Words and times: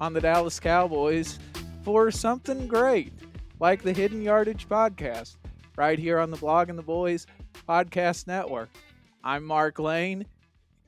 on 0.00 0.12
the 0.12 0.20
Dallas 0.20 0.60
Cowboys 0.60 1.38
for 1.82 2.10
something 2.10 2.66
great, 2.66 3.12
like 3.60 3.82
the 3.82 3.92
Hidden 3.92 4.22
Yardage 4.22 4.68
podcast, 4.68 5.36
right 5.76 5.98
here 5.98 6.18
on 6.18 6.30
the 6.30 6.36
Blogging 6.36 6.76
the 6.76 6.82
Boys 6.82 7.26
Podcast 7.68 8.26
Network. 8.26 8.68
I'm 9.24 9.44
Mark 9.44 9.78
Lane. 9.78 10.26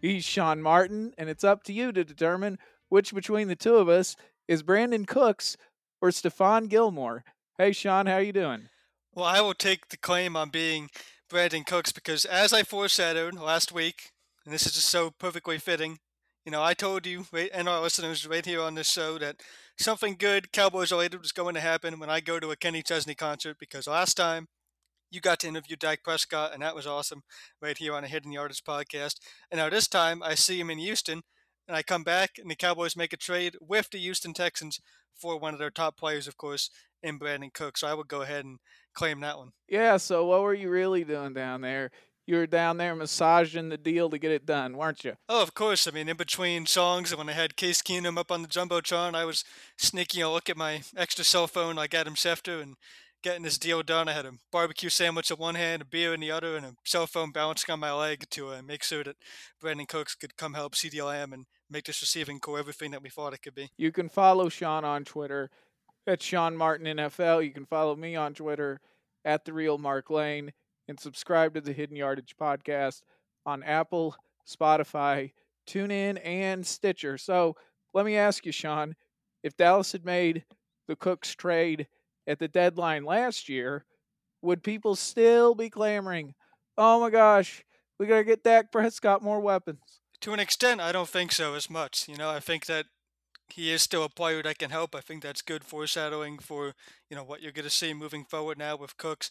He's 0.00 0.24
Sean 0.24 0.60
Martin, 0.62 1.14
and 1.16 1.28
it's 1.28 1.44
up 1.44 1.64
to 1.64 1.72
you 1.72 1.90
to 1.92 2.04
determine 2.04 2.58
which 2.88 3.14
between 3.14 3.48
the 3.48 3.56
two 3.56 3.76
of 3.76 3.88
us 3.88 4.16
is 4.46 4.62
Brandin 4.62 5.06
Cooks 5.06 5.56
or 6.00 6.10
Stephon 6.10 6.68
Gilmore. 6.68 7.24
Hey, 7.56 7.72
Sean, 7.72 8.06
how 8.06 8.18
you 8.18 8.32
doing? 8.32 8.68
Well, 9.14 9.24
I 9.24 9.40
will 9.40 9.54
take 9.54 9.88
the 9.88 9.96
claim 9.96 10.36
on 10.36 10.50
being 10.50 10.90
Brandin 11.30 11.66
Cooks 11.66 11.92
because, 11.92 12.24
as 12.24 12.52
I 12.52 12.62
foreshadowed 12.62 13.34
last 13.34 13.72
week, 13.72 14.10
and 14.44 14.54
this 14.54 14.66
is 14.66 14.74
just 14.74 14.88
so 14.88 15.10
perfectly 15.10 15.58
fitting, 15.58 15.98
you 16.48 16.52
know, 16.52 16.64
I 16.64 16.72
told 16.72 17.06
you 17.06 17.26
and 17.52 17.68
our 17.68 17.82
listeners 17.82 18.26
right 18.26 18.46
here 18.46 18.62
on 18.62 18.74
this 18.74 18.88
show 18.88 19.18
that 19.18 19.42
something 19.78 20.16
good 20.18 20.50
Cowboys 20.50 20.90
related 20.90 21.20
was 21.20 21.30
going 21.30 21.54
to 21.56 21.60
happen 21.60 21.98
when 21.98 22.08
I 22.08 22.20
go 22.20 22.40
to 22.40 22.50
a 22.50 22.56
Kenny 22.56 22.80
Chesney 22.80 23.14
concert 23.14 23.58
because 23.60 23.86
last 23.86 24.14
time 24.14 24.48
you 25.10 25.20
got 25.20 25.40
to 25.40 25.46
interview 25.46 25.76
Dak 25.76 26.02
Prescott 26.02 26.54
and 26.54 26.62
that 26.62 26.74
was 26.74 26.86
awesome 26.86 27.20
right 27.60 27.76
here 27.76 27.92
on 27.94 28.02
a 28.02 28.08
Hidden 28.08 28.32
Yardage 28.32 28.64
podcast. 28.64 29.16
And 29.50 29.58
now 29.58 29.68
this 29.68 29.88
time 29.88 30.22
I 30.22 30.34
see 30.36 30.58
him 30.58 30.70
in 30.70 30.78
Houston 30.78 31.20
and 31.66 31.76
I 31.76 31.82
come 31.82 32.02
back 32.02 32.38
and 32.38 32.50
the 32.50 32.56
Cowboys 32.56 32.96
make 32.96 33.12
a 33.12 33.18
trade 33.18 33.54
with 33.60 33.90
the 33.90 33.98
Houston 33.98 34.32
Texans 34.32 34.80
for 35.14 35.38
one 35.38 35.52
of 35.52 35.60
their 35.60 35.68
top 35.68 35.98
players, 35.98 36.26
of 36.26 36.38
course, 36.38 36.70
in 37.02 37.18
Brandin 37.18 37.52
Cook. 37.52 37.76
So 37.76 37.88
I 37.88 37.92
would 37.92 38.08
go 38.08 38.22
ahead 38.22 38.46
and 38.46 38.58
claim 38.94 39.20
that 39.20 39.36
one. 39.36 39.50
Yeah, 39.68 39.98
so 39.98 40.24
what 40.24 40.40
were 40.40 40.54
you 40.54 40.70
really 40.70 41.04
doing 41.04 41.34
down 41.34 41.60
there? 41.60 41.90
You 42.28 42.36
were 42.36 42.46
down 42.46 42.76
there 42.76 42.94
massaging 42.94 43.70
the 43.70 43.78
deal 43.78 44.10
to 44.10 44.18
get 44.18 44.30
it 44.30 44.44
done, 44.44 44.76
weren't 44.76 45.02
you? 45.02 45.14
Oh, 45.30 45.40
of 45.42 45.54
course. 45.54 45.88
I 45.88 45.92
mean, 45.92 46.10
in 46.10 46.16
between 46.18 46.66
songs, 46.66 47.10
and 47.10 47.18
when 47.18 47.30
I 47.30 47.32
had 47.32 47.56
Case 47.56 47.80
Keenum 47.80 48.18
up 48.18 48.30
on 48.30 48.42
the 48.42 48.48
jumbotron, 48.48 49.14
I 49.14 49.24
was 49.24 49.44
sneaking 49.78 50.22
a 50.22 50.30
look 50.30 50.50
at 50.50 50.56
my 50.58 50.82
extra 50.94 51.24
cell 51.24 51.46
phone 51.46 51.74
like 51.74 51.94
Adam 51.94 52.14
Schefter 52.14 52.60
and 52.60 52.74
getting 53.22 53.44
this 53.44 53.56
deal 53.56 53.82
done. 53.82 54.10
I 54.10 54.12
had 54.12 54.26
a 54.26 54.34
barbecue 54.52 54.90
sandwich 54.90 55.30
in 55.30 55.38
one 55.38 55.54
hand, 55.54 55.80
a 55.80 55.84
beer 55.86 56.12
in 56.12 56.20
the 56.20 56.30
other, 56.30 56.54
and 56.54 56.66
a 56.66 56.74
cell 56.84 57.06
phone 57.06 57.32
balancing 57.32 57.72
on 57.72 57.80
my 57.80 57.92
leg 57.94 58.24
to 58.32 58.50
uh, 58.50 58.60
make 58.60 58.82
sure 58.82 59.02
that 59.04 59.16
Brandin 59.64 59.88
Cooks 59.88 60.14
could 60.14 60.36
come 60.36 60.52
help 60.52 60.74
Lamb 61.02 61.32
and 61.32 61.46
make 61.70 61.86
this 61.86 62.02
receiving 62.02 62.40
corps 62.40 62.58
everything 62.58 62.90
that 62.90 63.02
we 63.02 63.08
thought 63.08 63.32
it 63.32 63.40
could 63.40 63.54
be. 63.54 63.70
You 63.78 63.90
can 63.90 64.10
follow 64.10 64.50
Sean 64.50 64.84
on 64.84 65.06
Twitter 65.06 65.48
at 66.06 66.22
Sean 66.22 66.58
Martin 66.58 66.94
NFL. 66.94 67.42
You 67.42 67.52
can 67.52 67.64
follow 67.64 67.96
me 67.96 68.16
on 68.16 68.34
Twitter 68.34 68.82
at 69.24 69.46
the 69.46 69.54
real 69.54 69.78
Mark 69.78 70.10
Lane 70.10 70.52
and 70.88 70.98
subscribe 70.98 71.54
to 71.54 71.60
the 71.60 71.72
Hidden 71.72 71.96
Yardage 71.96 72.34
podcast 72.40 73.02
on 73.46 73.62
Apple, 73.62 74.16
Spotify, 74.46 75.32
TuneIn, 75.68 76.18
and 76.24 76.66
Stitcher. 76.66 77.18
So 77.18 77.56
let 77.94 78.06
me 78.06 78.16
ask 78.16 78.46
you, 78.46 78.52
Sean, 78.52 78.96
if 79.42 79.56
Dallas 79.56 79.92
had 79.92 80.04
made 80.04 80.44
the 80.88 80.96
Cooks 80.96 81.34
trade 81.34 81.86
at 82.26 82.38
the 82.38 82.48
deadline 82.48 83.04
last 83.04 83.48
year, 83.48 83.84
would 84.42 84.62
people 84.62 84.96
still 84.96 85.54
be 85.54 85.70
clamoring, 85.70 86.34
oh 86.76 87.00
my 87.00 87.10
gosh, 87.10 87.64
we 87.98 88.06
got 88.06 88.18
to 88.18 88.24
get 88.24 88.44
Dak 88.44 88.72
Prescott 88.72 89.22
more 89.22 89.40
weapons? 89.40 90.00
To 90.22 90.32
an 90.32 90.40
extent, 90.40 90.80
I 90.80 90.92
don't 90.92 91.08
think 91.08 91.32
so 91.32 91.54
as 91.54 91.68
much. 91.68 92.08
You 92.08 92.16
know, 92.16 92.30
I 92.30 92.40
think 92.40 92.66
that 92.66 92.86
he 93.48 93.72
is 93.72 93.82
still 93.82 94.04
a 94.04 94.08
player 94.08 94.42
that 94.42 94.58
can 94.58 94.70
help. 94.70 94.94
I 94.94 95.00
think 95.00 95.22
that's 95.22 95.42
good 95.42 95.64
foreshadowing 95.64 96.38
for, 96.38 96.74
you 97.08 97.16
know, 97.16 97.24
what 97.24 97.42
you're 97.42 97.52
going 97.52 97.64
to 97.64 97.70
see 97.70 97.94
moving 97.94 98.24
forward 98.24 98.58
now 98.58 98.76
with 98.76 98.96
Cooks 98.96 99.30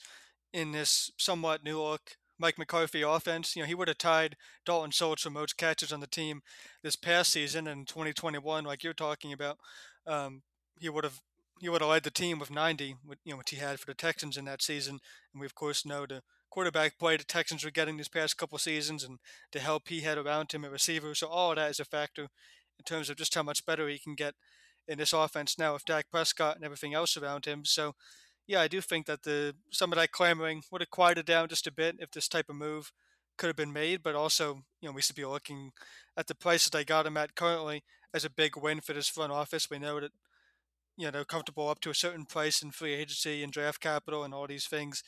in 0.54 0.72
this 0.72 1.12
somewhat 1.18 1.64
new 1.64 1.82
look 1.82 2.18
Mike 2.40 2.58
McCarthy 2.58 3.02
offense. 3.02 3.56
You 3.56 3.64
know, 3.64 3.68
he 3.68 3.76
would 3.76 3.88
have 3.88 3.98
tied 3.98 4.36
Dalton 4.66 4.92
Schultz 4.92 5.24
for 5.24 5.30
most 5.30 5.58
catches 5.58 5.92
on 5.92 6.00
the 6.00 6.08
team 6.08 6.42
this 6.84 6.96
past 6.96 7.32
season 7.32 7.68
in 7.68 7.86
2021, 7.86 8.64
like 8.64 8.84
you're 8.84 8.94
talking 8.94 9.34
about. 9.34 9.58
Um, 10.06 10.44
he 10.80 10.90
would 10.90 11.04
have 11.04 11.22
he 11.60 11.70
would 11.70 11.82
have 11.82 11.90
led 11.90 12.04
the 12.04 12.12
team 12.12 12.38
with 12.38 12.52
90, 12.52 12.86
you 12.86 13.32
know, 13.32 13.38
which 13.38 13.50
he 13.50 13.56
had 13.56 13.80
for 13.80 13.88
the 13.88 13.96
Texans 13.96 14.38
in 14.38 14.46
that 14.46 14.62
season. 14.62 15.00
And 15.34 15.42
we 15.42 15.46
of 15.46 15.56
course 15.56 15.86
know 15.86 16.06
the 16.06 16.22
quarterback 16.52 17.00
play 17.00 17.18
the 17.18 17.24
Texans 17.24 17.66
were 17.66 17.72
getting 17.72 17.98
these 17.98 18.08
past 18.08 18.38
couple 18.38 18.60
seasons, 18.60 19.04
and 19.04 19.20
the 19.52 19.60
help 19.60 19.88
he 19.88 20.02
had 20.02 20.18
around 20.18 20.52
him 20.52 20.64
at 20.66 20.72
receiver. 20.72 21.16
So 21.16 21.28
all 21.28 21.52
of 21.52 21.58
that 21.58 21.72
is 21.72 21.80
a 21.80 21.86
factor 21.86 22.24
in 22.78 22.84
terms 22.86 23.10
of 23.10 23.18
just 23.18 23.34
how 23.34 23.44
much 23.44 23.66
better 23.66 23.88
he 23.88 23.98
can 23.98 24.14
get 24.14 24.36
in 24.88 25.00
this 25.00 25.14
offense 25.14 25.58
now 25.58 25.74
with 25.74 25.86
Dak 25.86 26.06
Prescott 26.12 26.56
and 26.56 26.64
everything 26.64 26.94
else 26.94 27.18
around 27.18 27.46
him. 27.46 27.66
So 27.66 27.96
yeah, 28.48 28.62
I 28.62 28.68
do 28.68 28.82
think 28.82 29.06
that 29.08 29.24
the 29.24 29.56
some 29.72 29.92
of 29.92 29.98
that 29.98 30.12
clamoring 30.12 30.64
would 30.72 30.82
have 30.82 30.90
quieted 30.90 31.26
down 31.26 31.50
just 31.50 31.68
a 31.68 31.72
bit 31.72 31.98
if 32.00 32.12
this 32.12 32.28
type 32.30 32.50
of 32.50 32.56
move 32.56 32.92
could 33.38 33.48
have 33.48 33.56
been 33.56 33.74
made. 33.74 34.02
But 34.02 34.16
also, 34.16 34.64
you 34.82 34.90
know, 34.90 34.94
we 34.94 35.02
should 35.02 35.16
be 35.16 35.26
looking 35.26 35.72
at 36.16 36.28
the 36.28 36.36
prices 36.36 36.70
they 36.70 36.86
got 36.86 37.06
him 37.06 37.18
at 37.18 37.36
currently 37.36 37.84
as 38.14 38.26
a 38.26 38.30
big 38.30 38.56
win 38.56 38.80
for 38.82 38.94
this 38.94 39.10
front 39.10 39.34
office. 39.34 39.70
We 39.70 39.80
know 39.80 40.00
that 40.00 40.12
you 40.98 41.12
know 41.12 41.26
comfortable 41.26 41.70
up 41.70 41.82
to 41.82 41.90
a 41.90 41.96
certain 41.96 42.26
price 42.26 42.62
in 42.62 42.72
free 42.72 42.94
agency 42.94 43.44
and 43.44 43.52
draft 43.52 43.82
capital 43.82 44.24
and 44.24 44.34
all 44.34 44.48
these 44.48 44.68
things 44.68 45.04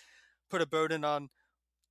put 0.49 0.61
a 0.61 0.67
burden 0.67 1.03
on 1.05 1.29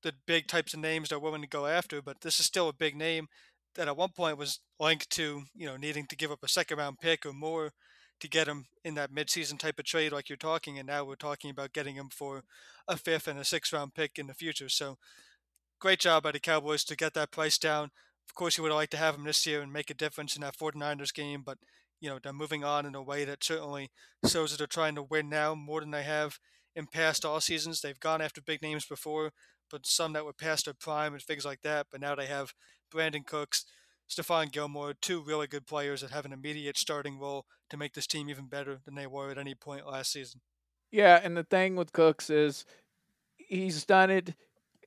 the 0.02 0.12
big 0.26 0.46
types 0.48 0.74
of 0.74 0.80
names 0.80 1.08
they're 1.08 1.18
willing 1.18 1.42
to 1.42 1.48
go 1.48 1.66
after. 1.66 2.02
But 2.02 2.20
this 2.20 2.38
is 2.40 2.46
still 2.46 2.68
a 2.68 2.72
big 2.72 2.96
name 2.96 3.28
that 3.74 3.88
at 3.88 3.96
one 3.96 4.10
point 4.10 4.38
was 4.38 4.60
linked 4.78 5.10
to 5.10 5.44
you 5.54 5.66
know 5.66 5.76
needing 5.76 6.06
to 6.08 6.16
give 6.16 6.30
up 6.30 6.40
a 6.42 6.48
second 6.48 6.78
round 6.78 6.98
pick 7.00 7.24
or 7.24 7.32
more 7.32 7.72
to 8.20 8.28
get 8.28 8.48
him 8.48 8.66
in 8.84 8.94
that 8.94 9.12
midseason 9.12 9.58
type 9.58 9.78
of 9.78 9.84
trade 9.84 10.12
like 10.12 10.28
you're 10.28 10.36
talking, 10.36 10.78
and 10.78 10.86
now 10.88 11.04
we're 11.04 11.14
talking 11.14 11.50
about 11.50 11.72
getting 11.72 11.94
him 11.94 12.08
for 12.10 12.44
a 12.86 12.96
fifth 12.96 13.28
and 13.28 13.38
a 13.38 13.44
sixth 13.44 13.72
round 13.72 13.94
pick 13.94 14.18
in 14.18 14.26
the 14.26 14.34
future. 14.34 14.68
So 14.68 14.98
great 15.78 16.00
job 16.00 16.22
by 16.22 16.32
the 16.32 16.40
Cowboys 16.40 16.84
to 16.84 16.96
get 16.96 17.14
that 17.14 17.30
price 17.30 17.58
down. 17.58 17.90
Of 18.28 18.34
course, 18.34 18.56
you 18.56 18.62
would 18.62 18.72
like 18.72 18.90
to 18.90 18.96
have 18.96 19.14
him 19.14 19.24
this 19.24 19.46
year 19.46 19.62
and 19.62 19.72
make 19.72 19.90
a 19.90 19.94
difference 19.94 20.36
in 20.36 20.42
that 20.42 20.56
49ers 20.56 21.14
game, 21.14 21.42
but 21.44 21.58
you 22.00 22.08
know 22.08 22.18
they're 22.22 22.32
moving 22.32 22.64
on 22.64 22.86
in 22.86 22.94
a 22.94 23.02
way 23.02 23.24
that 23.24 23.42
certainly 23.42 23.90
shows 24.26 24.50
that 24.50 24.58
they're 24.58 24.66
trying 24.66 24.94
to 24.94 25.02
win 25.02 25.28
now 25.28 25.54
more 25.54 25.80
than 25.80 25.90
they 25.90 26.02
have 26.02 26.38
in 26.76 26.86
past 26.86 27.24
all 27.24 27.40
seasons. 27.40 27.80
They've 27.80 27.98
gone 27.98 28.20
after 28.20 28.40
big 28.40 28.62
names 28.62 28.86
before, 28.86 29.32
but 29.70 29.86
some 29.86 30.12
that 30.12 30.24
were 30.24 30.32
past 30.32 30.66
their 30.66 30.74
prime 30.74 31.12
and 31.12 31.22
things 31.22 31.44
like 31.44 31.62
that. 31.62 31.86
But 31.90 32.00
now 32.00 32.14
they 32.14 32.26
have 32.26 32.52
Brandin 32.92 33.26
Cooks, 33.26 33.64
Stephon 34.08 34.50
Gilmore, 34.50 34.94
two 34.94 35.20
really 35.22 35.46
good 35.46 35.66
players 35.66 36.00
that 36.00 36.10
have 36.10 36.24
an 36.24 36.32
immediate 36.32 36.78
starting 36.78 37.18
role 37.18 37.44
to 37.70 37.76
make 37.76 37.94
this 37.94 38.06
team 38.06 38.30
even 38.30 38.46
better 38.46 38.78
than 38.84 38.94
they 38.94 39.06
were 39.06 39.30
at 39.30 39.38
any 39.38 39.54
point 39.54 39.86
last 39.86 40.12
season. 40.12 40.40
Yeah, 40.90 41.20
and 41.22 41.36
the 41.36 41.44
thing 41.44 41.76
with 41.76 41.92
Cooks 41.92 42.30
is 42.30 42.64
he's 43.36 43.84
done 43.84 44.10
it 44.10 44.34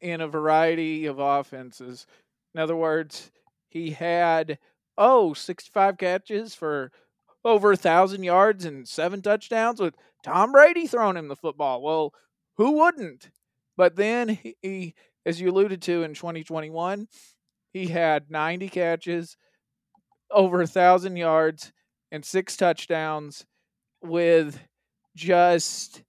in 0.02 0.22
a 0.22 0.28
variety 0.28 1.06
of 1.06 1.20
offenses. 1.20 2.08
In 2.56 2.60
other 2.60 2.76
words, 2.76 3.32
he 3.70 3.92
had 3.92 4.58
oh 4.98 5.34
65 5.34 5.98
catches 5.98 6.56
for 6.56 6.92
over 7.46 7.72
a 7.72 7.78
thousand 7.78 8.24
yards 8.24 8.66
and 8.66 8.88
seven 8.88 9.22
touchdowns 9.22 9.80
with 9.80 9.96
Tom 10.24 10.52
Brady 10.52 10.88
throwing 10.88 11.18
him 11.18 11.28
the 11.28 11.36
football. 11.36 11.82
Well, 11.82 12.14
who 12.58 12.72
wouldn't? 12.72 13.30
But 13.78 13.96
then 13.96 14.40
he 14.62 14.96
as 15.26 15.40
you 15.40 15.50
alluded 15.50 15.82
to 15.84 16.04
in 16.04 16.14
2021, 16.14 17.08
he 17.72 17.88
had 17.88 18.30
90 18.30 18.70
catches, 18.70 19.38
over 20.30 20.62
a 20.62 20.68
thousand 20.68 21.18
yards, 21.18 21.72
and 22.12 22.24
six 22.24 22.58
touchdowns 22.58 23.46
with 24.02 24.60
just 25.16 26.04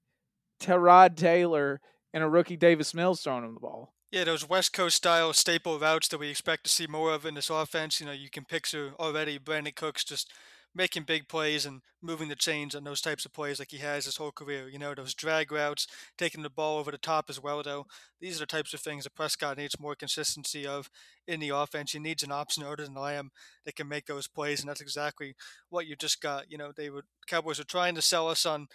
Tyrod 0.61 1.17
Taylor 1.17 1.81
and 2.15 2.23
a 2.23 2.29
rookie 2.29 2.57
Davis 2.57 2.95
Mills 2.95 3.23
throwing 3.23 3.45
him 3.45 3.55
the 3.55 3.61
ball. 3.61 3.93
Yeah, 4.11 4.25
those 4.25 4.47
West 4.47 4.75
Coast 4.75 4.97
style 4.97 5.33
staple 5.33 5.79
routes 5.79 6.09
that 6.09 6.19
we 6.19 6.29
expect 6.29 6.65
to 6.65 6.71
see 6.71 6.87
more 6.87 7.15
of 7.15 7.25
in 7.25 7.35
this 7.35 7.49
offense. 7.49 7.99
You 7.99 8.07
know, 8.07 8.13
you 8.13 8.29
can 8.29 8.45
picture 8.45 8.93
already 9.01 9.39
Brandin 9.39 9.75
Cooks 9.75 10.05
just 10.05 10.31
making 10.75 11.05
big 11.05 11.29
plays 11.29 11.67
and 11.67 11.83
moving 12.01 12.29
the 12.29 12.35
chains 12.35 12.75
on 12.75 12.85
those 12.85 13.01
types 13.01 13.25
of 13.25 13.33
plays 13.33 13.59
like 13.59 13.71
he 13.71 13.79
has 13.79 14.05
his 14.05 14.17
whole 14.17 14.33
career. 14.33 14.69
You 14.69 14.79
know, 14.79 14.95
those 14.95 15.15
drag 15.15 15.53
routes, 15.53 15.87
taking 16.17 16.43
the 16.43 16.51
ball 16.51 16.79
over 16.79 16.91
the 16.91 16.99
top 16.99 17.27
as 17.29 17.41
well, 17.43 17.63
though. 17.63 17.87
These 18.21 18.37
are 18.37 18.41
the 18.41 18.47
types 18.47 18.73
of 18.75 18.81
things 18.81 19.05
that 19.05 19.15
Prescott 19.15 19.59
needs 19.59 19.79
more 19.79 19.95
consistency 19.95 20.67
of 20.67 20.91
in 21.27 21.41
the 21.41 21.51
offense. 21.51 21.93
He 21.93 21.99
needs 21.99 22.23
an 22.23 22.33
option 22.33 22.65
other 22.65 22.85
than 22.85 22.95
Lamb 22.95 23.31
that 23.65 23.77
can 23.77 23.89
make 23.89 24.07
those 24.07 24.29
plays, 24.29 24.61
and 24.61 24.69
that's 24.69 24.81
exactly 24.81 25.35
what 25.69 25.87
you 25.87 25.97
just 25.97 26.21
got. 26.21 26.51
You 26.51 26.59
know, 26.59 26.73
they 26.75 26.91
were 26.91 27.05
Cowboys 27.27 27.59
were 27.59 27.65
trying 27.65 27.95
to 27.95 28.03
sell 28.03 28.29
us 28.29 28.47
on 28.47 28.67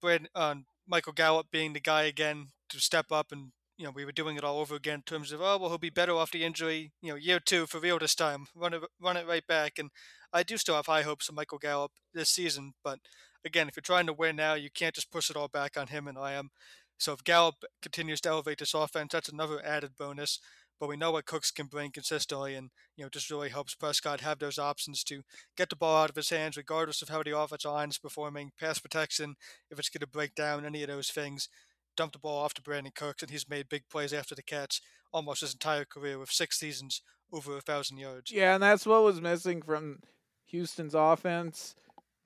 Brad, 0.00 0.28
on 0.34 0.66
Michael 0.86 1.12
Gallup 1.12 1.46
being 1.50 1.72
the 1.72 1.80
guy 1.80 2.02
again 2.02 2.48
to 2.68 2.80
step 2.80 3.10
up 3.10 3.32
and 3.32 3.52
you 3.78 3.84
know, 3.84 3.92
we 3.94 4.04
were 4.04 4.12
doing 4.12 4.36
it 4.36 4.44
all 4.44 4.58
over 4.58 4.74
again 4.74 4.96
in 4.96 5.02
terms 5.02 5.32
of, 5.32 5.40
oh, 5.42 5.58
well, 5.58 5.68
he'll 5.68 5.78
be 5.78 5.90
better 5.90 6.14
off 6.14 6.30
the 6.30 6.44
injury, 6.44 6.92
you 7.02 7.10
know, 7.10 7.16
year 7.16 7.38
two 7.38 7.66
for 7.66 7.78
real 7.78 7.98
this 7.98 8.14
time, 8.14 8.46
run 8.54 8.72
it, 8.72 8.82
run 9.00 9.16
it 9.16 9.26
right 9.26 9.46
back. 9.46 9.78
And 9.78 9.90
I 10.36 10.42
do 10.42 10.56
still 10.56 10.76
have 10.76 10.86
high 10.86 11.02
hopes 11.02 11.28
of 11.28 11.34
Michael 11.34 11.58
Gallup 11.58 11.92
this 12.12 12.28
season, 12.28 12.74
but 12.84 12.98
again, 13.44 13.68
if 13.68 13.76
you're 13.76 13.82
trying 13.82 14.06
to 14.06 14.12
win 14.12 14.36
now, 14.36 14.54
you 14.54 14.68
can't 14.70 14.94
just 14.94 15.10
push 15.10 15.30
it 15.30 15.36
all 15.36 15.48
back 15.48 15.76
on 15.76 15.86
him 15.86 16.06
and 16.06 16.18
I 16.18 16.32
am. 16.32 16.50
So 16.98 17.12
if 17.12 17.24
Gallup 17.24 17.64
continues 17.80 18.20
to 18.22 18.28
elevate 18.28 18.58
this 18.58 18.74
offense, 18.74 19.12
that's 19.12 19.28
another 19.28 19.64
added 19.64 19.92
bonus. 19.98 20.38
But 20.78 20.88
we 20.90 20.96
know 20.96 21.12
what 21.12 21.24
Cooks 21.24 21.50
can 21.50 21.66
bring 21.66 21.90
consistently, 21.90 22.54
and 22.54 22.68
you 22.96 23.04
know, 23.04 23.08
just 23.08 23.30
really 23.30 23.48
helps 23.48 23.74
Prescott 23.74 24.20
have 24.20 24.38
those 24.38 24.58
options 24.58 25.02
to 25.04 25.22
get 25.56 25.70
the 25.70 25.76
ball 25.76 26.02
out 26.02 26.10
of 26.10 26.16
his 26.16 26.28
hands, 26.28 26.58
regardless 26.58 27.00
of 27.00 27.08
how 27.08 27.22
the 27.22 27.38
offensive 27.38 27.70
line 27.70 27.88
is 27.88 27.96
performing. 27.96 28.50
Pass 28.60 28.78
protection, 28.78 29.36
if 29.70 29.78
it's 29.78 29.88
going 29.88 30.00
to 30.00 30.06
break 30.06 30.34
down 30.34 30.66
any 30.66 30.82
of 30.82 30.88
those 30.88 31.08
things, 31.08 31.48
dump 31.96 32.12
the 32.12 32.18
ball 32.18 32.42
off 32.42 32.52
to 32.54 32.62
Brandin 32.62 32.94
Cooks, 32.94 33.22
and 33.22 33.30
he's 33.30 33.48
made 33.48 33.70
big 33.70 33.88
plays 33.90 34.12
after 34.12 34.34
the 34.34 34.42
catch 34.42 34.82
almost 35.14 35.40
his 35.40 35.54
entire 35.54 35.86
career 35.86 36.18
with 36.18 36.30
six 36.30 36.58
seasons 36.58 37.00
over 37.32 37.56
a 37.56 37.62
thousand 37.62 37.96
yards. 37.96 38.30
Yeah, 38.30 38.54
and 38.54 38.62
that's 38.62 38.84
what 38.84 39.02
was 39.02 39.20
missing 39.20 39.62
from 39.62 40.00
Houston's 40.46 40.94
offense, 40.94 41.74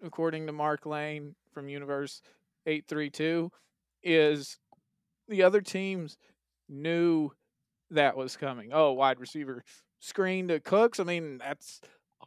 according 0.04 0.46
to 0.46 0.52
Mark 0.52 0.86
Lane 0.86 1.34
from 1.52 1.68
Universe 1.68 2.22
832, 2.66 3.50
is 4.02 4.58
the 5.28 5.42
other 5.42 5.60
teams 5.60 6.16
knew 6.68 7.30
that 7.90 8.16
was 8.16 8.36
coming. 8.36 8.70
Oh, 8.72 8.92
wide 8.92 9.20
receiver 9.20 9.64
screen 9.98 10.48
to 10.48 10.60
Cooks. 10.60 11.00
I 11.00 11.04
mean, 11.04 11.38
that's 11.38 11.80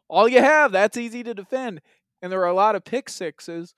all 0.07 0.27
you 0.27 0.41
have. 0.41 0.71
That's 0.71 0.97
easy 0.97 1.23
to 1.23 1.33
defend. 1.33 1.81
And 2.21 2.31
there 2.31 2.41
are 2.41 2.47
a 2.47 2.53
lot 2.53 2.75
of 2.75 2.83
pick 2.83 3.09
sixes 3.09 3.73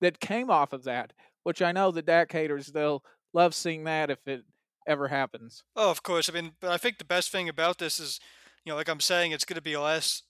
that 0.00 0.20
came 0.20 0.50
off 0.50 0.72
of 0.72 0.84
that, 0.84 1.12
which 1.42 1.62
I 1.62 1.72
know 1.72 1.90
the 1.90 2.02
Dak 2.02 2.32
haters, 2.32 2.66
they'll 2.66 3.02
love 3.32 3.54
seeing 3.54 3.84
that 3.84 4.10
if 4.10 4.26
it 4.26 4.44
ever 4.86 5.08
happens. 5.08 5.62
Oh, 5.76 5.90
of 5.90 6.02
course. 6.02 6.30
I 6.30 6.32
mean, 6.32 6.52
but 6.60 6.70
I 6.70 6.76
think 6.76 6.98
the 6.98 7.04
best 7.04 7.30
thing 7.30 7.48
about 7.48 7.78
this 7.78 7.98
is, 7.98 8.20
you 8.64 8.72
know, 8.72 8.76
like 8.76 8.88
I'm 8.88 9.00
saying, 9.00 9.32
it's 9.32 9.44
going 9.44 9.56
to 9.56 9.62
be 9.62 9.76
less 9.76 10.22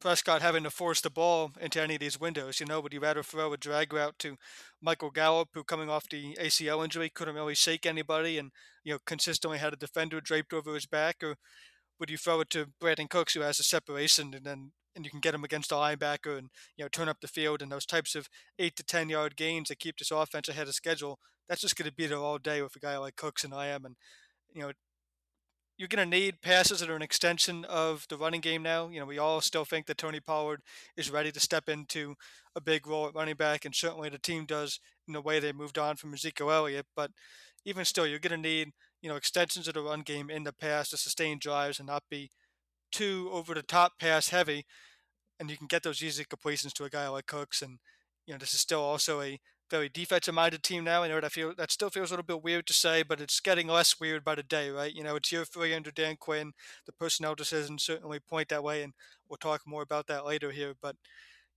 Prescott 0.00 0.42
having 0.42 0.64
to 0.64 0.70
force 0.70 1.00
the 1.00 1.10
ball 1.10 1.52
into 1.60 1.80
any 1.80 1.94
of 1.94 2.00
these 2.00 2.20
windows. 2.20 2.60
You 2.60 2.66
know, 2.66 2.80
would 2.80 2.92
you 2.92 3.00
rather 3.00 3.22
throw 3.22 3.52
a 3.52 3.56
drag 3.56 3.92
route 3.92 4.18
to 4.20 4.36
Michael 4.80 5.10
Gallup, 5.10 5.48
who 5.54 5.64
coming 5.64 5.90
off 5.90 6.08
the 6.08 6.36
ACL 6.40 6.84
injury 6.84 7.08
couldn't 7.08 7.34
really 7.34 7.54
shake 7.54 7.86
anybody 7.86 8.38
and 8.38 8.50
you 8.84 8.92
know 8.92 8.98
consistently 9.06 9.58
had 9.58 9.72
a 9.72 9.76
defender 9.76 10.20
draped 10.20 10.52
over 10.52 10.74
his 10.74 10.86
back, 10.86 11.16
or 11.22 11.36
would 11.98 12.10
you 12.10 12.16
throw 12.16 12.40
it 12.40 12.50
to 12.50 12.68
Brandin 12.80 13.10
Cooks, 13.10 13.34
who 13.34 13.40
has 13.40 13.58
a 13.60 13.64
separation 13.64 14.34
and 14.34 14.44
then 14.44 14.72
and 14.94 15.04
you 15.04 15.10
can 15.10 15.20
get 15.20 15.34
him 15.34 15.44
against 15.44 15.72
a 15.72 15.76
linebacker 15.76 16.36
and 16.36 16.48
you 16.76 16.84
know 16.84 16.88
turn 16.88 17.08
up 17.08 17.20
the 17.20 17.28
field 17.28 17.62
and 17.62 17.70
those 17.70 17.86
types 17.86 18.14
of 18.14 18.28
eight 18.58 18.76
to 18.76 18.82
ten 18.82 19.08
yard 19.08 19.36
gains 19.36 19.68
that 19.68 19.78
keep 19.78 19.98
this 19.98 20.10
offense 20.10 20.48
ahead 20.48 20.68
of 20.68 20.74
schedule. 20.74 21.18
That's 21.48 21.60
just 21.62 21.76
going 21.76 21.88
to 21.88 21.94
be 21.94 22.06
there 22.06 22.18
all 22.18 22.38
day 22.38 22.60
with 22.62 22.76
a 22.76 22.80
guy 22.80 22.98
like 22.98 23.16
Cooks 23.16 23.44
and 23.44 23.54
I 23.54 23.68
am, 23.68 23.84
and 23.84 23.96
you 24.52 24.62
know 24.62 24.72
you're 25.78 25.88
going 25.88 26.10
to 26.10 26.18
need 26.18 26.42
passes 26.42 26.80
that 26.80 26.90
are 26.90 26.96
an 26.96 27.02
extension 27.02 27.64
of 27.64 28.04
the 28.08 28.16
running 28.16 28.40
game 28.40 28.64
now. 28.64 28.88
You 28.88 28.98
know, 28.98 29.06
we 29.06 29.18
all 29.18 29.40
still 29.40 29.64
think 29.64 29.86
that 29.86 29.96
Tony 29.96 30.18
Pollard 30.18 30.60
is 30.96 31.10
ready 31.10 31.30
to 31.30 31.40
step 31.40 31.68
into 31.68 32.16
a 32.56 32.60
big 32.60 32.86
role 32.86 33.06
at 33.06 33.14
running 33.14 33.36
back, 33.36 33.64
and 33.64 33.74
certainly 33.74 34.08
the 34.08 34.18
team 34.18 34.44
does 34.44 34.80
in 35.06 35.12
the 35.14 35.22
way 35.22 35.38
they 35.38 35.52
moved 35.52 35.78
on 35.78 35.94
from 35.94 36.12
Ezekiel 36.12 36.50
Elliott. 36.50 36.86
But 36.96 37.12
even 37.64 37.84
still, 37.84 38.06
you're 38.06 38.18
going 38.18 38.42
to 38.42 38.48
need, 38.48 38.72
you 39.00 39.08
know, 39.08 39.14
extensions 39.14 39.68
of 39.68 39.74
the 39.74 39.82
run 39.82 40.00
game 40.00 40.30
in 40.30 40.42
the 40.42 40.52
pass 40.52 40.90
to 40.90 40.96
sustain 40.96 41.38
drives 41.38 41.78
and 41.78 41.86
not 41.86 42.02
be 42.10 42.32
too 42.90 43.30
over 43.32 43.54
the 43.54 43.62
top 43.62 43.92
pass 44.00 44.30
heavy. 44.30 44.66
And 45.38 45.48
you 45.48 45.56
can 45.56 45.68
get 45.68 45.84
those 45.84 46.02
easy 46.02 46.24
completions 46.24 46.72
to 46.74 46.84
a 46.84 46.90
guy 46.90 47.06
like 47.08 47.26
Cooks. 47.26 47.62
And, 47.62 47.78
you 48.26 48.34
know, 48.34 48.38
this 48.38 48.52
is 48.52 48.60
still 48.60 48.80
also 48.80 49.20
a 49.20 49.38
very 49.70 49.88
defensive 49.88 50.34
minded 50.34 50.62
team 50.62 50.84
now. 50.84 51.02
I 51.02 51.08
know 51.08 51.20
that 51.20 51.32
feel 51.32 51.54
that 51.56 51.70
still 51.70 51.90
feels 51.90 52.10
a 52.10 52.14
little 52.14 52.24
bit 52.24 52.42
weird 52.42 52.66
to 52.68 52.72
say, 52.72 53.02
but 53.02 53.20
it's 53.20 53.40
getting 53.40 53.66
less 53.68 54.00
weird 54.00 54.24
by 54.24 54.34
the 54.34 54.42
day, 54.42 54.70
right? 54.70 54.94
You 54.94 55.04
know, 55.04 55.16
it's 55.16 55.32
year 55.32 55.44
three 55.44 55.74
under 55.74 55.90
Dan 55.90 56.16
Quinn. 56.16 56.52
The 56.86 56.92
personnel 56.92 57.34
decisions 57.34 57.82
certainly 57.84 58.20
point 58.20 58.48
that 58.48 58.64
way, 58.64 58.82
and 58.82 58.94
we'll 59.28 59.36
talk 59.38 59.62
more 59.66 59.82
about 59.82 60.06
that 60.08 60.24
later 60.26 60.50
here. 60.50 60.74
But 60.80 60.96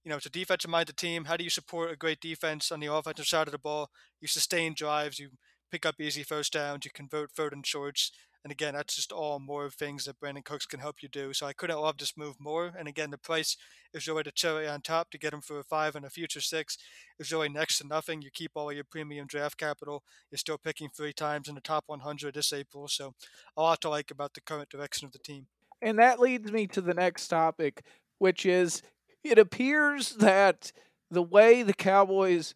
you 0.04 0.10
know, 0.10 0.18
it's 0.18 0.26
a 0.26 0.32
defensive 0.32 0.72
minded 0.72 0.98
team. 0.98 1.26
How 1.26 1.38
do 1.38 1.44
you 1.44 1.50
support 1.50 1.92
a 1.92 1.96
great 1.96 2.20
defense 2.22 2.72
on 2.72 2.80
the 2.80 2.94
offensive 2.94 3.28
side 3.28 3.48
of 3.48 3.52
the 3.52 3.60
ball? 3.60 3.90
You 4.20 4.28
sustain 4.28 4.74
drives, 4.76 5.20
you 5.20 5.30
pick 5.72 5.86
up 5.86 6.00
easy 6.00 6.24
first 6.24 6.54
downs, 6.54 6.86
you 6.86 6.92
convert 6.94 7.32
third 7.32 7.54
and 7.54 7.66
shorts, 7.66 8.12
and 8.44 8.52
again, 8.52 8.74
that's 8.74 8.96
just 8.96 9.12
all 9.12 9.40
more 9.40 9.70
things 9.70 10.06
that 10.06 10.20
Brandin 10.20 10.44
Cooks 10.44 10.66
can 10.66 10.80
help 10.80 11.04
you 11.04 11.10
do. 11.10 11.32
So 11.32 11.46
I 11.46 11.54
couldn't 11.54 11.80
love 11.80 11.98
this 11.98 12.18
move 12.18 12.38
more. 12.40 12.74
And 12.78 12.88
again, 12.88 13.12
the 13.12 13.18
price 13.18 13.56
is 13.94 14.08
really 14.08 14.24
the 14.24 14.32
cherry 14.32 14.68
on 14.68 14.82
top 14.82 15.12
to 15.12 15.20
get 15.20 15.34
him 15.34 15.42
for 15.42 15.60
a 15.60 15.64
five 15.64 15.96
and 15.96 16.06
a 16.06 16.10
future 16.10 16.42
six 16.42 16.78
is 17.20 17.32
really 17.32 17.50
next 17.50 17.78
to 17.78 17.88
nothing. 17.88 18.22
You 18.22 18.32
keep 18.34 18.52
all 18.56 18.72
your 18.72 18.84
premium 18.84 19.28
draft 19.28 19.58
capital. 19.58 20.04
You're 20.32 20.40
still 20.40 20.58
picking 20.58 20.90
three 20.90 21.14
times 21.14 21.48
in 21.48 21.56
the 21.56 21.62
top 21.62 21.84
100 21.86 22.34
this 22.34 22.52
April. 22.52 22.88
So 22.88 23.14
a 23.56 23.62
lot 23.62 23.82
to 23.82 23.90
like 23.90 24.10
about 24.10 24.34
the 24.34 24.42
current 24.42 24.70
direction 24.70 25.06
of 25.06 25.12
the 25.12 25.20
team. 25.20 25.46
And 25.80 26.00
that 26.00 26.20
leads 26.20 26.52
me 26.52 26.66
to 26.68 26.82
the 26.82 26.96
next 26.96 27.28
topic, 27.28 27.84
which 28.18 28.46
is 28.46 28.82
it 29.24 29.38
appears 29.38 30.16
that 30.16 30.72
the 31.12 31.22
way 31.24 31.62
the 31.62 31.74
Cowboys 31.74 32.56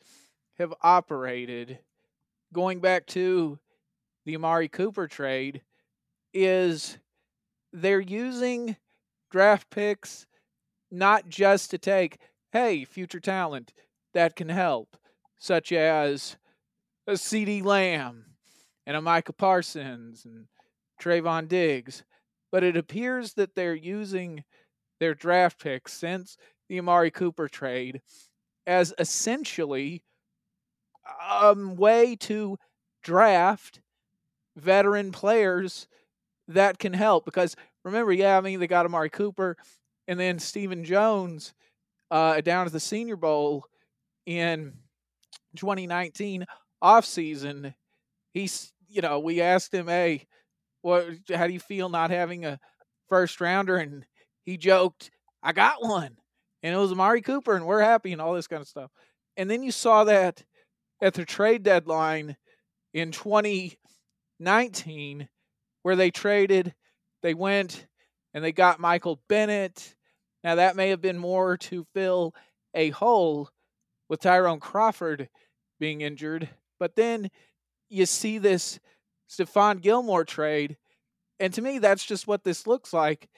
have 0.58 0.74
operated, 0.82 1.80
going 2.56 2.80
back 2.80 3.06
to 3.06 3.60
the 4.26 4.34
Amari 4.34 4.70
Cooper 4.70 5.08
trade, 5.08 5.62
is 6.34 6.98
they're 7.74 8.00
using 8.00 8.78
draft 9.30 9.70
picks 9.70 10.26
not 10.90 11.28
just 11.28 11.70
to 11.72 11.78
take, 11.78 12.18
hey, 12.54 12.86
future 12.86 13.20
talent 13.20 13.74
that 14.14 14.38
can 14.38 14.48
help, 14.48 14.96
such 15.38 15.74
as 15.74 16.38
uh, 17.08 17.12
a 17.12 17.16
CeeDee 17.16 17.64
Lamb 17.64 18.24
and 18.88 18.96
a 18.96 19.02
Micah 19.02 19.34
Parsons 19.34 20.24
and 20.24 20.46
Trevon 21.02 21.50
Diggs, 21.50 22.04
but 22.54 22.64
it 22.64 22.78
appears 22.78 23.34
that 23.34 23.54
they're 23.54 23.76
using 23.76 24.46
their 25.02 25.14
draft 25.14 25.62
picks 25.62 25.92
since 25.92 26.38
the 26.70 26.80
Amari 26.80 27.12
Cooper 27.12 27.50
trade 27.50 28.02
as 28.66 28.94
essentially 28.98 30.04
a 31.06 31.54
way 31.56 32.16
to 32.16 32.58
draft 33.04 33.82
veteran 34.58 35.12
players 35.12 35.88
that 36.48 36.80
can 36.80 36.94
help 36.94 37.26
because 37.26 37.56
remember, 37.84 38.12
yeah, 38.14 38.38
I 38.38 38.42
mean 38.42 38.60
they 38.60 38.68
got 38.68 38.86
Amari 38.86 39.10
Cooper 39.10 39.58
and 40.08 40.20
then 40.20 40.40
Stephen 40.40 40.84
Jones 40.84 41.54
uh, 42.12 42.42
down 42.42 42.66
at 42.66 42.72
the 42.72 42.80
Senior 42.80 43.16
Bowl 43.16 43.66
in 44.26 44.74
2019 45.56 46.46
off 46.82 47.06
season. 47.06 47.74
He's 48.34 48.72
you 48.88 49.02
know 49.02 49.20
we 49.20 49.42
asked 49.42 49.74
him, 49.74 49.88
hey, 49.88 50.28
what? 50.82 51.08
How 51.34 51.48
do 51.48 51.54
you 51.54 51.60
feel 51.60 51.90
not 51.90 52.12
having 52.12 52.46
a 52.46 52.60
first 53.10 53.42
rounder? 53.42 53.78
And 53.78 54.06
he 54.44 54.58
joked, 54.58 55.12
I 55.42 55.52
got 55.52 55.84
one, 55.84 56.18
and 56.64 56.74
it 56.74 56.78
was 56.78 56.92
Amari 56.92 57.22
Cooper, 57.22 57.56
and 57.56 57.66
we're 57.66 57.82
happy 57.82 58.14
and 58.14 58.22
all 58.22 58.34
this 58.34 58.48
kind 58.48 58.62
of 58.62 58.68
stuff. 58.68 58.92
And 59.38 59.50
then 59.50 59.64
you 59.64 59.72
saw 59.72 60.04
that 60.06 60.44
at 61.02 61.14
the 61.14 61.26
trade 61.26 61.64
deadline 61.64 62.38
in 62.94 63.12
2019 63.12 65.28
where 65.84 65.96
they 65.96 66.12
traded, 66.12 66.74
they 67.22 67.34
went 67.34 67.86
and 68.34 68.44
they 68.44 68.52
got 68.52 68.80
Michael 68.80 69.22
Bennett. 69.30 69.96
Now, 70.44 70.56
that 70.56 70.76
may 70.76 70.90
have 70.90 71.02
been 71.02 71.18
more 71.18 71.58
to 71.58 71.86
fill 71.94 72.34
a 72.74 72.90
hole 72.92 73.50
with 74.10 74.22
Tyrone 74.22 74.60
Crawford 74.60 75.30
being 75.80 76.02
injured. 76.02 76.50
But 76.80 76.96
then 76.96 77.30
you 77.90 78.06
see 78.06 78.38
this 78.38 78.80
Stephon 79.30 79.82
Gilmore 79.82 80.26
trade. 80.26 80.78
And 81.40 81.54
to 81.54 81.62
me, 81.62 81.80
that's 81.80 82.06
just 82.06 82.28
what 82.28 82.44
this 82.44 82.68
looks 82.68 82.94
like 82.94 83.30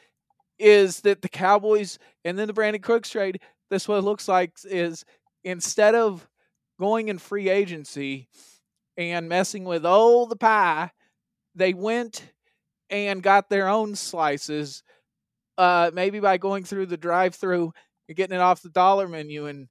is 0.59 1.01
that 1.01 1.21
the 1.21 1.29
Cowboys 1.29 1.99
and 2.25 2.37
then 2.37 2.47
the 2.47 2.53
Brandin 2.53 2.81
Cooks 2.81 3.09
trade, 3.09 3.39
this 3.69 3.87
what 3.87 3.99
it 3.99 4.03
looks 4.03 4.27
like 4.27 4.53
is 4.65 5.05
instead 5.43 5.95
of 5.95 6.27
going 6.79 7.09
in 7.09 7.17
free 7.17 7.49
agency 7.49 8.27
and 8.97 9.29
messing 9.29 9.63
with 9.63 9.85
all 9.85 10.25
the 10.25 10.35
pie, 10.35 10.91
they 11.55 11.73
went 11.73 12.31
and 12.89 13.21
got 13.21 13.49
their 13.49 13.67
own 13.67 13.95
slices, 13.95 14.83
uh, 15.57 15.91
maybe 15.93 16.19
by 16.19 16.37
going 16.37 16.63
through 16.63 16.85
the 16.85 16.97
drive-through 16.97 17.73
and 18.07 18.15
getting 18.15 18.35
it 18.35 18.41
off 18.41 18.61
the 18.61 18.69
dollar 18.69 19.07
menu, 19.07 19.47
and 19.47 19.67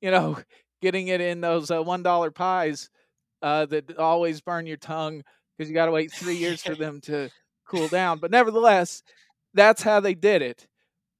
you 0.00 0.10
know, 0.10 0.38
getting 0.82 1.08
it 1.08 1.20
in 1.20 1.40
those 1.40 1.70
uh, 1.70 1.82
one 1.82 2.02
dollar 2.02 2.30
pies 2.30 2.90
uh, 3.42 3.66
that 3.66 3.98
always 3.98 4.40
burn 4.40 4.66
your 4.66 4.76
tongue 4.76 5.22
because 5.56 5.68
you 5.68 5.74
got 5.74 5.86
to 5.86 5.92
wait 5.92 6.12
three 6.12 6.36
years 6.38 6.62
for 6.62 6.74
them 6.74 7.00
to 7.02 7.30
cool 7.66 7.88
down. 7.88 8.18
But 8.18 8.30
nevertheless, 8.30 9.02
that's 9.54 9.82
how 9.82 10.00
they 10.00 10.14
did 10.14 10.42
it. 10.42 10.66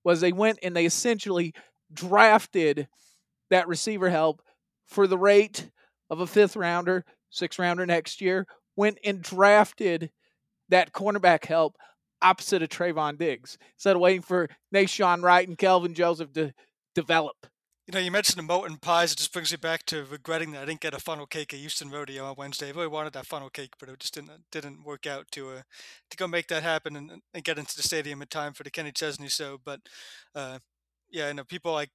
Was 0.04 0.20
they 0.20 0.32
went 0.32 0.58
and 0.62 0.76
they 0.76 0.86
essentially 0.86 1.52
drafted 1.92 2.88
that 3.50 3.68
receiver 3.68 4.10
help 4.10 4.42
for 4.86 5.06
the 5.06 5.18
rate 5.18 5.70
of 6.10 6.20
a 6.20 6.26
fifth 6.26 6.56
rounder, 6.56 7.04
sixth 7.30 7.58
rounder 7.58 7.86
next 7.86 8.20
year. 8.20 8.46
Went 8.76 8.98
and 9.04 9.22
drafted 9.22 10.10
that 10.68 10.92
cornerback 10.92 11.46
help 11.46 11.76
opposite 12.22 12.62
of 12.62 12.68
Trevon 12.68 13.18
Diggs 13.18 13.58
instead 13.74 13.96
of 13.96 14.02
waiting 14.02 14.22
for 14.22 14.48
Nahshon 14.74 15.22
Wright 15.22 15.46
and 15.46 15.58
Kelvin 15.58 15.94
Joseph 15.94 16.32
to 16.34 16.52
develop. 16.94 17.46
You 17.86 17.92
know, 17.92 18.00
you 18.00 18.10
mentioned 18.10 18.38
the 18.38 18.42
molten 18.42 18.78
pies. 18.78 19.12
It 19.12 19.18
just 19.18 19.32
brings 19.32 19.52
me 19.52 19.58
back 19.58 19.86
to 19.86 20.04
regretting 20.04 20.50
that 20.50 20.62
I 20.62 20.64
didn't 20.64 20.80
get 20.80 20.92
a 20.92 20.98
funnel 20.98 21.26
cake 21.26 21.54
at 21.54 21.60
Houston 21.60 21.88
Rodeo 21.88 22.24
on 22.24 22.34
Wednesday. 22.36 22.66
I 22.66 22.72
really 22.72 22.88
wanted 22.88 23.12
that 23.12 23.26
funnel 23.26 23.48
cake, 23.48 23.74
but 23.78 23.88
it 23.88 24.00
just 24.00 24.14
didn't 24.14 24.32
didn't 24.50 24.84
work 24.84 25.06
out 25.06 25.30
to 25.32 25.50
uh, 25.50 25.62
to 26.10 26.16
go 26.16 26.26
make 26.26 26.48
that 26.48 26.64
happen 26.64 26.96
and, 26.96 27.22
and 27.32 27.44
get 27.44 27.58
into 27.58 27.76
the 27.76 27.84
stadium 27.84 28.20
in 28.22 28.28
time 28.28 28.54
for 28.54 28.64
the 28.64 28.72
Kenny 28.72 28.90
Chesney 28.90 29.28
show. 29.28 29.58
But 29.64 29.82
uh, 30.34 30.58
yeah, 31.08 31.28
you 31.28 31.34
know 31.34 31.44
people 31.44 31.72
like 31.72 31.92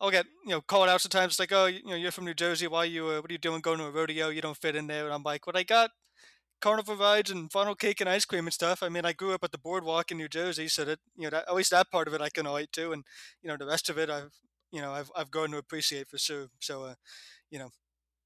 I'll 0.00 0.10
get 0.10 0.26
you 0.44 0.50
know 0.50 0.60
called 0.60 0.88
out 0.88 1.00
sometimes 1.00 1.32
it's 1.32 1.40
like, 1.40 1.52
oh, 1.52 1.66
you 1.66 1.82
know, 1.84 1.96
you're 1.96 2.12
from 2.12 2.24
New 2.24 2.34
Jersey. 2.34 2.66
Why 2.66 2.84
you? 2.84 3.08
Uh, 3.08 3.20
what 3.20 3.30
are 3.30 3.32
you 3.32 3.38
doing 3.38 3.60
going 3.60 3.78
to 3.78 3.84
a 3.86 3.90
rodeo? 3.90 4.28
You 4.28 4.40
don't 4.40 4.56
fit 4.56 4.76
in 4.76 4.86
there. 4.86 5.04
And 5.04 5.14
I'm 5.14 5.22
like, 5.22 5.46
what 5.46 5.56
I 5.56 5.64
got 5.64 5.90
carnival 6.60 6.96
rides 6.96 7.30
and 7.30 7.50
funnel 7.52 7.74
cake 7.74 8.00
and 8.00 8.08
ice 8.08 8.24
cream 8.24 8.46
and 8.46 8.52
stuff. 8.52 8.82
I 8.82 8.88
mean, 8.88 9.04
I 9.04 9.12
grew 9.12 9.32
up 9.32 9.44
at 9.44 9.52
the 9.52 9.58
boardwalk 9.58 10.10
in 10.10 10.16
New 10.18 10.28
Jersey, 10.28 10.68
so 10.68 10.84
that 10.84 10.98
you 11.16 11.24
know, 11.24 11.30
that, 11.30 11.48
at 11.48 11.54
least 11.54 11.70
that 11.70 11.90
part 11.90 12.08
of 12.08 12.14
it 12.14 12.20
I 12.20 12.28
can 12.30 12.46
relate 12.46 12.72
to, 12.72 12.92
and 12.92 13.04
you 13.42 13.48
know, 13.48 13.56
the 13.56 13.66
rest 13.66 13.90
of 13.90 13.98
it 13.98 14.10
I've 14.10 14.32
you 14.72 14.80
know 14.80 14.92
I've 14.92 15.10
I've 15.16 15.30
grown 15.30 15.50
to 15.52 15.58
appreciate 15.58 16.08
for 16.08 16.18
sure. 16.18 16.48
So, 16.60 16.84
uh, 16.84 16.94
you 17.50 17.58
know, 17.58 17.70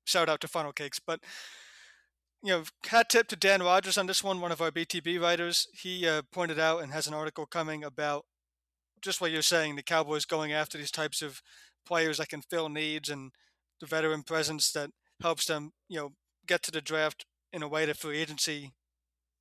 shout 0.05 0.29
out 0.29 0.41
to 0.43 0.49
funnel 0.49 0.73
cakes, 0.73 1.01
but. 1.05 1.21
You 2.45 2.51
know, 2.51 2.65
hat 2.89 3.09
tip 3.09 3.29
to 3.29 3.37
Dan 3.37 3.63
Rogers 3.63 3.97
on 3.97 4.09
this 4.09 4.25
one, 4.25 4.41
one 4.41 4.51
of 4.51 4.61
our 4.61 4.73
BTB 4.73 5.21
writers. 5.21 5.69
He 5.75 6.09
uh, 6.09 6.23
pointed 6.33 6.59
out 6.59 6.83
and 6.83 6.93
has 6.93 7.07
an 7.07 7.15
article 7.15 7.47
coming 7.47 7.85
about 7.85 8.25
just 9.03 9.21
what 9.21 9.31
you're 9.31 9.43
saying, 9.43 9.77
the 9.77 9.83
Cowboys 9.83 10.25
going 10.25 10.53
after 10.53 10.79
these 10.79 10.91
types 10.91 11.23
of 11.23 11.43
players 11.87 12.19
that 12.19 12.29
can 12.29 12.43
fill 12.43 12.69
needs 12.69 13.09
and 13.09 13.33
the 13.81 13.87
veteran 13.87 14.23
presence 14.23 14.71
that 14.73 14.91
helps 15.21 15.47
them, 15.47 15.73
you 15.89 15.99
know, 15.99 16.13
get 16.47 16.63
to 16.63 16.71
the 16.71 16.81
draft 16.81 17.27
in 17.53 17.63
a 17.63 17.69
way 17.69 17.85
that 17.85 17.97
free 17.97 18.19
agency 18.19 18.73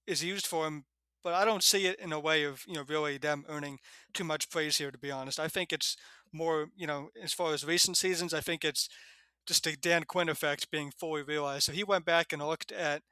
is 0.07 0.23
used 0.23 0.47
for 0.47 0.65
them. 0.65 0.85
But 1.23 1.33
I 1.33 1.45
don't 1.45 1.63
see 1.63 1.85
it 1.85 1.99
in 1.99 2.11
a 2.11 2.19
way 2.19 2.43
of 2.43 2.63
you 2.67 2.73
know 2.73 2.83
really 2.87 3.19
them 3.19 3.45
earning 3.47 3.77
too 4.13 4.23
much 4.23 4.49
praise 4.49 4.77
here. 4.79 4.89
To 4.89 4.97
be 4.97 5.11
honest, 5.11 5.39
I 5.39 5.47
think 5.47 5.71
it's 5.71 5.95
more 6.33 6.69
you 6.75 6.87
know 6.87 7.09
as 7.21 7.31
far 7.31 7.53
as 7.53 7.63
recent 7.63 7.95
seasons, 7.95 8.33
I 8.33 8.39
think 8.39 8.65
it's 8.65 8.89
just 9.47 9.63
the 9.63 9.75
Dan 9.75 10.05
Quinn 10.05 10.29
effect 10.29 10.71
being 10.71 10.91
fully 10.91 11.21
realized. 11.21 11.65
So 11.65 11.73
he 11.73 11.83
went 11.83 12.05
back 12.05 12.33
and 12.33 12.41
looked 12.41 12.71
at 12.71 13.03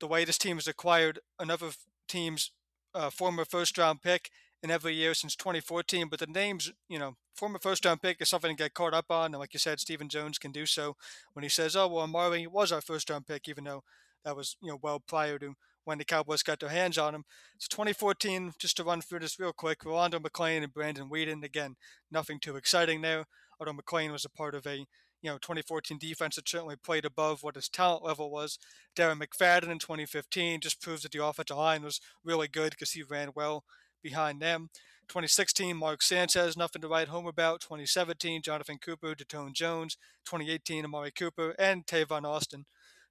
the 0.00 0.08
way 0.08 0.24
this 0.24 0.38
team 0.38 0.56
has 0.56 0.66
acquired 0.66 1.20
another 1.38 1.70
team's 2.08 2.50
uh, 2.92 3.10
former 3.10 3.44
first 3.44 3.78
round 3.78 4.02
pick 4.02 4.30
in 4.64 4.70
every 4.70 4.94
year 4.94 5.14
since 5.14 5.36
2014. 5.36 6.08
But 6.08 6.18
the 6.18 6.26
names, 6.26 6.72
you 6.88 6.98
know, 6.98 7.14
former 7.34 7.58
first 7.60 7.84
round 7.84 8.02
pick 8.02 8.20
is 8.20 8.30
something 8.30 8.56
to 8.56 8.62
get 8.64 8.74
caught 8.74 8.94
up 8.94 9.10
on. 9.10 9.26
And 9.26 9.38
like 9.38 9.52
you 9.52 9.60
said, 9.60 9.78
Stephen 9.78 10.08
Jones 10.08 10.38
can 10.38 10.50
do 10.50 10.66
so 10.66 10.96
when 11.34 11.42
he 11.42 11.48
says, 11.48 11.76
oh, 11.76 11.86
well, 11.86 12.04
Amari 12.04 12.46
was 12.46 12.72
our 12.72 12.80
first 12.80 13.10
round 13.10 13.26
pick, 13.26 13.48
even 13.48 13.64
though 13.64 13.84
that 14.24 14.34
was 14.34 14.56
you 14.62 14.70
know 14.70 14.78
well 14.82 15.00
prior 15.06 15.38
to 15.38 15.54
when 15.84 15.98
the 15.98 16.04
Cowboys 16.04 16.42
got 16.42 16.60
their 16.60 16.70
hands 16.70 16.96
on 16.96 17.14
him. 17.14 17.24
So 17.58 17.66
2014, 17.70 18.54
just 18.58 18.78
to 18.78 18.84
run 18.84 19.02
through 19.02 19.20
this 19.20 19.38
real 19.38 19.52
quick, 19.52 19.84
Rolando 19.84 20.18
McClain 20.18 20.62
and 20.62 20.72
Brandon 20.72 21.10
Weeden. 21.10 21.44
Again, 21.44 21.76
nothing 22.10 22.40
too 22.40 22.56
exciting 22.56 23.02
there. 23.02 23.26
Although 23.60 23.74
McClain 23.74 24.10
was 24.10 24.24
a 24.24 24.30
part 24.30 24.54
of 24.54 24.66
a 24.66 24.86
you 25.24 25.30
know 25.30 25.38
2014 25.38 25.98
defense 25.98 26.36
that 26.36 26.48
certainly 26.48 26.76
played 26.76 27.04
above 27.04 27.42
what 27.42 27.54
his 27.54 27.68
talent 27.68 28.04
level 28.04 28.30
was. 28.30 28.58
Darren 28.96 29.22
McFadden 29.22 29.70
in 29.70 29.78
2015 29.78 30.60
just 30.60 30.80
proves 30.80 31.02
that 31.02 31.12
the 31.12 31.24
offensive 31.24 31.56
line 31.56 31.82
was 31.82 32.00
really 32.24 32.48
good 32.48 32.70
because 32.70 32.92
he 32.92 33.02
ran 33.02 33.30
well 33.34 33.64
behind 34.04 34.40
them. 34.40 34.70
2016, 35.08 35.76
Mark 35.76 36.02
Sanchez, 36.02 36.56
nothing 36.56 36.82
to 36.82 36.88
write 36.88 37.08
home 37.08 37.26
about. 37.26 37.60
2017, 37.60 38.42
Jonathan 38.42 38.78
Cooper, 38.78 39.14
Datone 39.14 39.52
Jones. 39.52 39.96
2018, 40.26 40.84
Amari 40.84 41.10
Cooper, 41.10 41.54
and 41.58 41.84
Tavon 41.86 42.24
Austin. 42.24 42.66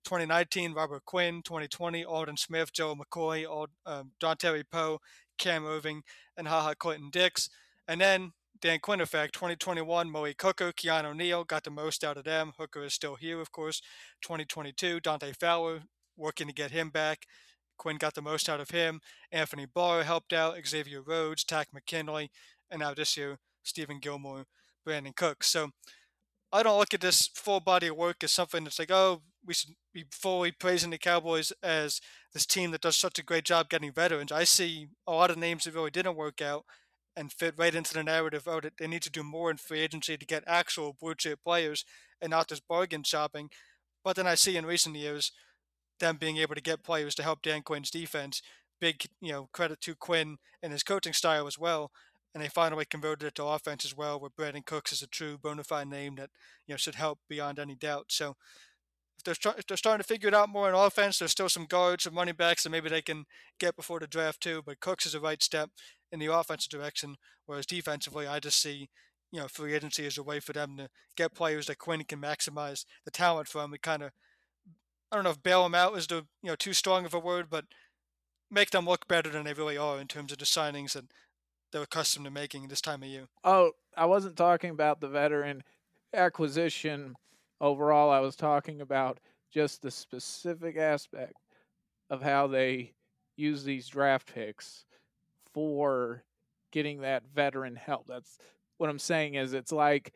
2019, 0.06 0.74
Robert 0.74 1.04
Quinn. 1.06 1.42
2020, 1.44 2.06
Aldon 2.06 2.38
Smith, 2.38 2.72
Joe 2.72 2.96
McCoy, 2.96 3.46
Ald, 3.46 3.70
um, 3.86 4.12
Poe, 4.72 5.00
Cam 5.38 5.64
Erving, 5.64 6.02
and 6.38 6.48
HaHa 6.48 6.78
Clinton 6.78 7.10
Dix. 7.12 7.50
And 7.88 8.00
then 8.00 8.32
Dan 8.64 8.80
Quinn 8.80 9.02
effect, 9.02 9.34
2021, 9.34 10.10
Malik 10.10 10.42
Hooker, 10.42 10.72
Keanu 10.72 11.14
Neal, 11.16 11.44
got 11.44 11.66
the 11.66 11.70
most 11.70 12.04
out 12.04 12.16
of 12.16 12.24
them. 12.24 12.54
Hooker 12.58 12.84
is 12.84 12.94
still 12.94 13.16
here, 13.16 13.42
of 13.42 13.52
course. 13.52 13.82
2022, 14.22 15.02
Dante 15.02 15.34
Fowler, 15.34 15.82
working 16.16 16.48
to 16.48 16.54
get 16.54 16.72
him 16.72 16.90
back. 16.90 17.26
Quinn 17.84 17.98
got 17.98 18.14
the 18.14 18.22
most 18.22 18.48
out 18.48 18.62
of 18.62 18.70
him. 18.72 19.02
Anthony 19.30 19.66
Barr 19.66 20.04
helped 20.04 20.32
out. 20.32 20.56
Xavier 20.66 21.02
Rhodes, 21.02 21.44
Takk 21.44 21.68
McKinley, 21.74 22.32
and 22.72 22.80
now 22.80 22.94
this 22.94 23.18
year, 23.18 23.40
Stephon 23.66 24.02
Gilmore, 24.02 24.46
Brandin 24.88 25.14
Cooks. 25.14 25.48
So 25.48 25.72
I 26.54 26.64
don't 26.64 26.80
look 26.80 26.94
at 26.94 27.02
this 27.02 27.28
full 27.36 27.60
body 27.60 27.88
of 27.88 27.98
work 27.98 28.24
as 28.24 28.32
something 28.32 28.64
that's 28.64 28.80
like, 28.80 28.90
oh, 28.90 29.22
we 29.46 29.54
should 29.54 29.72
be 29.94 30.06
fully 30.12 30.54
praising 30.54 30.92
the 30.92 30.98
Cowboys 30.98 31.52
as 31.62 32.00
this 32.34 32.46
team 32.46 32.72
that 32.72 32.80
does 32.80 32.96
such 32.96 33.20
a 33.20 33.24
great 33.24 33.44
job 33.44 33.68
getting 33.68 33.92
veterans. 33.92 34.32
I 34.32 34.46
see 34.46 34.88
a 35.06 35.12
lot 35.12 35.30
of 35.30 35.38
names 35.38 35.66
that 35.66 35.74
really 35.74 35.92
didn't 35.92 36.16
work 36.16 36.42
out 36.42 36.64
and 37.18 37.34
fit 37.34 37.56
right 37.58 37.76
into 37.76 37.94
the 37.94 38.04
narrative 38.04 38.48
of 38.48 38.64
it. 38.64 38.76
They 38.80 38.88
need 38.88 39.02
to 39.02 39.12
do 39.12 39.24
more 39.24 39.52
in 39.52 39.58
free 39.58 39.82
agency 39.82 40.16
to 40.16 40.26
get 40.26 40.46
actual 40.48 40.96
blue 40.98 41.16
chip 41.16 41.40
players 41.44 41.84
and 42.22 42.32
not 42.32 42.48
just 42.48 42.66
bargain 42.66 43.04
shopping. 43.04 43.50
But 44.06 44.16
then 44.16 44.26
I 44.26 44.36
see 44.36 44.56
in 44.56 44.66
recent 44.66 44.96
years 44.96 45.34
them 46.00 46.18
being 46.18 46.38
able 46.38 46.56
to 46.56 46.62
get 46.62 46.84
players 46.84 47.16
to 47.16 47.24
help 47.24 47.42
Dan 47.42 47.62
Quinn's 47.62 47.92
defense. 47.92 48.42
Big, 48.80 49.06
you 49.22 49.32
know, 49.32 49.50
credit 49.54 49.80
to 49.82 49.96
Quinn 49.96 50.38
and 50.62 50.74
his 50.74 50.84
coaching 50.84 51.14
style 51.14 51.48
as 51.48 51.58
well 51.58 51.92
and 52.34 52.44
they 52.44 52.50
finally 52.50 52.86
converted 52.86 53.28
it 53.28 53.36
to 53.36 53.46
offense 53.46 53.86
as 53.86 53.96
well, 53.96 54.20
where 54.20 54.30
Brandin 54.30 54.66
Cooks 54.66 54.92
is 54.92 55.02
a 55.02 55.08
true 55.08 55.38
bona 55.38 55.64
fide 55.64 55.88
name 55.88 56.16
that 56.16 56.30
you 56.66 56.74
know 56.74 56.78
should 56.78 56.96
help 56.96 57.20
beyond 57.30 57.60
any 57.60 57.76
doubt. 57.76 58.06
So 58.10 58.36
if 59.18 59.24
they're, 59.24 59.54
if 59.58 59.68
they're 59.68 59.78
starting 59.78 60.02
to 60.02 60.08
figure 60.08 60.28
it 60.28 60.34
out 60.34 60.50
more 60.50 60.68
in 60.68 60.76
offense, 60.76 61.20
there's 61.20 61.32
still 61.32 61.50
some 61.50 61.66
guards, 61.66 62.06
some 62.06 62.16
running 62.16 62.36
backs 62.36 62.64
that 62.64 62.72
maybe 62.72 62.90
they 62.90 63.02
can 63.02 63.26
get 63.60 63.76
before 63.76 64.00
the 64.00 64.08
draft 64.08 64.42
too. 64.42 64.64
But 64.66 64.80
Cooks 64.80 65.06
is 65.06 65.14
a 65.14 65.20
right 65.20 65.42
step 65.44 65.70
in 66.12 66.20
the 66.20 66.34
offensive 66.34 66.72
direction, 66.72 67.18
whereas 67.46 67.66
defensively, 67.66 68.26
I 68.28 68.40
just 68.40 68.62
see 68.62 68.90
you 69.32 69.40
know 69.40 69.48
free 69.48 69.74
agency 69.76 70.06
as 70.08 70.18
a 70.18 70.24
way 70.24 70.40
for 70.40 70.54
them 70.54 70.78
to 70.78 70.90
get 71.16 71.36
players 71.36 71.68
that 71.68 71.78
Quinn 71.78 72.04
can 72.04 72.20
maximize 72.20 72.86
the 73.06 73.12
talent 73.12 73.48
from. 73.48 73.70
We 73.70 73.78
kind 73.78 74.02
of 74.02 74.12
I 75.14 75.16
don't 75.16 75.26
know 75.26 75.30
if 75.30 75.44
bail 75.44 75.62
them 75.62 75.76
out 75.76 75.96
is 75.96 76.08
the 76.08 76.26
you 76.42 76.50
know 76.50 76.56
too 76.56 76.74
strong 76.74 77.06
of 77.06 77.14
a 77.14 77.20
word, 77.20 77.46
but 77.48 77.66
make 78.50 78.72
them 78.72 78.88
look 78.88 79.08
better 79.08 79.30
than 79.30 79.44
they 79.44 79.54
really 79.54 79.78
are 79.78 80.00
in 80.00 80.08
terms 80.08 80.32
of 80.32 80.40
the 80.40 80.46
signings 80.46 80.94
that 80.94 81.06
they're 81.72 81.84
accustomed 81.84 82.26
to 82.26 82.32
making 82.32 82.68
this 82.68 82.82
time 82.82 83.04
of 83.04 83.10
year. 83.10 83.28
Oh, 83.44 83.74
I 83.96 84.08
wasn't 84.08 84.36
talking 84.38 84.72
about 84.72 85.02
the 85.02 85.08
veteran 85.08 85.62
acquisition 86.16 87.14
overall. 87.62 88.10
I 88.10 88.22
was 88.22 88.36
talking 88.36 88.82
about 88.82 89.20
just 89.52 89.84
the 89.84 89.92
specific 89.92 90.78
aspect 90.78 91.36
of 92.10 92.24
how 92.24 92.48
they 92.48 92.94
use 93.38 93.64
these 93.64 93.88
draft 93.88 94.34
picks 94.34 94.84
for 95.54 96.24
getting 96.72 97.02
that 97.02 97.22
veteran 97.36 97.76
help. 97.76 98.08
That's 98.08 98.40
what 98.80 98.90
I'm 98.90 98.98
saying 98.98 99.36
is 99.36 99.54
it's 99.54 99.72
like 99.72 100.12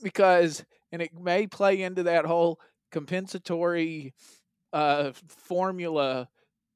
because 0.00 0.64
and 0.92 1.02
it 1.02 1.12
may 1.18 1.48
play 1.48 1.82
into 1.82 2.04
that 2.04 2.24
whole 2.24 2.60
compensatory 2.90 4.14
uh, 4.72 5.12
formula 5.26 6.28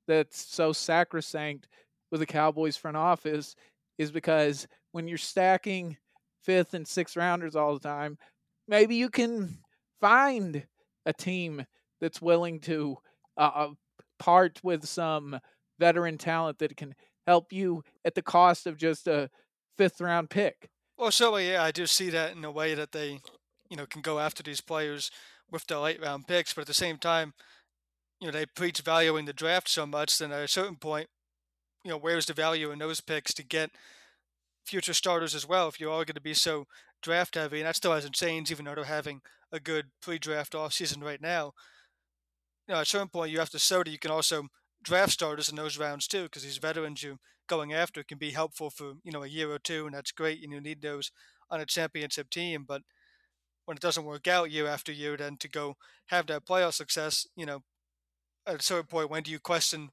that's 0.09 0.55
so 0.55 0.73
sacrosanct 0.73 1.69
with 2.11 2.21
the 2.21 2.27
Cowboys 2.27 2.77
front 2.77 2.97
office 2.97 3.55
is 3.99 4.11
because 4.11 4.67
when 4.93 5.09
you're 5.09 5.19
stacking 5.19 5.97
fifth 6.43 6.75
and 6.75 6.87
sixth 6.87 7.17
rounders 7.17 7.57
all 7.57 7.75
the 7.75 7.81
time, 7.81 8.19
maybe 8.69 8.97
you 8.97 9.09
can 9.09 9.59
find 10.01 10.67
a 11.07 11.13
team 11.13 11.65
that's 12.01 12.21
willing 12.21 12.61
to 12.61 12.97
uh, 13.37 13.69
part 14.19 14.61
with 14.63 14.87
some 14.87 15.39
veteran 15.79 16.19
talent 16.19 16.59
that 16.59 16.77
can 16.77 16.95
help 17.27 17.53
you 17.53 17.83
at 18.05 18.15
the 18.15 18.23
cost 18.23 18.67
of 18.67 18.77
just 18.77 19.07
a 19.07 19.31
fifth 19.79 20.01
round 20.01 20.29
pick. 20.31 20.69
Well, 20.99 21.11
so 21.11 21.37
yeah, 21.37 21.63
I 21.63 21.71
do 21.71 21.87
see 21.87 22.11
that 22.11 22.37
in 22.37 22.45
a 22.45 22.51
way 22.51 22.75
that 22.75 22.93
they, 22.93 23.21
you 23.71 23.77
know, 23.77 23.87
can 23.87 24.03
go 24.03 24.19
after 24.19 24.43
these 24.43 24.61
players 24.61 25.11
with 25.53 25.67
the 25.67 25.79
late 25.79 26.01
round 26.01 26.27
picks, 26.27 26.55
but 26.55 26.63
at 26.63 26.67
the 26.67 26.75
same 26.75 26.99
time, 26.99 27.35
you 28.21 28.27
know, 28.27 28.33
they 28.33 28.47
preach 28.47 28.81
valuing 28.81 29.27
the 29.27 29.33
draft 29.33 29.69
so 29.69 29.87
much, 29.87 30.19
then 30.19 30.33
at 30.33 30.43
a 30.43 30.49
certain 30.49 30.77
point, 30.77 31.09
you 31.85 31.91
know, 31.91 31.99
where's 31.99 32.27
the 32.27 32.33
value 32.33 32.71
in 32.71 32.79
those 32.79 33.01
picks 33.01 33.35
to 33.35 33.45
get 33.45 33.71
future 34.65 34.95
starters 34.95 35.35
as 35.35 35.47
well 35.47 35.69
if 35.69 35.81
you 35.81 35.89
are 35.89 35.93
all 35.93 36.05
going 36.05 36.15
to 36.15 36.21
be 36.21 36.35
so 36.35 36.67
draft 37.03 37.35
heavy? 37.35 37.59
And 37.59 37.67
that 37.67 37.77
still 37.77 37.93
hasn't 37.93 38.15
changed, 38.15 38.51
even 38.51 38.65
though 38.65 38.75
they're 38.75 38.85
having 38.85 39.21
a 39.53 39.61
good 39.61 39.87
pre 40.01 40.19
draft 40.19 40.53
offseason 40.53 41.03
right 41.03 41.21
now. 41.21 41.53
You 42.69 42.75
know, 42.75 42.81
at 42.81 42.87
a 42.87 42.91
certain 42.91 43.09
point, 43.09 43.33
you 43.33 43.39
have 43.41 43.51
to 43.51 43.59
show 43.59 43.83
that 43.83 43.91
you 43.91 43.99
can 43.99 44.11
also 44.11 44.47
draft 44.83 45.13
starters 45.13 45.49
in 45.49 45.57
those 45.57 45.79
rounds 45.79 46.07
too, 46.07 46.25
because 46.25 46.45
these 46.45 46.59
veterans 46.59 47.03
you're 47.03 47.19
going 47.49 47.73
after 47.73 48.03
can 48.03 48.19
be 48.19 48.31
helpful 48.31 48.71
for 48.71 48.95
you 49.03 49.13
know 49.13 49.23
a 49.25 49.29
year 49.29 49.51
or 49.51 49.59
two, 49.59 49.87
and 49.87 49.95
that's 49.95 50.13
great. 50.13 50.43
And 50.43 50.53
you 50.53 50.61
need 50.61 50.81
those 50.81 51.11
on 51.51 51.61
a 51.61 51.67
championship 51.67 52.31
team, 52.31 52.65
but 52.67 52.83
when 53.65 53.77
it 53.77 53.83
doesn't 53.83 54.05
work 54.05 54.27
out 54.27 54.51
year 54.51 54.67
after 54.67 54.93
year, 54.93 55.17
then 55.17 55.37
to 55.39 55.49
go 55.49 55.77
have 56.07 56.27
that 56.27 56.45
playoff 56.45 56.75
success, 56.75 57.27
you 57.37 57.47
know, 57.47 57.63
at 58.47 58.61
a 58.61 58.63
certain 58.63 58.87
point, 58.87 59.11
when 59.11 59.23
do 59.23 59.31
you 59.31 59.39
question 59.39 59.91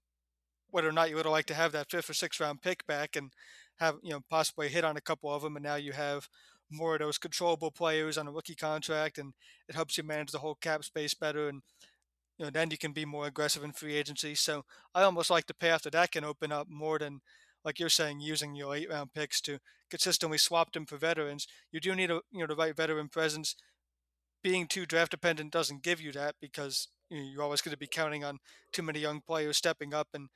whether 0.71 0.89
or 0.89 0.93
not 0.93 1.09
you 1.09 1.15
would 1.15 1.25
have 1.25 1.31
liked 1.31 1.47
to 1.47 1.53
have 1.53 1.71
that 1.71 1.89
fifth 1.89 2.09
or 2.09 2.13
sixth 2.13 2.39
round 2.39 2.61
pick 2.61 2.85
back 2.87 3.15
and 3.15 3.33
have 3.79 3.95
you 4.03 4.11
know 4.11 4.21
possibly 4.29 4.67
hit 4.69 4.83
on 4.83 4.97
a 4.97 5.01
couple 5.01 5.33
of 5.33 5.41
them, 5.41 5.55
and 5.55 5.63
now 5.63 5.75
you 5.75 5.91
have 5.91 6.27
more 6.71 6.93
of 6.93 6.99
those 6.99 7.17
controllable 7.17 7.71
players 7.71 8.17
on 8.17 8.27
a 8.27 8.31
rookie 8.31 8.55
contract, 8.55 9.17
and 9.17 9.33
it 9.67 9.75
helps 9.75 9.97
you 9.97 10.03
manage 10.03 10.31
the 10.31 10.39
whole 10.39 10.55
cap 10.55 10.83
space 10.83 11.13
better, 11.13 11.49
and 11.49 11.61
you 12.37 12.45
know 12.45 12.51
then 12.51 12.71
you 12.71 12.77
can 12.77 12.91
be 12.91 13.05
more 13.05 13.27
aggressive 13.27 13.63
in 13.63 13.71
free 13.71 13.95
agency. 13.95 14.35
So 14.35 14.63
I 14.93 15.03
almost 15.03 15.29
like 15.29 15.47
the 15.47 15.53
path 15.53 15.83
that 15.83 15.93
that 15.93 16.11
can 16.11 16.23
open 16.23 16.51
up 16.51 16.67
more 16.69 16.99
than 16.99 17.21
like 17.69 17.79
you're 17.79 17.87
saying 17.87 18.19
using 18.19 18.55
your 18.55 18.75
eight 18.75 18.89
round 18.89 19.13
picks 19.13 19.39
to 19.41 19.59
consistently 19.91 20.39
swap 20.39 20.71
them 20.71 20.87
for 20.87 20.97
veterans. 20.97 21.45
You 21.71 21.79
do 21.79 21.93
need 21.93 22.09
a 22.09 22.21
you 22.31 22.39
know 22.39 22.47
the 22.47 22.55
right 22.55 22.75
veteran 22.75 23.09
presence. 23.09 23.55
Being 24.43 24.65
too 24.65 24.87
draft 24.87 25.11
dependent 25.11 25.51
doesn't 25.51 25.83
give 25.83 26.01
you 26.01 26.11
that 26.13 26.33
because 26.41 26.87
you 27.11 27.17
know, 27.17 27.29
you're 27.31 27.43
always 27.43 27.61
going 27.61 27.73
to 27.73 27.77
be 27.77 27.85
counting 27.85 28.23
on 28.23 28.39
too 28.73 28.81
many 28.81 28.99
young 28.99 29.21
players 29.21 29.57
stepping 29.57 29.93
up 29.93 30.07
and 30.15 30.29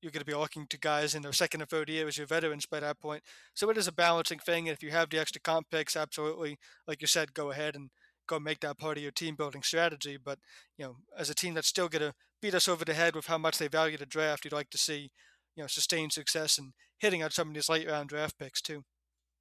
you're 0.00 0.10
going 0.10 0.20
to 0.20 0.24
be 0.24 0.34
looking 0.34 0.66
to 0.68 0.78
guys 0.78 1.14
in 1.14 1.20
their 1.20 1.34
second 1.34 1.60
or 1.60 1.66
third 1.66 1.90
year 1.90 2.08
as 2.08 2.16
your 2.16 2.26
veterans 2.26 2.64
by 2.64 2.80
that 2.80 2.98
point. 2.98 3.22
So 3.52 3.68
it 3.68 3.76
is 3.76 3.88
a 3.88 3.92
balancing 3.92 4.38
thing. 4.38 4.68
And 4.68 4.74
if 4.74 4.82
you 4.82 4.90
have 4.90 5.10
the 5.10 5.18
extra 5.18 5.42
comp 5.42 5.68
picks, 5.70 5.96
absolutely, 5.96 6.56
like 6.86 7.02
you 7.02 7.06
said, 7.06 7.34
go 7.34 7.50
ahead 7.50 7.74
and 7.76 7.90
go 8.26 8.38
make 8.38 8.60
that 8.60 8.78
part 8.78 8.96
of 8.96 9.02
your 9.02 9.12
team 9.12 9.34
building 9.34 9.62
strategy. 9.62 10.16
But 10.16 10.38
you 10.78 10.86
know, 10.86 10.96
as 11.18 11.28
a 11.28 11.34
team 11.34 11.52
that's 11.52 11.68
still 11.68 11.88
going 11.88 12.02
to 12.02 12.14
beat 12.40 12.54
us 12.54 12.68
over 12.68 12.86
the 12.86 12.94
head 12.94 13.14
with 13.14 13.26
how 13.26 13.36
much 13.36 13.58
they 13.58 13.68
value 13.68 13.98
the 13.98 14.06
draft, 14.06 14.44
you'd 14.44 14.54
like 14.54 14.70
to 14.70 14.78
see 14.78 15.10
you 15.58 15.64
know 15.64 15.68
sustained 15.68 16.12
success 16.12 16.56
and 16.56 16.72
hitting 16.98 17.22
on 17.22 17.32
some 17.32 17.48
of 17.48 17.54
these 17.54 17.68
late 17.68 17.88
round 17.88 18.08
draft 18.08 18.38
picks 18.38 18.62
too. 18.62 18.84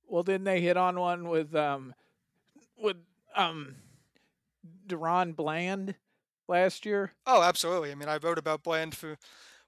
Well, 0.08 0.24
didn't 0.24 0.46
they 0.46 0.62
hit 0.62 0.76
on 0.76 1.00
one 1.00 1.30
with 1.30 1.54
um 1.56 1.94
with 2.76 2.98
um 3.36 3.76
DaRon 4.88 5.36
Bland 5.36 5.94
last 6.48 6.88
year? 6.88 7.14
Oh, 7.28 7.44
absolutely. 7.44 7.92
I 7.92 7.96
mean, 7.96 8.10
I 8.10 8.18
wrote 8.18 8.40
about 8.40 8.64
Bland 8.64 8.96
for 8.96 9.18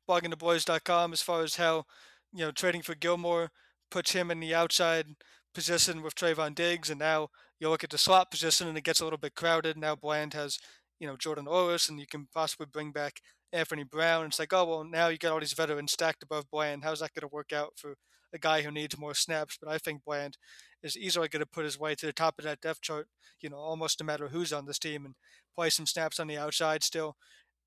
bloggingtheboys.com 0.09 1.13
as 1.13 1.21
far 1.21 1.43
as 1.43 1.57
how, 1.57 1.85
you 2.33 2.45
know, 2.45 2.51
trading 2.51 2.81
for 2.81 2.95
Gilmore 2.95 3.51
puts 3.91 4.13
him 4.13 4.31
in 4.31 4.39
the 4.39 4.55
outside 4.55 5.15
position 5.53 6.01
with 6.01 6.15
Trevon 6.15 6.55
Diggs, 6.55 6.89
and 6.89 6.99
now 6.99 7.29
you 7.59 7.69
look 7.69 7.83
at 7.83 7.91
the 7.91 7.97
slot 7.97 8.31
position 8.31 8.67
and 8.67 8.77
it 8.77 8.83
gets 8.83 9.01
a 9.01 9.03
little 9.03 9.19
bit 9.19 9.35
crowded. 9.35 9.77
Now 9.77 9.95
Bland 9.95 10.33
has, 10.33 10.57
you 10.99 11.05
know, 11.05 11.15
Jordan 11.15 11.47
Orris, 11.47 11.89
and 11.89 11.99
you 11.99 12.07
can 12.07 12.27
possibly 12.33 12.65
bring 12.71 12.91
back 12.91 13.21
Anthony 13.51 13.83
Brown. 13.83 14.25
It's 14.27 14.39
like, 14.39 14.53
oh 14.53 14.65
well, 14.65 14.83
now 14.83 15.07
you 15.07 15.17
got 15.17 15.33
all 15.33 15.39
these 15.39 15.53
veterans 15.53 15.91
stacked 15.91 16.23
above 16.23 16.49
Bland. 16.51 16.83
How's 16.83 16.99
that 16.99 17.13
going 17.13 17.27
to 17.27 17.33
work 17.33 17.51
out 17.53 17.73
for 17.75 17.95
a 18.33 18.37
guy 18.37 18.61
who 18.61 18.71
needs 18.71 18.97
more 18.97 19.13
snaps? 19.13 19.57
But 19.61 19.71
I 19.71 19.77
think 19.77 20.03
Bland 20.05 20.37
is 20.83 20.97
easily 20.97 21.27
going 21.27 21.41
to 21.41 21.45
put 21.45 21.65
his 21.65 21.79
way 21.79 21.95
to 21.95 22.05
the 22.05 22.13
top 22.13 22.35
of 22.37 22.45
that 22.45 22.61
depth 22.61 22.81
chart. 22.81 23.07
You 23.41 23.49
know, 23.49 23.57
almost 23.57 23.99
no 23.99 24.05
matter 24.05 24.27
who's 24.27 24.53
on 24.53 24.65
this 24.65 24.79
team, 24.79 25.05
and 25.05 25.15
play 25.55 25.69
some 25.69 25.85
snaps 25.85 26.19
on 26.19 26.27
the 26.27 26.37
outside 26.37 26.83
still 26.83 27.15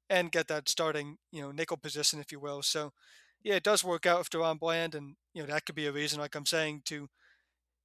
and 0.08 0.30
get 0.32 0.48
that 0.48 0.68
starting, 0.68 1.16
you 1.30 1.40
know, 1.40 1.50
nickel 1.50 1.76
position, 1.76 2.20
if 2.20 2.32
you 2.32 2.38
will. 2.38 2.62
So, 2.62 2.92
yeah, 3.42 3.54
it 3.54 3.62
does 3.62 3.82
work 3.82 4.06
out 4.06 4.18
with 4.18 4.30
DaRon 4.30 4.58
Bland, 4.58 4.94
and 4.94 5.16
you 5.34 5.42
know 5.42 5.52
that 5.52 5.64
could 5.66 5.74
be 5.74 5.86
a 5.86 5.92
reason, 5.92 6.20
like 6.20 6.34
I'm 6.34 6.46
saying, 6.46 6.82
to 6.86 7.08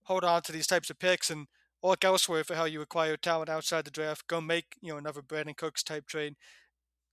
hold 0.04 0.24
on 0.24 0.42
to 0.44 0.52
these 0.52 0.68
types 0.68 0.90
of 0.90 1.00
picks 1.00 1.30
and 1.30 1.48
look 1.84 2.04
elsewhere 2.04 2.44
for 2.44 2.56
how 2.56 2.66
you 2.66 2.82
acquire 2.82 3.18
talent 3.18 3.50
outside 3.50 3.86
the 3.86 3.92
draft. 3.92 4.28
Go 4.28 4.42
make 4.42 4.76
you 4.82 4.92
know 4.92 4.98
another 4.98 5.22
Brandin 5.22 5.58
Cooks 5.58 5.84
type 5.84 6.06
trade. 6.08 6.36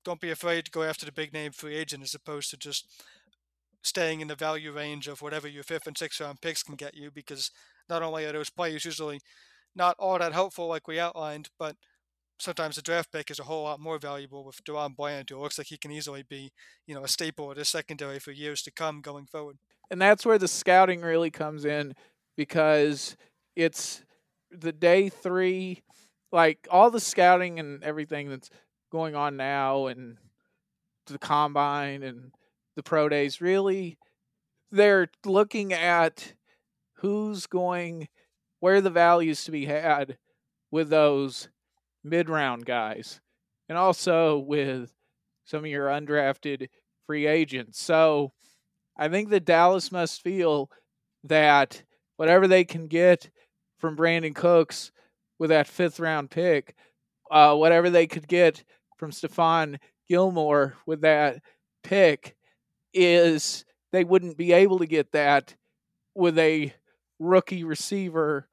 Don't 0.05 0.21
be 0.21 0.31
afraid 0.31 0.67
to 0.67 0.71
go 0.71 0.83
after 0.83 1.07
the 1.07 1.13
big 1.13 1.33
name 1.33 1.53
free 1.53 1.77
agent 1.77 2.03
as 2.03 2.15
opposed 2.15 2.51
to 2.51 2.57
just 2.57 2.87
staying 3.83 4.21
in 4.21 4.29
the 4.29 4.35
value 4.35 4.73
range 4.73 5.09
of 5.09 5.23
whatever 5.23 5.49
your 5.49 5.63
fifth 5.63 5.87
and 5.87 5.97
sixth 5.97 6.21
round 6.21 6.41
picks 6.41 6.63
can 6.63 6.75
get 6.75 6.95
you, 6.95 7.11
because 7.11 7.51
not 7.89 8.03
only 8.03 8.25
are 8.25 8.33
those 8.33 8.51
players 8.51 8.85
usually 8.85 9.21
not 9.75 9.97
all 9.99 10.19
that 10.19 10.33
helpful 10.33 10.69
like 10.69 10.87
we 10.87 11.01
outlined, 11.01 11.49
but 11.59 11.77
sometimes 12.39 12.77
the 12.77 12.83
draft 12.83 13.13
pick 13.13 13.31
is 13.31 13.39
a 13.39 13.45
whole 13.45 13.65
lot 13.65 13.81
more 13.81 13.99
valuable 13.99 14.45
with 14.45 14.63
DaRon 14.65 14.97
Bland, 14.97 15.31
who 15.31 15.39
looks 15.39 15.59
like 15.59 15.69
he 15.69 15.77
can 15.77 15.91
easily 15.91 16.23
be, 16.23 16.53
you 16.87 16.95
know, 16.95 17.05
a 17.05 17.09
staple 17.09 17.51
of 17.51 17.57
this 17.57 17.69
secondary 17.69 18.19
for 18.19 18.31
years 18.31 18.63
to 18.63 18.71
come 18.71 19.01
going 19.01 19.27
forward. 19.27 19.59
And 19.91 20.01
that's 20.01 20.25
where 20.25 20.39
the 20.39 20.49
scouting 20.49 21.03
really 21.03 21.31
comes 21.31 21.65
in 21.65 21.95
because 22.37 23.17
it's 23.55 24.03
the 24.51 24.73
day 24.73 25.09
three, 25.09 25.83
like 26.33 26.67
all 26.71 26.91
the 26.91 27.01
scouting 27.01 27.59
and 27.59 27.83
everything 27.85 28.29
that's 28.31 28.51
going 28.95 29.17
on 29.17 29.37
now 29.37 29.87
and 29.87 30.17
the 31.09 31.19
combine 31.19 32.05
and 32.05 32.31
the 32.77 32.83
pro 32.83 33.09
days 33.09 33.41
really 33.41 33.99
they're 34.71 35.09
looking 35.27 35.73
at 35.73 36.35
who's 36.99 37.49
going 37.49 38.07
where 38.61 38.81
the 38.81 38.91
values 38.91 39.43
to 39.43 39.51
be 39.51 39.67
had 39.67 40.17
with 40.71 40.91
those 40.91 41.49
mid 42.05 42.29
round 42.29 42.65
guys 42.65 43.21
and 43.69 43.77
also 43.77 44.39
with 44.39 44.95
some 45.45 45.65
of 45.65 45.71
your 45.71 45.89
undrafted 45.89 46.69
free 47.05 47.27
agents. 47.27 47.83
So 47.83 48.31
I 48.97 49.09
think 49.09 49.31
that 49.31 49.45
Dallas 49.45 49.91
must 49.91 50.23
feel 50.23 50.71
that 51.25 51.83
whatever 52.17 52.47
they 52.47 52.65
can 52.65 52.87
get 52.87 53.29
from 53.81 53.97
Brandin 53.97 54.37
Cooks 54.37 54.93
with 55.41 55.51
that 55.51 55.67
fifth 55.67 55.99
round 55.99 56.31
pick, 56.31 56.77
uh, 57.29 57.57
whatever 57.57 57.91
they 57.91 58.07
could 58.07 58.29
get 58.29 58.63
from 58.97 59.11
Stephon 59.11 59.79
Gilmore 60.09 60.75
with 60.87 61.03
that 61.03 61.43
pick, 61.83 62.37
is 62.93 63.65
they 63.93 64.05
wouldn't 64.05 64.37
be 64.37 64.53
able 64.53 64.79
to 64.79 64.87
get 64.87 65.13
that 65.13 65.55
with 66.15 66.39
a 66.39 66.73
rookie 67.19 67.65
receiver, 67.65 68.49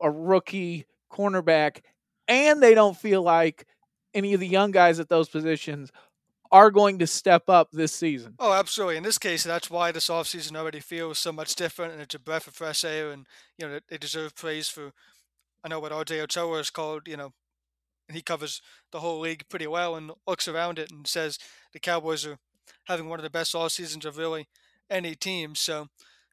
a 0.00 0.10
rookie 0.10 0.86
cornerback, 1.12 1.80
and 2.28 2.62
they 2.62 2.74
don't 2.74 2.96
feel 2.96 3.22
like 3.22 3.66
any 4.14 4.34
of 4.34 4.40
the 4.40 4.48
young 4.48 4.70
guys 4.70 5.00
at 5.00 5.08
those 5.08 5.28
positions 5.28 5.90
are 6.50 6.70
going 6.70 7.00
to 7.00 7.06
step 7.06 7.48
up 7.48 7.70
this 7.72 7.92
season. 7.92 8.34
Oh, 8.38 8.52
absolutely. 8.52 8.96
In 8.96 9.02
this 9.02 9.18
case, 9.18 9.42
that's 9.42 9.70
why 9.70 9.90
this 9.90 10.08
offseason 10.08 10.56
already 10.56 10.78
feels 10.80 11.18
so 11.18 11.32
much 11.32 11.56
different 11.56 11.92
and 11.92 12.00
it's 12.00 12.14
a 12.14 12.18
breath 12.20 12.46
of 12.46 12.54
fresh 12.54 12.84
air 12.84 13.10
and, 13.10 13.26
you 13.58 13.66
know, 13.66 13.80
they 13.88 13.98
deserve 13.98 14.36
praise 14.36 14.68
for, 14.68 14.92
I 15.64 15.68
know 15.68 15.80
what 15.80 15.90
RJ 15.90 16.20
Ochoa 16.22 16.58
is 16.58 16.70
called, 16.70 17.08
you 17.08 17.16
know, 17.16 17.32
and 18.08 18.16
he 18.16 18.22
covers 18.22 18.60
the 18.92 19.00
whole 19.00 19.20
league 19.20 19.48
pretty 19.48 19.66
well 19.66 19.96
and 19.96 20.12
looks 20.26 20.48
around 20.48 20.78
it 20.78 20.90
and 20.90 21.06
says 21.06 21.38
the 21.72 21.80
Cowboys 21.80 22.26
are 22.26 22.38
having 22.84 23.08
one 23.08 23.18
of 23.18 23.22
the 23.22 23.30
best 23.30 23.54
off 23.54 23.72
seasons 23.72 24.04
of 24.04 24.18
really 24.18 24.48
any 24.90 25.14
team. 25.14 25.54
So, 25.54 25.88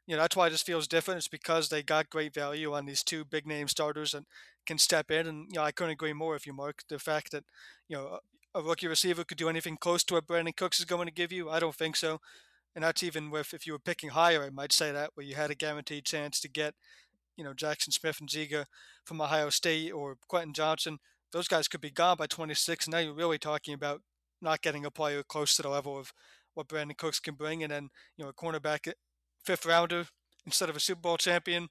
you 0.06 0.16
know, 0.16 0.22
that's 0.22 0.36
why 0.36 0.48
this 0.48 0.62
feels 0.62 0.86
different. 0.88 1.18
It's 1.18 1.28
because 1.28 1.68
they 1.68 1.82
got 1.82 2.10
great 2.10 2.34
value 2.34 2.74
on 2.74 2.86
these 2.86 3.02
two 3.02 3.24
big 3.24 3.46
name 3.46 3.68
starters 3.68 4.14
and 4.14 4.26
can 4.66 4.78
step 4.78 5.10
in. 5.10 5.26
And 5.26 5.46
you 5.50 5.56
know, 5.56 5.62
I 5.62 5.72
couldn't 5.72 5.92
agree 5.92 6.12
more 6.12 6.36
if 6.36 6.46
you, 6.46 6.52
Mark. 6.52 6.82
The 6.88 6.98
fact 6.98 7.32
that 7.32 7.44
you 7.88 7.96
know 7.96 8.18
a 8.54 8.62
rookie 8.62 8.86
receiver 8.86 9.24
could 9.24 9.38
do 9.38 9.48
anything 9.48 9.76
close 9.76 10.04
to 10.04 10.14
what 10.14 10.26
Brandin 10.26 10.56
Cooks 10.56 10.78
is 10.78 10.84
going 10.84 11.06
to 11.06 11.14
give 11.14 11.32
you, 11.32 11.48
I 11.48 11.58
don't 11.58 11.74
think 11.74 11.96
so. 11.96 12.20
And 12.74 12.84
that's 12.84 13.02
even 13.02 13.30
with 13.30 13.54
if 13.54 13.66
you 13.66 13.72
were 13.72 13.78
picking 13.78 14.10
higher, 14.10 14.44
I 14.44 14.50
might 14.50 14.72
say 14.72 14.92
that 14.92 15.10
where 15.14 15.26
you 15.26 15.34
had 15.34 15.50
a 15.50 15.54
guaranteed 15.54 16.04
chance 16.04 16.40
to 16.40 16.48
get, 16.48 16.74
you 17.36 17.44
know, 17.44 17.52
Jaxon 17.52 17.92
Smith-Njigba 17.92 18.66
from 19.04 19.20
Ohio 19.20 19.50
State 19.50 19.92
or 19.92 20.16
Quentin 20.28 20.54
Johnston. 20.54 20.98
Those 21.32 21.48
guys 21.48 21.68
could 21.68 21.80
be 21.80 21.90
gone 21.90 22.16
by 22.16 22.26
26. 22.26 22.86
And 22.86 22.92
now 22.92 22.98
you're 22.98 23.14
really 23.14 23.38
talking 23.38 23.74
about 23.74 24.02
not 24.40 24.62
getting 24.62 24.84
a 24.84 24.90
player 24.90 25.22
close 25.22 25.56
to 25.56 25.62
the 25.62 25.68
level 25.68 25.98
of 25.98 26.12
what 26.54 26.68
Brandin 26.68 26.96
Cooks 26.96 27.20
can 27.20 27.34
bring, 27.34 27.62
and 27.62 27.72
then 27.72 27.88
you 28.16 28.24
know 28.24 28.28
a 28.28 28.34
cornerback 28.34 28.86
eh, 28.86 28.92
fifth 29.42 29.64
rounder 29.64 30.06
instead 30.44 30.68
of 30.68 30.76
a 30.76 30.80
Super 30.80 31.00
Bowl 31.00 31.16
champion, 31.16 31.68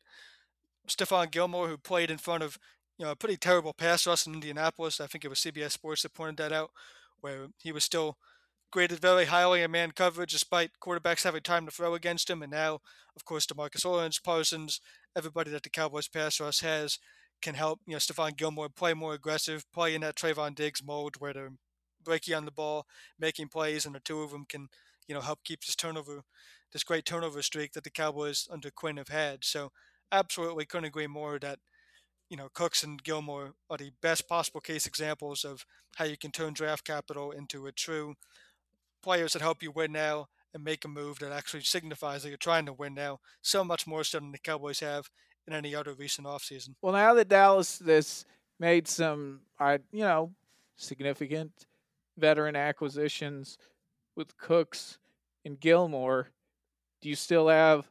Stephon 0.87 1.29
Gilmore, 1.29 1.67
who 1.67 1.77
played 1.77 2.09
in 2.09 2.17
front 2.17 2.41
of 2.41 2.57
you 2.97 3.05
know, 3.05 3.11
a 3.11 3.15
pretty 3.15 3.37
terrible 3.37 3.73
pass 3.73 4.05
rush 4.07 4.27
in 4.27 4.33
Indianapolis. 4.33 5.01
I 5.01 5.07
think 5.07 5.25
it 5.25 5.29
was 5.29 5.39
CBS 5.39 5.71
Sports 5.71 6.03
that 6.03 6.13
pointed 6.13 6.37
that 6.37 6.53
out, 6.53 6.71
where 7.19 7.47
he 7.57 7.71
was 7.71 7.83
still 7.83 8.17
graded 8.71 8.99
very 8.99 9.25
highly 9.25 9.61
in 9.61 9.71
man 9.71 9.91
coverage 9.91 10.31
despite 10.31 10.71
quarterbacks 10.81 11.23
having 11.23 11.41
time 11.41 11.65
to 11.65 11.71
throw 11.71 11.93
against 11.93 12.29
him. 12.29 12.41
And 12.41 12.51
now, 12.51 12.79
of 13.15 13.25
course, 13.25 13.45
Demarcus 13.45 13.85
Lawrence, 13.85 14.19
Parsons, 14.19 14.79
everybody 15.15 15.51
that 15.51 15.63
the 15.63 15.69
Cowboys 15.69 16.07
pass 16.07 16.39
rush 16.39 16.61
has 16.61 16.99
can 17.41 17.55
help, 17.55 17.79
you 17.85 17.93
know, 17.93 17.97
Stephon 17.99 18.35
Gilmore 18.37 18.69
play 18.69 18.93
more 18.93 19.13
aggressive, 19.13 19.65
play 19.71 19.95
in 19.95 20.01
that 20.01 20.15
Trevon 20.15 20.55
Diggs 20.55 20.83
mode 20.83 21.15
where 21.19 21.33
they're 21.33 21.53
breaking 22.03 22.35
on 22.35 22.45
the 22.45 22.51
ball, 22.51 22.85
making 23.19 23.49
plays, 23.49 23.85
and 23.85 23.95
the 23.95 23.99
two 23.99 24.21
of 24.21 24.31
them 24.31 24.45
can, 24.47 24.67
you 25.07 25.15
know, 25.15 25.21
help 25.21 25.43
keep 25.43 25.63
this 25.63 25.75
turnover, 25.75 26.21
this 26.73 26.83
great 26.83 27.05
turnover 27.05 27.41
streak 27.41 27.73
that 27.73 27.83
the 27.83 27.89
Cowboys 27.89 28.47
under 28.51 28.71
Quinn 28.71 28.97
have 28.97 29.09
had. 29.09 29.43
So 29.43 29.71
absolutely 30.11 30.65
couldn't 30.65 30.85
agree 30.85 31.07
more 31.07 31.39
that 31.39 31.59
you 32.29 32.37
know, 32.37 32.47
Cooks 32.53 32.83
and 32.83 33.03
Gilmore 33.03 33.53
are 33.69 33.77
the 33.77 33.91
best 34.01 34.27
possible 34.29 34.61
case 34.61 34.85
examples 34.87 35.43
of 35.43 35.65
how 35.97 36.05
you 36.05 36.17
can 36.17 36.31
turn 36.31 36.53
draft 36.53 36.85
capital 36.85 37.31
into 37.31 37.67
a 37.67 37.73
true 37.73 38.15
players 39.03 39.33
that 39.33 39.41
help 39.41 39.61
you 39.61 39.71
win 39.71 39.91
now 39.91 40.27
and 40.53 40.63
make 40.63 40.85
a 40.85 40.87
move 40.87 41.19
that 41.19 41.31
actually 41.31 41.61
signifies 41.61 42.23
that 42.23 42.29
you're 42.29 42.37
trying 42.37 42.65
to 42.65 42.73
win 42.73 42.93
now. 42.93 43.19
So 43.41 43.63
much 43.63 43.87
more 43.87 44.03
so 44.03 44.19
than 44.19 44.31
the 44.31 44.37
Cowboys 44.37 44.79
have 44.79 45.09
in 45.47 45.53
any 45.53 45.75
other 45.75 45.93
recent 45.93 46.27
offseason. 46.27 46.75
Well, 46.81 46.93
now 46.93 47.13
that 47.15 47.29
Dallas 47.29 47.77
this 47.77 48.25
made 48.59 48.87
some, 48.87 49.41
I 49.59 49.79
you 49.91 50.01
know, 50.01 50.31
significant 50.75 51.51
veteran 52.17 52.55
acquisitions, 52.55 53.57
with 54.15 54.37
Cooks 54.37 54.97
and 55.45 55.59
Gilmore, 55.59 56.29
do 57.01 57.09
you 57.09 57.15
still 57.15 57.47
have 57.47 57.87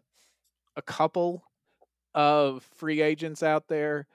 a 0.77 0.83
couple 0.83 1.43
of 2.15 2.63
free 2.77 3.01
agents 3.01 3.43
out 3.43 3.69
there 3.69 4.07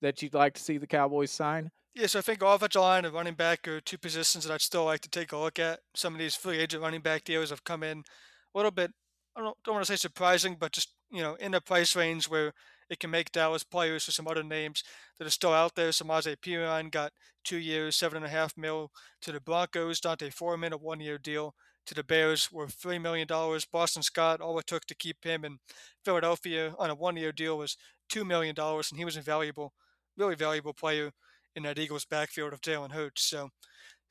that 0.00 0.22
you'd 0.22 0.34
like 0.34 0.54
to 0.54 0.62
see 0.62 0.78
the 0.78 0.86
Cowboys 0.86 1.30
sign? 1.30 1.70
Yes, 1.94 2.14
I 2.14 2.22
think 2.22 2.42
offensive 2.42 2.80
line 2.80 3.04
and 3.04 3.14
running 3.14 3.34
back 3.34 3.68
are 3.68 3.80
two 3.80 3.98
positions 3.98 4.44
that 4.44 4.52
I'd 4.52 4.62
still 4.62 4.84
like 4.84 5.00
to 5.00 5.10
take 5.10 5.32
a 5.32 5.36
look 5.36 5.58
at. 5.58 5.80
Some 5.94 6.14
of 6.14 6.18
these 6.18 6.34
free 6.34 6.58
agent 6.58 6.82
running 6.82 7.02
back 7.02 7.24
deals 7.24 7.50
have 7.50 7.64
come 7.64 7.82
in 7.82 7.98
a 7.98 8.58
little 8.58 8.70
bit, 8.70 8.92
I 9.36 9.40
don't, 9.40 9.56
don't 9.64 9.74
want 9.74 9.86
to 9.86 9.92
say 9.92 9.96
surprising, 9.96 10.56
but 10.58 10.72
just, 10.72 10.90
you 11.10 11.22
know, 11.22 11.34
in 11.34 11.52
the 11.52 11.60
price 11.60 11.96
range 11.96 12.28
where 12.28 12.52
it 12.90 13.00
can 13.00 13.10
make 13.10 13.32
Dallas 13.32 13.64
players 13.64 14.04
for 14.04 14.10
some 14.10 14.28
other 14.28 14.42
names 14.42 14.84
that 15.18 15.26
are 15.26 15.30
still 15.30 15.54
out 15.54 15.74
there. 15.74 15.90
Samaje 15.90 16.36
Perine 16.36 16.90
got 16.90 17.12
two 17.42 17.56
years, 17.56 17.96
seven 17.96 18.18
and 18.18 18.26
a 18.26 18.28
half 18.28 18.56
mil 18.56 18.90
to 19.22 19.32
the 19.32 19.40
Broncos. 19.40 20.00
D'Onta 20.00 20.30
Foreman, 20.30 20.74
a 20.74 20.76
one 20.76 21.00
year 21.00 21.16
deal 21.16 21.54
to 21.86 21.94
the 21.94 22.04
Bears 22.04 22.52
worth 22.52 22.80
$3 22.80 23.00
million. 23.00 23.26
Boston 23.72 24.02
Scott, 24.02 24.40
all 24.40 24.58
it 24.58 24.66
took 24.66 24.84
to 24.86 24.94
keep 24.94 25.24
him 25.24 25.44
in 25.44 25.58
Philadelphia 26.04 26.74
on 26.78 26.90
a 26.90 26.94
one 26.94 27.16
year 27.16 27.32
deal 27.32 27.56
was 27.58 27.76
$2 28.12 28.26
million, 28.26 28.54
and 28.58 28.98
he 28.98 29.04
was 29.04 29.16
a 29.16 29.22
valuable, 29.22 29.72
really 30.16 30.34
valuable 30.34 30.74
player 30.74 31.12
in 31.56 31.62
that 31.62 31.78
Eagles 31.78 32.04
backfield 32.04 32.52
of 32.52 32.60
Jalen 32.60 32.92
Hurts. 32.92 33.22
So 33.22 33.50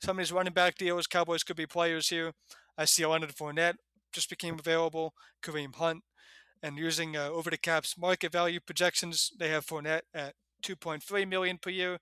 some 0.02 0.18
of 0.18 0.18
these 0.18 0.32
running 0.32 0.52
back 0.52 0.76
deals, 0.76 1.06
Cowboys 1.06 1.44
could 1.44 1.56
be 1.56 1.66
players 1.66 2.08
here. 2.08 2.32
I 2.76 2.84
see 2.84 3.06
Leonard 3.06 3.34
Fournette 3.34 3.76
just 4.12 4.30
became 4.30 4.58
available, 4.58 5.14
Kareem 5.42 5.74
Hunt, 5.74 6.02
and 6.62 6.78
using 6.78 7.16
uh, 7.16 7.28
over 7.28 7.50
the 7.50 7.58
cap's 7.58 7.98
market 7.98 8.32
value 8.32 8.60
projections, 8.60 9.32
they 9.38 9.48
have 9.48 9.66
Fournette 9.66 10.02
at 10.14 10.34
2.3 10.62 11.28
million 11.28 11.58
per 11.58 11.70
year. 11.70 11.98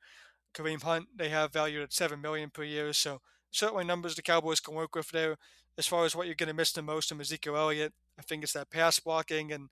Kareem 0.54 0.82
Hunt, 0.82 1.06
they 1.16 1.28
have 1.28 1.52
valued 1.52 1.82
at 1.82 1.92
7 1.92 2.20
million 2.20 2.50
per 2.50 2.64
year. 2.64 2.92
So 2.92 3.20
certainly 3.50 3.84
numbers 3.84 4.16
the 4.16 4.22
Cowboys 4.22 4.60
can 4.60 4.74
work 4.74 4.94
with 4.94 5.10
there 5.10 5.36
as 5.80 5.86
far 5.86 6.04
as 6.04 6.14
what 6.14 6.26
you're 6.26 6.34
going 6.34 6.48
to 6.48 6.54
miss 6.54 6.72
the 6.72 6.82
most 6.82 7.08
from 7.08 7.20
Ezekiel 7.20 7.56
Elliott, 7.56 7.94
I 8.18 8.22
think 8.22 8.42
it's 8.42 8.52
that 8.52 8.70
pass 8.70 9.00
blocking 9.00 9.50
and 9.50 9.70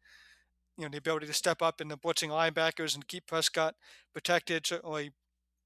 you 0.78 0.84
know 0.84 0.88
the 0.90 0.98
ability 0.98 1.26
to 1.26 1.34
step 1.34 1.60
up 1.60 1.80
in 1.80 1.88
the 1.88 1.98
blitzing 1.98 2.30
linebackers 2.30 2.94
and 2.94 3.06
keep 3.06 3.26
Prescott 3.26 3.74
protected. 4.14 4.66
Certainly, 4.66 5.10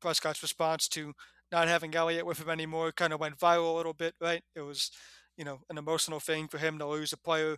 Prescott's 0.01 0.43
response 0.43 0.89
to 0.89 1.13
not 1.53 1.69
having 1.69 1.95
Elliott 1.95 2.27
with 2.27 2.41
him 2.41 2.51
anymore 2.51 2.91
kind 2.91 3.13
of 3.13 3.21
went 3.21 3.39
viral 3.39 3.73
a 3.73 3.77
little 3.77 3.93
bit, 3.93 4.15
right? 4.21 4.43
It 4.57 4.63
was 4.63 4.91
you 5.37 5.45
know 5.45 5.61
an 5.71 5.79
emotional 5.79 6.21
thing 6.21 6.49
for 6.49 6.59
him 6.59 6.79
to 6.79 6.87
lose 6.87 7.13
a 7.13 7.17
player 7.17 7.57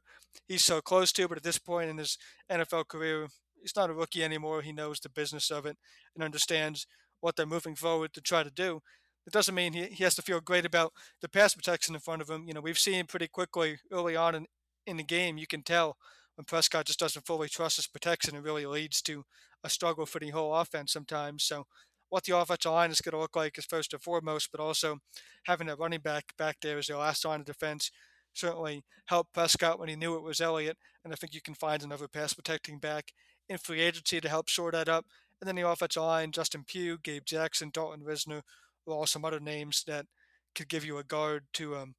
he's 0.49 0.65
so 0.65 0.81
close 0.81 1.13
to, 1.13 1.29
but 1.29 1.39
at 1.39 1.45
this 1.45 1.59
point 1.59 1.91
in 1.91 1.99
his 1.99 2.19
NFL 2.51 2.89
career, 2.89 3.29
he's 3.61 3.77
not 3.77 3.91
a 3.91 3.95
rookie 3.95 4.25
anymore. 4.25 4.63
He 4.63 4.73
knows 4.73 5.01
the 5.01 5.09
business 5.09 5.51
of 5.51 5.67
it 5.67 5.77
and 6.15 6.25
understands 6.25 6.87
what 7.21 7.37
they're 7.37 7.47
moving 7.47 7.75
forward 7.75 8.13
to 8.15 8.21
try 8.21 8.43
to 8.43 8.51
do. 8.51 8.81
It 9.27 9.33
doesn't 9.33 9.55
mean 9.55 9.73
he, 9.73 9.85
he 9.85 10.05
has 10.05 10.15
to 10.17 10.23
feel 10.23 10.41
great 10.41 10.67
about 10.67 10.93
the 11.23 11.29
pass 11.29 11.55
protection 11.55 11.95
in 11.95 12.01
front 12.01 12.21
of 12.21 12.29
him. 12.29 12.45
You 12.47 12.55
know, 12.55 12.61
we've 12.61 12.79
seen 12.79 13.07
pretty 13.07 13.29
quickly 13.29 13.79
early 13.91 14.17
on 14.17 14.35
in, 14.35 14.47
in 14.87 14.97
the 14.99 15.03
game, 15.03 15.39
you 15.39 15.47
can 15.47 15.63
tell 15.63 15.97
when 16.37 16.45
Prescott 16.45 16.87
just 16.87 16.99
doesn't 16.99 17.27
fully 17.27 17.49
trust 17.49 17.77
his 17.77 17.87
protection, 17.87 18.35
it 18.35 18.43
really 18.43 18.67
leads 18.67 19.01
to 19.03 19.25
a 19.63 19.71
struggle 19.71 20.05
for 20.05 20.19
the 20.19 20.31
whole 20.31 20.55
offense 20.55 20.93
sometimes. 20.93 21.45
So, 21.45 21.65
what 22.15 22.23
the 22.23 22.39
offensive 22.39 22.71
line 22.71 22.93
is 22.93 23.01
going 23.01 23.11
to 23.11 23.19
look 23.19 23.35
like 23.35 23.59
is 23.59 23.65
first 23.65 23.93
and 23.93 24.01
foremost, 24.01 24.53
but 24.53 24.61
also 24.61 24.99
having 25.47 25.69
a 25.69 25.75
running 25.75 25.99
back 25.99 26.33
back 26.39 26.59
there 26.63 26.79
as 26.79 26.87
their 26.87 26.97
last 26.97 27.25
line 27.25 27.41
of 27.41 27.47
defense 27.47 27.91
certainly 28.35 28.85
helped 29.07 29.33
Prescott 29.33 29.81
when 29.81 29.89
he 29.89 29.97
knew 29.97 30.15
it 30.15 30.23
was 30.23 30.41
Elliott. 30.41 30.77
And 31.03 31.13
I 31.13 31.17
think 31.17 31.35
you 31.35 31.41
can 31.41 31.55
find 31.57 31.83
another 31.83 32.07
pass 32.07 32.33
protecting 32.33 32.79
back 32.79 33.11
in 33.49 33.59
free 33.59 33.81
agency 33.81 34.21
to 34.21 34.29
help 34.29 34.49
shore 34.49 34.71
that 34.71 34.89
up. 34.89 35.07
And 35.41 35.49
then 35.49 35.57
the 35.57 35.69
offensive 35.69 36.05
line, 36.05 36.31
Justin 36.31 36.63
Pugh, 36.65 36.99
Gabe 37.03 37.25
Jackson, 37.25 37.71
Dalton 37.73 38.05
Risner, 38.05 38.43
or 38.87 39.09
some 39.09 39.25
other 39.25 39.41
names 39.41 39.83
that 39.89 40.07
could 40.55 40.69
give 40.69 40.85
you 40.85 40.99
a 40.99 41.03
guard 41.03 41.47
to 41.55 41.75
um, 41.75 41.97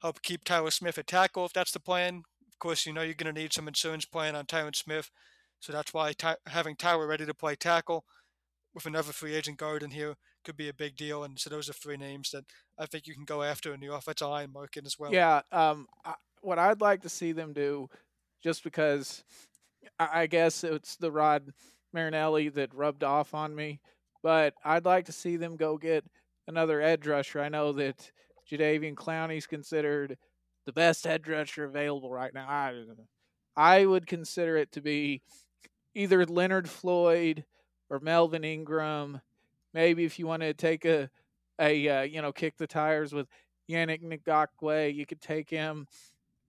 help 0.00 0.22
keep 0.22 0.44
Tyler 0.44 0.70
Smith 0.70 0.96
at 0.96 1.06
tackle 1.06 1.44
if 1.44 1.52
that's 1.52 1.72
the 1.72 1.78
plan. 1.78 2.22
Of 2.50 2.58
course, 2.58 2.86
you 2.86 2.94
know 2.94 3.02
you're 3.02 3.12
going 3.12 3.34
to 3.34 3.38
need 3.38 3.52
some 3.52 3.68
insurance 3.68 4.06
plan 4.06 4.34
on 4.34 4.46
Tyron 4.46 4.74
Smith, 4.74 5.10
so 5.60 5.74
that's 5.74 5.92
why 5.92 6.14
ty- 6.14 6.36
having 6.46 6.74
Tyler 6.74 7.06
ready 7.06 7.26
to 7.26 7.34
play 7.34 7.54
tackle 7.54 8.06
with 8.78 8.86
another 8.86 9.12
free 9.12 9.34
agent 9.34 9.58
guard 9.58 9.82
in 9.82 9.90
here 9.90 10.14
could 10.44 10.56
be 10.56 10.68
a 10.68 10.72
big 10.72 10.96
deal. 10.96 11.24
And 11.24 11.36
so 11.36 11.50
those 11.50 11.68
are 11.68 11.72
three 11.72 11.96
names 11.96 12.30
that 12.30 12.44
I 12.78 12.86
think 12.86 13.08
you 13.08 13.14
can 13.14 13.24
go 13.24 13.42
after 13.42 13.74
in 13.74 13.80
the 13.80 13.92
offensive 13.92 14.28
line 14.28 14.52
market 14.52 14.86
as 14.86 14.96
well. 14.96 15.12
Yeah. 15.12 15.40
Um, 15.50 15.88
I, 16.04 16.14
what 16.42 16.60
I'd 16.60 16.80
like 16.80 17.02
to 17.02 17.08
see 17.08 17.32
them 17.32 17.52
do, 17.52 17.88
just 18.40 18.62
because 18.62 19.24
I, 19.98 20.22
I 20.22 20.26
guess 20.28 20.62
it's 20.62 20.94
the 20.94 21.10
Rod 21.10 21.52
Marinelli 21.92 22.50
that 22.50 22.72
rubbed 22.72 23.02
off 23.02 23.34
on 23.34 23.52
me, 23.52 23.80
but 24.22 24.54
I'd 24.64 24.84
like 24.84 25.06
to 25.06 25.12
see 25.12 25.36
them 25.36 25.56
go 25.56 25.76
get 25.76 26.04
another 26.46 26.80
edge 26.80 27.04
rusher. 27.04 27.40
I 27.40 27.48
know 27.48 27.72
that 27.72 28.12
Jadeveon 28.48 28.94
Clowney's 28.94 29.48
considered 29.48 30.16
the 30.66 30.72
best 30.72 31.04
edge 31.04 31.26
rusher 31.26 31.64
available 31.64 32.12
right 32.12 32.32
now. 32.32 32.46
I, 32.48 32.74
I 33.56 33.86
would 33.86 34.06
consider 34.06 34.56
it 34.56 34.70
to 34.72 34.80
be 34.80 35.22
either 35.96 36.24
Leonard 36.24 36.68
Floyd 36.70 37.44
or 37.90 38.00
Melvin 38.00 38.44
Ingram. 38.44 39.20
Maybe 39.74 40.04
if 40.04 40.18
you 40.18 40.26
want 40.26 40.42
to 40.42 40.54
take 40.54 40.84
a 40.84 41.10
a 41.60 41.88
uh, 41.88 42.02
you 42.02 42.22
know 42.22 42.32
kick 42.32 42.56
the 42.56 42.66
tires 42.66 43.12
with 43.12 43.26
Yannick 43.70 44.02
Ngakoue, 44.02 44.94
you 44.94 45.06
could 45.06 45.20
take 45.20 45.50
him. 45.50 45.86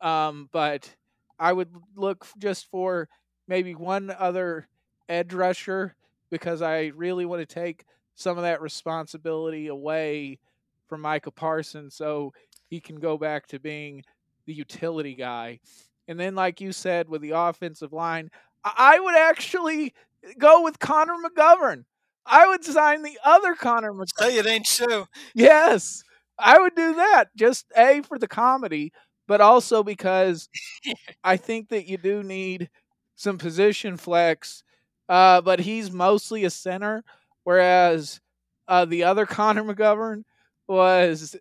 Um, 0.02 0.50
but 0.52 0.94
I 1.38 1.54
would 1.54 1.70
look 1.96 2.28
just 2.38 2.70
for 2.70 3.10
maybe 3.48 3.76
one 3.76 4.14
other 4.18 4.68
edge 5.10 5.34
rusher 5.34 5.96
because 6.30 6.62
I 6.62 6.92
really 6.96 7.26
want 7.26 7.48
to 7.48 7.54
take 7.54 7.86
some 8.16 8.38
of 8.38 8.44
that 8.44 8.62
responsibility 8.62 9.68
away 9.68 10.40
from 10.88 11.02
Michael 11.02 11.32
Parsons 11.32 11.96
so 11.96 12.34
he 12.70 12.80
can 12.80 12.98
go 12.98 13.18
back 13.18 13.48
to 13.48 13.60
being 13.60 14.04
the 14.46 14.54
utility 14.54 15.16
guy. 15.16 15.60
And 16.08 16.20
then, 16.20 16.36
like 16.36 16.60
you 16.60 16.72
said, 16.72 17.08
with 17.08 17.22
the 17.22 17.32
offensive 17.32 17.94
line, 17.94 18.32
I 18.64 19.00
would 19.00 19.16
actually 19.16 19.94
go 20.38 20.64
with 20.64 20.80
Connor 20.80 21.16
McGovern. 21.24 21.86
I 22.26 22.48
would 22.48 22.64
sign 22.64 23.04
the 23.04 23.18
other 23.24 23.56
Connor 23.56 23.94
McGovern. 23.94 24.06
Say 24.20 24.38
it 24.38 24.46
ain't 24.48 24.68
so. 24.68 25.08
Yes, 25.34 26.04
I 26.38 26.60
would 26.60 26.76
do 26.76 26.96
that. 26.96 27.26
Just 27.36 27.66
A, 27.78 28.02
for 28.02 28.20
the 28.20 28.28
comedy, 28.28 28.92
but 29.28 29.42
also 29.42 29.84
because 29.84 30.50
I 31.24 31.38
think 31.38 31.70
that 31.70 31.88
you 31.88 31.98
do 31.98 32.24
need 32.24 32.70
some 33.16 33.38
position 33.38 33.98
flex. 33.98 34.64
Uh, 35.08 35.42
but 35.42 35.60
he's 35.60 35.92
mostly 35.92 36.46
a 36.46 36.50
center, 36.52 37.04
whereas 37.44 38.22
uh, 38.68 38.86
the 38.86 39.04
other 39.04 39.26
Connor 39.28 39.64
McGovern 39.64 40.24
was 40.68 41.36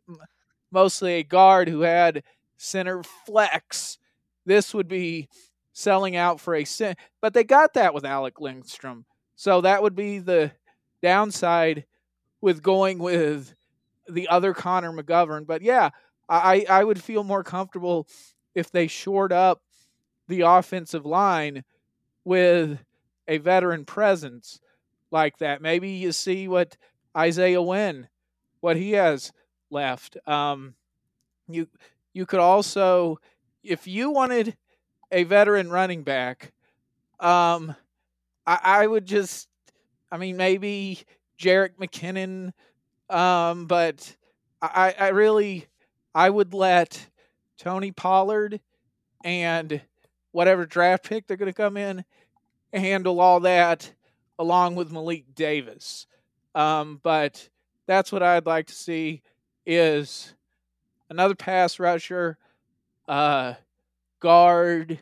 mostly 0.71 1.15
a 1.15 1.23
guard 1.23 1.69
who 1.69 1.81
had 1.83 2.23
center 2.57 3.03
flex. 3.27 3.99
This 4.47 4.75
would 4.75 4.89
be 4.89 5.29
selling 5.79 6.17
out 6.17 6.41
for 6.41 6.57
a 6.57 6.65
center, 6.65 7.01
but 7.21 7.35
they 7.35 7.45
got 7.45 7.75
that 7.75 7.95
with 7.95 8.05
Alec 8.05 8.41
Lindstrom. 8.41 9.05
So 9.37 9.61
that 9.61 9.81
would 9.81 9.95
be 9.95 10.19
the 10.19 10.51
downside 11.03 11.85
with 12.41 12.65
going 12.65 12.99
with 12.99 13.55
the 14.09 14.27
other 14.27 14.55
Connor 14.55 14.93
McGovern. 14.93 15.47
But 15.47 15.63
yeah, 15.63 15.91
I, 16.29 16.67
I 16.69 16.83
would 16.83 17.01
feel 17.01 17.23
more 17.23 17.45
comfortable 17.45 18.09
if 18.57 18.73
they 18.73 18.89
shored 18.89 19.33
up 19.33 19.63
the 20.27 20.41
offensive 20.41 21.07
line 21.07 21.63
with 22.25 22.81
a 23.29 23.39
veteran 23.39 23.85
presence 23.85 24.59
like 25.13 25.39
that. 25.39 25.63
Maybe 25.63 25.91
you 25.91 26.11
see 26.11 26.49
what 26.49 26.77
Isaiah 27.17 27.63
Wynn, 27.63 28.09
what 28.61 28.77
he 28.77 28.93
has 28.93 29.33
left. 29.71 30.17
Um, 30.27 30.75
you 31.49 31.69
you 32.13 32.27
could 32.27 32.41
also, 32.41 33.21
if 33.63 33.87
you 33.87 34.11
wanted 34.11 34.57
a 35.11 35.25
veteran 35.25 35.71
running 35.71 36.03
back, 36.03 36.53
um, 37.21 37.75
I, 38.47 38.59
I 38.63 38.87
would 38.87 39.07
just, 39.07 39.49
I 40.11 40.19
mean, 40.19 40.37
maybe 40.37 41.01
Jerick 41.39 41.77
McKinnon, 41.81 42.53
um, 43.15 43.67
but 43.67 44.17
I, 44.61 44.95
I 44.99 45.09
really, 45.09 45.67
I 46.15 46.31
would 46.31 46.55
let 46.55 47.09
Tony 47.59 47.93
Pollard 47.93 48.61
and 49.25 49.81
whatever 50.33 50.67
draft 50.67 51.05
pick 51.05 51.27
they're 51.27 51.37
going 51.37 51.53
to 51.53 51.57
come 51.57 51.77
in 51.77 52.05
handle 52.73 53.21
all 53.21 53.41
that 53.41 53.93
along 54.39 54.75
with 54.75 54.93
Malik 54.93 55.35
Davis. 55.35 56.07
Um, 56.55 57.01
but 57.03 57.49
that's 57.87 58.13
what 58.13 58.23
I'd 58.23 58.47
like 58.47 58.67
to 58.67 58.75
see 58.75 59.23
is 59.67 60.35
another 61.11 61.35
pass 61.35 61.79
rusher, 61.79 62.39
uh, 63.07 63.55
guard 64.21 65.01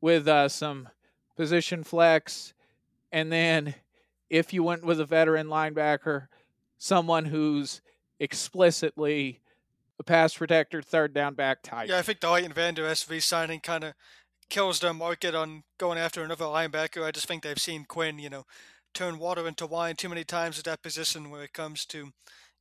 with 0.00 0.28
uh, 0.28 0.48
some 0.48 0.88
position 1.36 1.84
flex, 1.84 2.54
and 3.12 3.30
then 3.32 3.74
if 4.30 4.52
you 4.52 4.62
went 4.62 4.84
with 4.84 5.00
a 5.00 5.04
veteran 5.04 5.46
linebacker, 5.46 6.28
someone 6.78 7.26
who's 7.26 7.80
explicitly 8.18 9.40
a 9.98 10.02
pass 10.02 10.34
protector, 10.34 10.82
third 10.82 11.14
down 11.14 11.34
back 11.34 11.62
type. 11.62 11.88
Yeah, 11.88 11.98
I 11.98 12.02
think 12.02 12.20
the 12.20 12.30
Leighton 12.30 12.52
Vander 12.52 12.86
Esch 12.86 13.06
signing 13.24 13.60
kind 13.60 13.84
of 13.84 13.94
kills 14.48 14.80
their 14.80 14.94
market 14.94 15.34
on 15.34 15.64
going 15.78 15.98
after 15.98 16.22
another 16.22 16.44
linebacker. 16.44 17.04
I 17.04 17.10
just 17.10 17.26
think 17.26 17.42
they've 17.42 17.58
seen 17.58 17.84
Quinn, 17.84 18.18
you 18.18 18.30
know, 18.30 18.44
turn 18.94 19.18
water 19.18 19.46
into 19.46 19.66
wine 19.66 19.96
too 19.96 20.08
many 20.08 20.24
times 20.24 20.58
at 20.58 20.64
that 20.64 20.82
position 20.82 21.30
where 21.30 21.42
it 21.42 21.52
comes 21.52 21.84
to, 21.86 22.12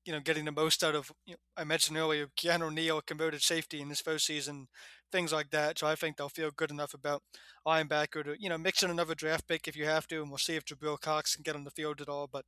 you 0.06 0.14
know, 0.14 0.20
getting 0.20 0.46
the 0.46 0.52
most 0.52 0.84
out 0.84 0.96
of, 0.96 1.12
you 1.26 1.34
know, 1.34 1.40
I 1.58 1.64
mentioned 1.64 1.98
earlier, 1.98 2.28
Keanu 2.38 2.72
Neal 2.74 3.02
converted 3.02 3.42
safety 3.42 3.82
in 3.82 3.90
his 3.90 4.02
first 4.02 4.26
season, 4.26 4.68
things 5.12 5.34
like 5.34 5.50
that. 5.50 5.80
So 5.80 5.88
I 5.88 5.96
think 5.96 6.18
they'll 6.18 6.30
feel 6.30 6.52
good 6.56 6.72
enough 6.72 6.94
about 6.94 7.24
linebacker 7.68 8.24
to, 8.24 8.36
you 8.40 8.50
know, 8.50 8.58
mix 8.58 8.84
in 8.84 8.92
another 8.92 9.16
draft 9.16 9.48
pick 9.48 9.68
if 9.68 9.76
you 9.76 9.86
have 9.86 10.08
to, 10.08 10.22
and 10.22 10.30
we'll 10.30 10.38
see 10.38 10.56
if 10.56 10.66
Jabril 10.66 11.00
Cox 11.00 11.36
can 11.36 11.44
get 11.44 11.56
on 11.56 11.64
the 11.64 11.72
field 11.72 12.02
at 12.02 12.10
all. 12.10 12.30
But 12.32 12.46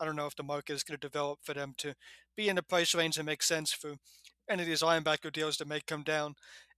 I 0.00 0.04
don't 0.04 0.16
know 0.16 0.26
if 0.26 0.36
the 0.36 0.42
market 0.42 0.74
is 0.74 0.84
going 0.84 0.98
to 0.98 1.06
develop 1.08 1.40
for 1.42 1.52
them 1.52 1.74
to 1.78 1.94
be 2.36 2.48
in 2.48 2.56
the 2.56 2.62
price 2.62 2.94
range 2.94 3.16
that 3.16 3.24
makes 3.24 3.46
sense 3.46 3.72
for 3.72 3.94
any 4.48 4.62
of 4.62 4.68
these 4.68 4.82
linebacker 4.82 5.32
deals 5.32 5.56
that 5.58 5.68
may 5.68 5.80
come 5.80 6.02
down 6.02 6.34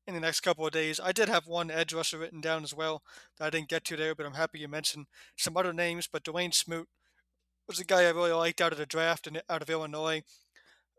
in 0.07 0.15
the 0.15 0.21
next 0.21 0.41
couple 0.41 0.67
of 0.67 0.73
days. 0.73 0.99
I 1.03 1.13
did 1.13 1.29
have 1.29 1.47
one 1.47 1.71
edge 1.71 1.93
rusher 1.93 2.19
written 2.19 2.41
down 2.41 2.65
as 2.65 2.75
well 2.75 3.03
that 3.39 3.47
I 3.47 3.51
didn't 3.51 3.69
get 3.69 3.85
to 3.85 3.97
there, 3.97 4.15
but 4.15 4.27
I'm 4.27 4.35
happy 4.35 4.59
you 4.59 4.69
mentioned 4.69 5.07
some 5.37 5.57
other 5.57 5.73
names. 5.73 6.09
But 6.11 6.25
Dawuane 6.25 6.55
Smoot 6.55 6.89
was 7.69 7.81
a 7.81 7.85
guy 7.85 8.03
I 8.03 8.11
really 8.11 8.33
liked 8.33 8.61
out 8.61 8.73
of 8.73 8.79
the 8.79 8.87
draft 8.87 9.27
and 9.27 9.43
out 9.49 9.63
of 9.63 9.71
Illinois. 9.71 10.23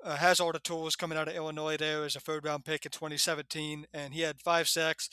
Uh, 0.04 0.18
has 0.18 0.40
all 0.42 0.52
the 0.52 0.60
tools 0.60 0.98
coming 0.98 1.18
out 1.18 1.30
of 1.30 1.36
Illinois 1.36 1.78
there 1.78 2.04
as 2.04 2.16
a 2.16 2.20
third 2.20 2.44
round 2.44 2.66
pick 2.66 2.86
in 2.86 2.92
2017, 2.92 3.88
and 3.94 4.14
he 4.14 4.22
had 4.22 4.42
five 4.42 4.68
sacks. 4.68 5.10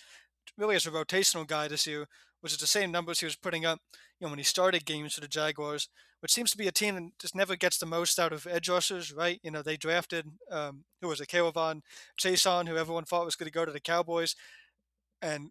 Really, 0.59 0.75
as 0.75 0.87
a 0.87 0.91
rotational 0.91 1.47
guy 1.47 1.69
this 1.69 1.87
year, 1.87 2.09
which 2.41 2.53
is 2.53 2.59
the 2.59 2.67
same 2.67 2.91
numbers 2.91 3.21
he 3.21 3.27
was 3.27 3.37
putting 3.37 3.65
up, 3.65 3.79
you 4.19 4.27
know, 4.27 4.31
when 4.31 4.39
he 4.39 4.45
started 4.45 4.85
games 4.85 5.15
for 5.15 5.21
the 5.21 5.29
Jaguars, 5.29 5.89
which 6.21 6.33
seems 6.33 6.51
to 6.51 6.59
be 6.59 6.67
a 6.67 6.73
team 6.73 6.95
that 6.97 7.19
just 7.21 7.37
never 7.37 7.55
gets 7.55 7.79
the 7.79 7.87
most 7.87 8.19
out 8.19 8.33
of 8.33 8.47
edge 8.47 8.69
rushers, 8.69 9.13
right? 9.13 9.39
You 9.43 9.51
know, 9.51 9.63
they 9.63 9.77
drafted 9.77 10.27
um, 10.51 10.85
who 11.01 11.09
was 11.09 11.21
it, 11.21 11.29
K'Lavon 11.29 11.83
Chaisson, 12.21 12.67
who 12.67 12.77
everyone 12.77 13.05
thought 13.05 13.25
was 13.25 13.37
going 13.37 13.47
to 13.47 13.53
go 13.53 13.65
to 13.65 13.73
the 13.73 13.81
Cowboys, 13.81 14.35
and 15.23 15.51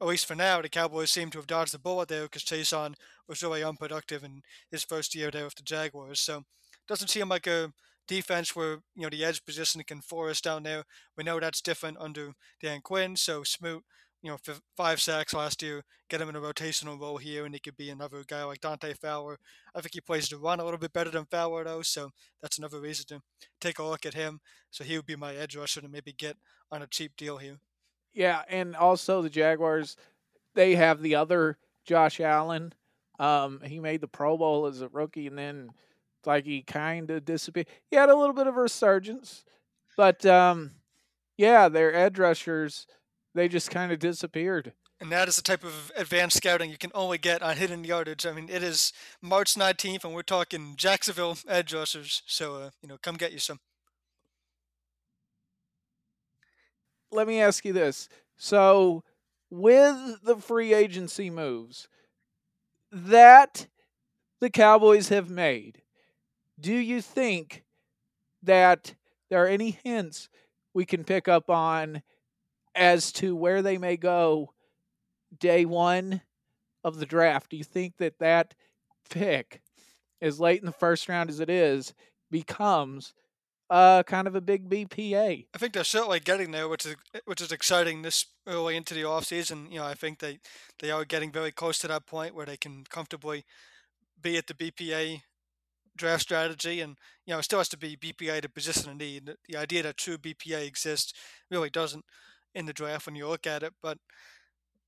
at 0.00 0.06
least 0.06 0.26
for 0.26 0.34
now, 0.34 0.60
the 0.60 0.68
Cowboys 0.68 1.10
seem 1.10 1.30
to 1.30 1.38
have 1.38 1.46
dodged 1.46 1.72
the 1.72 1.78
bullet 1.78 2.08
there 2.08 2.24
because 2.24 2.44
Chaisson 2.44 2.94
was 3.28 3.42
really 3.42 3.62
unproductive 3.62 4.24
in 4.24 4.42
his 4.70 4.84
first 4.84 5.14
year 5.14 5.30
there 5.30 5.44
with 5.44 5.54
the 5.54 5.62
Jaguars. 5.62 6.20
So, 6.20 6.38
it 6.38 6.88
doesn't 6.88 7.08
seem 7.08 7.28
like 7.28 7.46
a 7.46 7.72
defense 8.06 8.54
where 8.54 8.78
you 8.94 9.02
know 9.02 9.10
the 9.10 9.24
edge 9.24 9.44
position 9.44 9.82
can 9.84 10.00
force 10.00 10.40
down 10.40 10.62
there. 10.62 10.84
We 11.16 11.24
know 11.24 11.40
that's 11.40 11.60
different 11.60 11.98
under 11.98 12.32
Dan 12.62 12.80
Quinn. 12.82 13.16
So 13.16 13.42
Smoot, 13.44 13.82
you 14.22 14.30
know, 14.30 14.38
five 14.76 15.00
sacks 15.00 15.34
last 15.34 15.62
year, 15.62 15.82
get 16.08 16.20
him 16.20 16.28
in 16.28 16.36
a 16.36 16.40
rotational 16.40 17.00
role 17.00 17.18
here, 17.18 17.44
and 17.44 17.54
he 17.54 17.60
could 17.60 17.76
be 17.76 17.90
another 17.90 18.24
guy 18.26 18.44
like 18.44 18.60
Dante 18.60 18.94
Fowler. 18.94 19.38
I 19.74 19.80
think 19.80 19.94
he 19.94 20.00
plays 20.00 20.28
the 20.28 20.36
run 20.36 20.60
a 20.60 20.64
little 20.64 20.78
bit 20.78 20.92
better 20.92 21.10
than 21.10 21.26
Fowler 21.26 21.64
though, 21.64 21.82
so 21.82 22.10
that's 22.42 22.58
another 22.58 22.80
reason 22.80 23.06
to 23.08 23.20
take 23.60 23.78
a 23.78 23.84
look 23.84 24.06
at 24.06 24.14
him. 24.14 24.40
So 24.70 24.84
he 24.84 24.96
would 24.96 25.06
be 25.06 25.16
my 25.16 25.34
edge 25.34 25.56
rusher 25.56 25.80
to 25.80 25.88
maybe 25.88 26.12
get 26.12 26.36
on 26.70 26.82
a 26.82 26.86
cheap 26.86 27.12
deal 27.16 27.38
here. 27.38 27.58
Yeah, 28.14 28.42
and 28.48 28.76
also 28.76 29.22
the 29.22 29.30
Jaguars, 29.30 29.96
they 30.54 30.76
have 30.76 31.02
the 31.02 31.16
other 31.16 31.58
Josh 31.84 32.20
Allen. 32.20 32.72
Um, 33.18 33.60
he 33.64 33.80
made 33.80 34.00
the 34.00 34.08
Pro 34.08 34.36
Bowl 34.38 34.66
as 34.66 34.80
a 34.80 34.88
rookie, 34.88 35.26
and 35.26 35.36
then 35.38 35.70
like 36.24 36.44
he 36.44 36.62
kind 36.62 37.10
of 37.10 37.24
disappeared. 37.24 37.66
He 37.90 37.96
had 37.96 38.08
a 38.08 38.16
little 38.16 38.34
bit 38.34 38.46
of 38.46 38.56
a 38.56 38.60
resurgence, 38.60 39.44
but 39.96 40.24
um, 40.24 40.72
yeah, 41.36 41.68
their 41.68 41.94
edge 41.94 42.18
rushers 42.18 42.86
they 43.34 43.48
just 43.48 43.70
kind 43.70 43.92
of 43.92 43.98
disappeared. 43.98 44.72
And 45.00 45.10
that 45.10 45.28
is 45.28 45.36
the 45.36 45.42
type 45.42 45.64
of 45.64 45.90
advanced 45.96 46.36
scouting 46.36 46.70
you 46.70 46.78
can 46.78 46.92
only 46.94 47.18
get 47.18 47.42
on 47.42 47.56
hidden 47.56 47.84
yardage. 47.84 48.24
I 48.24 48.32
mean, 48.32 48.48
it 48.48 48.62
is 48.62 48.92
March 49.20 49.54
19th, 49.54 50.04
and 50.04 50.14
we're 50.14 50.22
talking 50.22 50.74
Jacksonville 50.76 51.36
edge 51.48 51.74
rushers. 51.74 52.22
So, 52.26 52.56
uh, 52.56 52.70
you 52.80 52.88
know, 52.88 52.96
come 53.02 53.16
get 53.16 53.32
you 53.32 53.40
some. 53.40 53.58
Let 57.14 57.28
me 57.28 57.40
ask 57.40 57.64
you 57.64 57.72
this. 57.72 58.08
So, 58.36 59.04
with 59.48 60.24
the 60.24 60.34
free 60.36 60.74
agency 60.74 61.30
moves 61.30 61.86
that 62.90 63.68
the 64.40 64.50
Cowboys 64.50 65.10
have 65.10 65.30
made, 65.30 65.82
do 66.58 66.74
you 66.74 67.00
think 67.00 67.62
that 68.42 68.96
there 69.30 69.44
are 69.44 69.48
any 69.48 69.78
hints 69.84 70.28
we 70.74 70.84
can 70.84 71.04
pick 71.04 71.28
up 71.28 71.48
on 71.48 72.02
as 72.74 73.12
to 73.12 73.36
where 73.36 73.62
they 73.62 73.78
may 73.78 73.96
go 73.96 74.52
day 75.38 75.64
one 75.64 76.20
of 76.82 76.98
the 76.98 77.06
draft? 77.06 77.50
Do 77.50 77.56
you 77.56 77.64
think 77.64 77.96
that 77.98 78.18
that 78.18 78.54
pick, 79.08 79.62
as 80.20 80.40
late 80.40 80.58
in 80.58 80.66
the 80.66 80.72
first 80.72 81.08
round 81.08 81.30
as 81.30 81.38
it 81.38 81.48
is, 81.48 81.94
becomes 82.28 83.14
uh, 83.70 84.02
kind 84.02 84.26
of 84.26 84.34
a 84.34 84.40
big 84.40 84.68
BPA? 84.68 85.46
I 85.54 85.58
think 85.58 85.72
they're 85.72 85.84
certainly 85.84 86.20
getting 86.20 86.50
there, 86.50 86.68
which 86.68 86.86
is 86.86 86.96
which 87.24 87.40
is 87.40 87.52
exciting 87.52 88.02
this 88.02 88.26
early 88.46 88.76
into 88.76 88.94
the 88.94 89.02
offseason. 89.02 89.70
You 89.70 89.78
know, 89.78 89.86
I 89.86 89.94
think 89.94 90.18
they 90.18 90.38
they 90.80 90.90
are 90.90 91.04
getting 91.04 91.32
very 91.32 91.52
close 91.52 91.78
to 91.80 91.88
that 91.88 92.06
point 92.06 92.34
where 92.34 92.46
they 92.46 92.56
can 92.56 92.84
comfortably 92.88 93.44
be 94.20 94.36
at 94.36 94.46
the 94.46 94.54
BPA 94.54 95.22
draft 95.96 96.22
strategy, 96.22 96.80
and 96.80 96.96
you 97.26 97.32
know, 97.32 97.38
it 97.38 97.44
still 97.44 97.58
has 97.60 97.68
to 97.70 97.78
be 97.78 97.96
BPA 97.96 98.42
to 98.42 98.48
position 98.48 98.90
a 98.90 98.94
need. 98.94 99.30
The 99.48 99.56
idea 99.56 99.82
that 99.84 99.96
true 99.96 100.18
BPA 100.18 100.66
exists 100.66 101.12
really 101.50 101.70
doesn't 101.70 102.04
in 102.54 102.66
the 102.66 102.72
draft 102.72 103.06
when 103.06 103.16
you 103.16 103.28
look 103.28 103.46
at 103.46 103.62
it. 103.62 103.72
But 103.82 103.98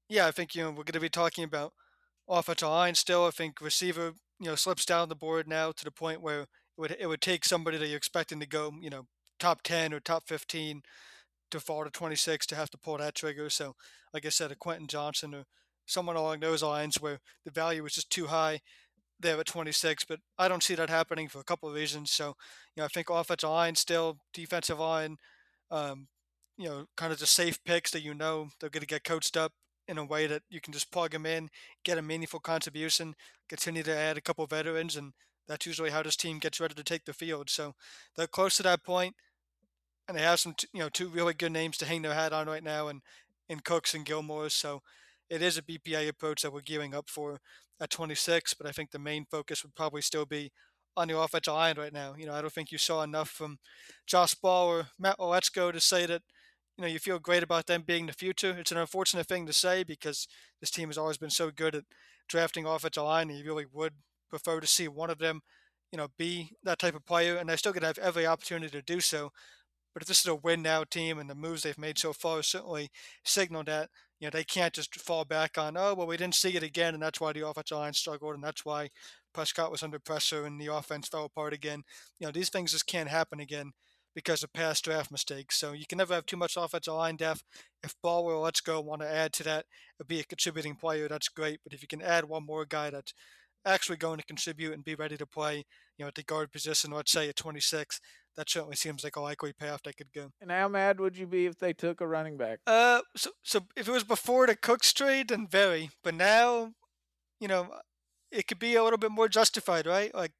yeah, 0.08 0.26
I 0.26 0.30
think 0.30 0.54
you 0.54 0.62
know 0.62 0.70
we're 0.70 0.84
going 0.84 0.92
to 0.92 1.00
be 1.00 1.08
talking 1.08 1.44
about 1.44 1.72
offensive 2.28 2.68
line 2.68 2.94
still. 2.94 3.26
I 3.26 3.30
think 3.30 3.60
receiver 3.60 4.12
you 4.38 4.46
know 4.46 4.54
slips 4.54 4.84
down 4.84 5.08
the 5.08 5.16
board 5.16 5.48
now 5.48 5.72
to 5.72 5.84
the 5.84 5.90
point 5.90 6.20
where 6.20 6.46
it 6.76 6.80
would 6.80 6.96
it 7.00 7.06
would 7.06 7.20
take 7.20 7.44
somebody 7.44 7.78
that 7.78 7.86
you're 7.88 7.96
expecting 7.96 8.40
to 8.40 8.46
go 8.46 8.72
you 8.80 8.90
know 8.90 9.06
top 9.38 9.62
ten 9.62 9.92
or 9.92 10.00
top 10.00 10.24
fifteen 10.26 10.82
to 11.50 11.60
fall 11.60 11.84
to 11.84 11.90
26 11.90 12.46
to 12.46 12.56
have 12.56 12.70
to 12.70 12.78
pull 12.78 12.98
that 12.98 13.14
trigger. 13.14 13.48
So 13.50 13.74
like 14.12 14.26
I 14.26 14.30
said, 14.30 14.50
a 14.52 14.56
Quentin 14.56 14.86
Johnston 14.86 15.34
or 15.34 15.44
someone 15.86 16.16
along 16.16 16.40
those 16.40 16.62
lines 16.62 17.00
where 17.00 17.20
the 17.44 17.50
value 17.50 17.84
is 17.84 17.94
just 17.94 18.10
too 18.10 18.26
high 18.26 18.60
there 19.20 19.38
at 19.38 19.46
26, 19.46 20.04
but 20.04 20.20
I 20.38 20.48
don't 20.48 20.62
see 20.62 20.74
that 20.74 20.90
happening 20.90 21.28
for 21.28 21.40
a 21.40 21.44
couple 21.44 21.68
of 21.68 21.74
reasons. 21.74 22.10
So, 22.10 22.28
you 22.74 22.80
know, 22.80 22.84
I 22.84 22.88
think 22.88 23.08
offensive 23.10 23.48
line 23.48 23.74
still, 23.74 24.18
defensive 24.34 24.78
line, 24.78 25.16
um, 25.70 26.08
you 26.58 26.68
know, 26.68 26.86
kind 26.96 27.12
of 27.12 27.18
the 27.18 27.26
safe 27.26 27.62
picks 27.64 27.90
that 27.92 28.02
you 28.02 28.14
know 28.14 28.48
they're 28.60 28.70
going 28.70 28.82
to 28.82 28.86
get 28.86 29.04
coached 29.04 29.36
up 29.36 29.52
in 29.88 29.98
a 29.98 30.04
way 30.04 30.26
that 30.26 30.42
you 30.50 30.60
can 30.60 30.72
just 30.72 30.90
plug 30.90 31.12
them 31.12 31.26
in, 31.26 31.48
get 31.84 31.98
a 31.98 32.02
meaningful 32.02 32.40
contribution, 32.40 33.14
continue 33.48 33.82
to 33.84 33.96
add 33.96 34.16
a 34.18 34.20
couple 34.20 34.46
veterans, 34.46 34.96
and 34.96 35.12
that's 35.48 35.66
usually 35.66 35.90
how 35.90 36.02
this 36.02 36.16
team 36.16 36.38
gets 36.38 36.61
ready 36.61 36.74
to 36.74 36.82
take 36.82 37.04
the 37.04 37.12
field. 37.12 37.50
So 37.50 37.74
they're 38.16 38.26
close 38.26 38.56
to 38.56 38.62
that 38.64 38.85
point, 38.85 39.14
and 40.09 40.16
they 40.16 40.22
have 40.22 40.40
some, 40.40 40.54
you 40.72 40.80
know, 40.80 40.88
two 40.88 41.09
really 41.09 41.35
good 41.35 41.52
names 41.52 41.76
to 41.78 41.87
hang 41.87 42.02
their 42.02 42.14
hat 42.14 42.32
on 42.32 42.46
right 42.46 42.64
now, 42.64 42.88
and 42.88 43.02
in 43.48 43.61
Cooks 43.61 43.94
and 43.94 44.04
Gilmore. 44.04 44.48
So 44.50 44.82
it 45.30 45.42
is 45.42 45.59
a 45.59 45.62
BPA 45.62 46.09
approach 46.09 46.42
that 46.42 46.52
we're 46.52 46.61
gearing 46.61 46.94
up 46.94 47.09
for 47.09 47.40
at 47.80 47.90
26, 47.90 48.54
but 48.54 48.66
I 48.66 48.72
think 48.72 48.90
the 48.90 48.98
main 48.98 49.26
focus 49.30 49.62
would 49.62 49.74
probably 49.74 50.02
still 50.02 50.26
be 50.26 50.50
on 50.96 51.09
the 51.09 51.18
offensive 51.18 51.52
line 51.52 51.76
right 51.76 51.92
now. 51.92 52.14
You 52.16 52.26
know, 52.26 52.32
I 52.32 52.40
don't 52.40 52.52
think 52.52 52.72
you 52.72 52.78
saw 52.78 53.02
enough 53.02 53.28
from 53.28 53.59
Josh 54.06 54.35
Ball 54.35 54.66
or 54.66 54.87
Matt 54.98 55.18
Waletzko 55.18 55.72
to 55.72 55.80
say 55.80 56.06
that, 56.06 56.22
you 56.76 56.82
know, 56.82 56.88
you 56.88 56.98
feel 56.98 57.18
great 57.18 57.42
about 57.42 57.66
them 57.66 57.82
being 57.87 58.06
the 58.06 58.12
future. 58.12 58.56
It's 58.59 58.72
an 58.72 58.78
unfortunate 58.78 59.26
thing 59.26 59.46
to 59.46 59.52
say 59.52 59.85
because 59.85 60.26
this 60.61 60.70
team 60.70 60.88
has 60.88 60.98
always 60.98 61.18
been 61.18 61.30
so 61.30 61.50
good 61.50 61.74
at 61.74 61.85
drafting 62.28 62.66
offensive 62.66 63.02
line, 63.02 63.28
and 63.28 63.38
you 63.38 63.44
really 63.44 63.66
would 63.72 63.92
prefer 64.28 64.60
to 64.60 64.66
see 64.66 64.88
one 64.88 65.10
of 65.10 65.18
them, 65.18 65.40
you 65.92 65.96
know, 65.96 66.08
be 66.18 66.50
that 66.64 66.78
type 66.78 66.94
of 66.94 67.06
player, 67.06 67.36
and 67.36 67.48
they're 67.48 67.56
still 67.56 67.72
going 67.72 67.82
to 67.82 67.86
have 67.88 67.98
every 67.98 68.26
opportunity 68.26 68.70
to 68.70 68.82
do 68.82 69.00
so. 69.00 69.30
But 69.94 70.02
if 70.02 70.08
this 70.08 70.20
is 70.20 70.26
a 70.26 70.34
win 70.34 70.60
now 70.60 70.84
team 70.84 71.18
and 71.18 71.30
the 71.30 71.34
moves 71.34 71.62
they've 71.62 71.78
made 71.78 71.98
so 71.98 72.12
far 72.12 72.42
certainly 72.42 72.90
signal 73.24 73.64
that, 73.64 73.88
you 74.20 74.26
know, 74.26 74.30
they 74.30 74.44
can't 74.44 74.74
just 74.74 74.94
fall 75.00 75.24
back 75.24 75.56
on, 75.56 75.76
oh, 75.76 75.94
well, 75.94 76.06
we 76.06 76.18
didn't 76.18 76.34
see 76.34 76.54
it 76.54 76.62
again, 76.62 76.92
and 76.92 77.02
that's 77.02 77.20
why 77.20 77.32
the 77.32 77.46
offensive 77.46 77.78
line 77.78 77.94
struggled, 77.94 78.34
and 78.34 78.44
that's 78.44 78.64
why 78.64 78.90
Prescott 79.32 79.70
was 79.70 79.82
under 79.82 79.98
pressure 79.98 80.44
and 80.44 80.60
the 80.60 80.74
offense 80.74 81.08
fell 81.08 81.24
apart 81.24 81.52
again. 81.52 81.82
You 82.18 82.26
know, 82.26 82.32
these 82.32 82.50
things 82.50 82.72
just 82.72 82.86
can't 82.86 83.08
happen 83.08 83.40
again 83.40 83.72
because 84.14 84.42
of 84.42 84.52
past 84.54 84.82
draft 84.84 85.10
mistakes. 85.10 85.58
So 85.58 85.72
you 85.72 85.84
can 85.86 85.98
never 85.98 86.14
have 86.14 86.24
too 86.24 86.38
much 86.38 86.56
offensive 86.56 86.94
line 86.94 87.16
depth. 87.16 87.42
If 87.82 87.94
Ball 88.02 88.24
or 88.24 88.32
Waletzko 88.50 88.82
want 88.82 89.02
to 89.02 89.08
add 89.08 89.34
to 89.34 89.44
that, 89.44 89.66
be 90.08 90.20
a 90.20 90.24
contributing 90.24 90.74
player, 90.74 91.06
that's 91.06 91.28
great. 91.28 91.60
But 91.62 91.74
if 91.74 91.82
you 91.82 91.88
can 91.88 92.00
add 92.00 92.24
one 92.24 92.46
more 92.46 92.64
guy 92.64 92.88
that's 92.88 93.12
actually 93.66 93.96
going 93.96 94.18
to 94.18 94.24
contribute 94.24 94.72
and 94.72 94.85
be 94.85 94.94
ready 94.94 95.16
to 95.16 95.26
play, 95.26 95.64
you 95.98 96.05
know, 96.05 96.07
at 96.07 96.14
the 96.14 96.22
guard 96.22 96.52
position, 96.52 96.90
let's 96.92 97.12
say 97.12 97.29
at 97.29 97.37
26, 97.37 98.00
that 98.37 98.48
certainly 98.48 98.76
seems 98.76 99.02
like 99.02 99.16
a 99.16 99.20
likely 99.20 99.52
path 99.52 99.81
they 99.85 99.92
could 99.92 100.12
go. 100.14 100.31
And 100.40 100.50
how 100.50 100.68
mad 100.68 101.00
would 101.00 101.16
you 101.16 101.26
be 101.26 101.46
if 101.46 101.59
they 101.59 101.72
took 101.72 102.00
a 102.00 102.07
running 102.07 102.37
back? 102.37 102.61
Uh, 102.66 103.00
so 103.16 103.31
so 103.42 103.66
if 103.76 103.88
it 103.88 103.92
was 103.92 104.05
before 104.05 104.46
the 104.46 104.57
Cooks 104.57 104.92
trade, 104.92 105.29
then 105.29 105.46
very. 105.50 105.90
But 106.05 106.14
now, 106.14 106.72
you 107.40 107.48
know, 107.48 107.68
it 108.31 108.46
could 108.46 108.59
be 108.59 108.74
a 108.74 108.85
little 108.85 108.98
bit 108.98 109.11
more 109.11 109.29
justified, 109.29 109.87
right? 109.87 110.14
Like 110.14 110.33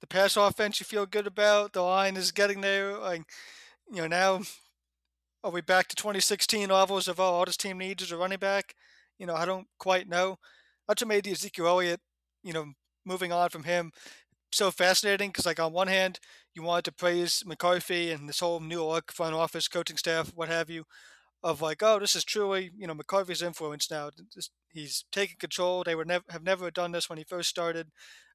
the 0.00 0.06
pass 0.06 0.36
offense, 0.36 0.80
you 0.80 0.84
feel 0.84 1.06
good 1.06 1.26
about. 1.26 1.72
The 1.72 1.82
line 1.82 2.16
is 2.16 2.32
getting 2.32 2.62
there. 2.62 2.96
Like 2.98 3.22
you 3.90 4.00
know, 4.00 4.08
now 4.08 4.40
are 5.44 5.50
we 5.50 5.60
back 5.60 5.88
to 5.88 5.96
2016 5.96 6.68
levels 6.68 7.08
of 7.08 7.20
oh, 7.20 7.24
all 7.24 7.44
this 7.44 7.56
team 7.56 7.78
needs 7.78 8.02
is 8.02 8.12
a 8.12 8.16
running 8.16 8.38
back? 8.38 8.74
You 9.18 9.26
know, 9.26 9.34
I 9.34 9.44
don't 9.44 9.66
quite 9.78 10.08
know. 10.08 10.38
That's 10.88 11.02
what 11.02 11.08
made 11.08 11.24
the 11.24 11.32
Ezekiel 11.32 11.66
Elliott, 11.66 12.00
you 12.42 12.52
know, 12.52 12.72
moving 13.04 13.32
on 13.32 13.50
from 13.50 13.64
him 13.64 13.92
so 14.52 14.70
fascinating 14.70 15.30
because, 15.30 15.46
like, 15.46 15.58
on 15.58 15.72
one 15.72 15.88
hand, 15.88 16.20
you 16.54 16.62
wanted 16.62 16.84
to 16.84 16.92
praise 16.92 17.42
McCarthy 17.46 18.10
and 18.10 18.28
this 18.28 18.40
whole 18.40 18.60
new 18.60 18.84
look 18.84 19.10
front 19.12 19.34
office, 19.34 19.68
coaching 19.68 19.96
staff, 19.96 20.30
what 20.34 20.48
have 20.48 20.68
you, 20.68 20.84
of 21.42 21.60
like, 21.60 21.82
oh, 21.82 21.98
this 21.98 22.14
is 22.14 22.24
truly, 22.24 22.70
you 22.76 22.86
know, 22.86 22.94
McCarthy's 22.94 23.42
influence 23.42 23.90
now. 23.90 24.10
He's 24.70 25.04
taking 25.10 25.36
control. 25.38 25.82
They 25.82 25.94
were 25.94 26.04
never 26.04 26.24
have 26.30 26.42
never 26.42 26.70
done 26.70 26.92
this 26.92 27.08
when 27.08 27.18
he 27.18 27.24
first 27.24 27.48
started, 27.48 27.88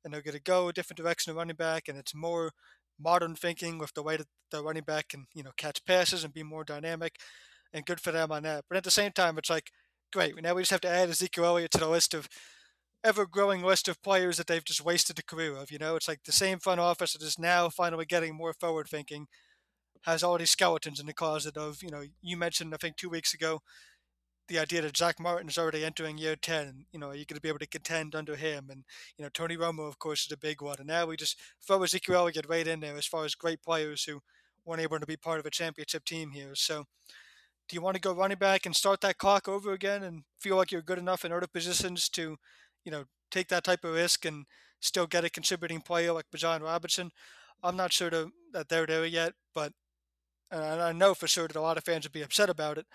and 0.04 0.13
they're 0.13 0.22
going 0.22 0.36
to 0.36 0.41
go 0.41 0.67
a 0.67 0.74
different 0.74 0.98
direction 0.98 1.32
of 1.32 1.38
running 1.38 1.56
back, 1.56 1.88
and 1.88 1.98
it's 1.98 2.15
more 2.15 2.52
modern 3.00 3.36
thinking 3.36 3.78
with 3.78 3.93
the 3.93 4.04
way 4.04 4.17
that 4.17 4.28
the 4.52 4.63
running 4.63 4.84
back 4.84 5.10
can, 5.10 5.28
you 5.34 5.43
know, 5.43 5.52
catch 5.56 5.86
passes 5.86 6.24
and 6.24 6.34
be 6.34 6.43
more 6.43 6.63
dynamic, 6.63 7.15
and 7.74 7.86
good 7.86 8.02
for 8.02 8.12
them 8.12 8.32
on 8.32 8.43
that. 8.43 8.65
But 8.67 8.78
at 8.78 8.84
the 8.84 8.91
same 8.91 9.12
time, 9.12 9.38
it's 9.38 9.50
like, 9.50 9.72
great, 10.12 10.41
now 10.41 10.56
we 10.56 10.63
just 10.63 10.72
have 10.72 10.82
to 10.82 10.89
add 10.89 11.10
Ezekiel 11.10 11.46
Elliott 11.46 11.72
to 11.72 11.78
the 11.80 11.88
list 11.88 12.13
of 12.13 12.28
ever-growing 13.08 13.63
list 13.63 13.88
of 13.88 14.04
players 14.04 14.38
that 14.38 14.48
they've 14.48 14.65
just 14.65 14.84
wasted 14.84 15.17
a 15.17 15.24
career 15.24 15.56
of. 15.56 15.72
You 15.72 15.80
know, 15.80 15.96
it's 15.96 16.08
like 16.08 16.24
the 16.26 16.32
same 16.32 16.60
front 16.60 16.82
office 16.82 17.13
that 17.13 17.22
is 17.22 17.39
now 17.39 17.70
finally 17.70 18.06
getting 18.06 18.36
more 18.36 18.54
forward 18.54 18.88
thinking 18.88 19.28
has 20.04 20.24
all 20.24 20.38
these 20.38 20.52
skeletons 20.52 21.00
in 21.00 21.06
the 21.06 21.13
closet 21.13 21.58
of, 21.58 21.82
you 21.82 21.89
know, 21.89 22.04
you 22.22 22.38
mentioned 22.38 22.74
I 22.74 22.78
think 22.78 22.98
two 22.98 23.10
weeks 23.10 23.34
ago 23.34 23.62
the 24.48 24.60
idea 24.60 24.82
that 24.82 24.96
Zack 24.96 25.20
Martin 25.20 25.50
is 25.50 25.58
already 25.58 25.84
entering 25.84 26.17
year 26.17 26.36
10, 26.36 26.86
you 26.91 27.00
know, 27.00 27.08
are 27.08 27.15
you 27.15 27.26
going 27.26 27.36
to 27.36 27.41
be 27.41 27.50
able 27.50 27.60
to 27.60 27.67
contend 27.67 28.15
under 28.15 28.36
him? 28.36 28.70
And, 28.70 28.84
you 29.17 29.24
know, 29.24 29.30
Tony 29.34 29.58
Romo, 29.58 29.88
of 29.88 30.00
course, 30.00 30.26
is 30.26 30.32
a 30.32 30.38
big 30.38 30.62
one. 30.62 30.78
And 30.80 30.88
now 30.88 31.06
we 31.06 31.17
just 31.17 31.38
throw 31.65 31.84
Ezekiel 31.84 32.15
Elliott 32.15 32.46
right 32.48 32.65
in 32.65 32.80
there 32.80 32.96
as 32.96 33.06
far 33.06 33.26
as 33.26 33.36
great 33.36 33.62
players 33.62 34.06
who 34.06 34.22
weren't 34.63 34.82
able 34.82 35.00
to 35.00 35.06
be 35.06 35.17
part 35.17 35.39
of 35.39 35.46
a 35.46 35.52
championship 35.52 36.06
team 36.06 36.32
here. 36.32 36.56
So 36.56 36.86
do 37.67 37.76
you 37.76 37.82
want 37.82 37.96
to 37.96 38.02
go 38.02 38.13
running 38.13 38.38
back 38.38 38.65
and 38.65 38.76
start 38.76 39.02
that 39.02 39.17
clock 39.17 39.50
over 39.50 39.74
again 39.74 40.04
and 40.04 40.24
feel 40.39 40.56
like 40.56 40.72
you're 40.72 40.82
good 40.82 41.00
enough 41.00 41.26
in 41.26 41.34
other 41.34 41.48
positions 41.48 42.08
to, 42.10 42.38
you 42.88 42.91
know, 42.91 43.04
take 43.30 43.50
that 43.50 43.65
type 43.65 43.84
of 43.84 43.93
risk 43.93 44.23
and 44.23 44.45
still 44.80 45.08
get 45.08 45.26
a 45.26 45.30
contributing 45.30 45.82
player 45.82 46.13
like 46.13 46.32
Bijan 46.34 46.62
Robinson? 46.62 47.12
I'm 47.62 47.76
not 47.76 47.91
sure 47.91 48.10
to, 48.10 48.32
that 48.54 48.69
they're 48.69 48.86
there 48.86 49.06
yet, 49.06 49.34
but 49.54 49.73
I 50.54 50.93
know 50.93 51.13
for 51.13 51.28
sure 51.28 51.50
that 51.50 51.58
a 51.58 51.62
lot 51.62 51.76
of 51.76 51.84
fans 51.84 52.06
would 52.06 52.13
be 52.13 52.21
upset 52.21 52.50
about 52.50 52.78
it. 52.78 52.86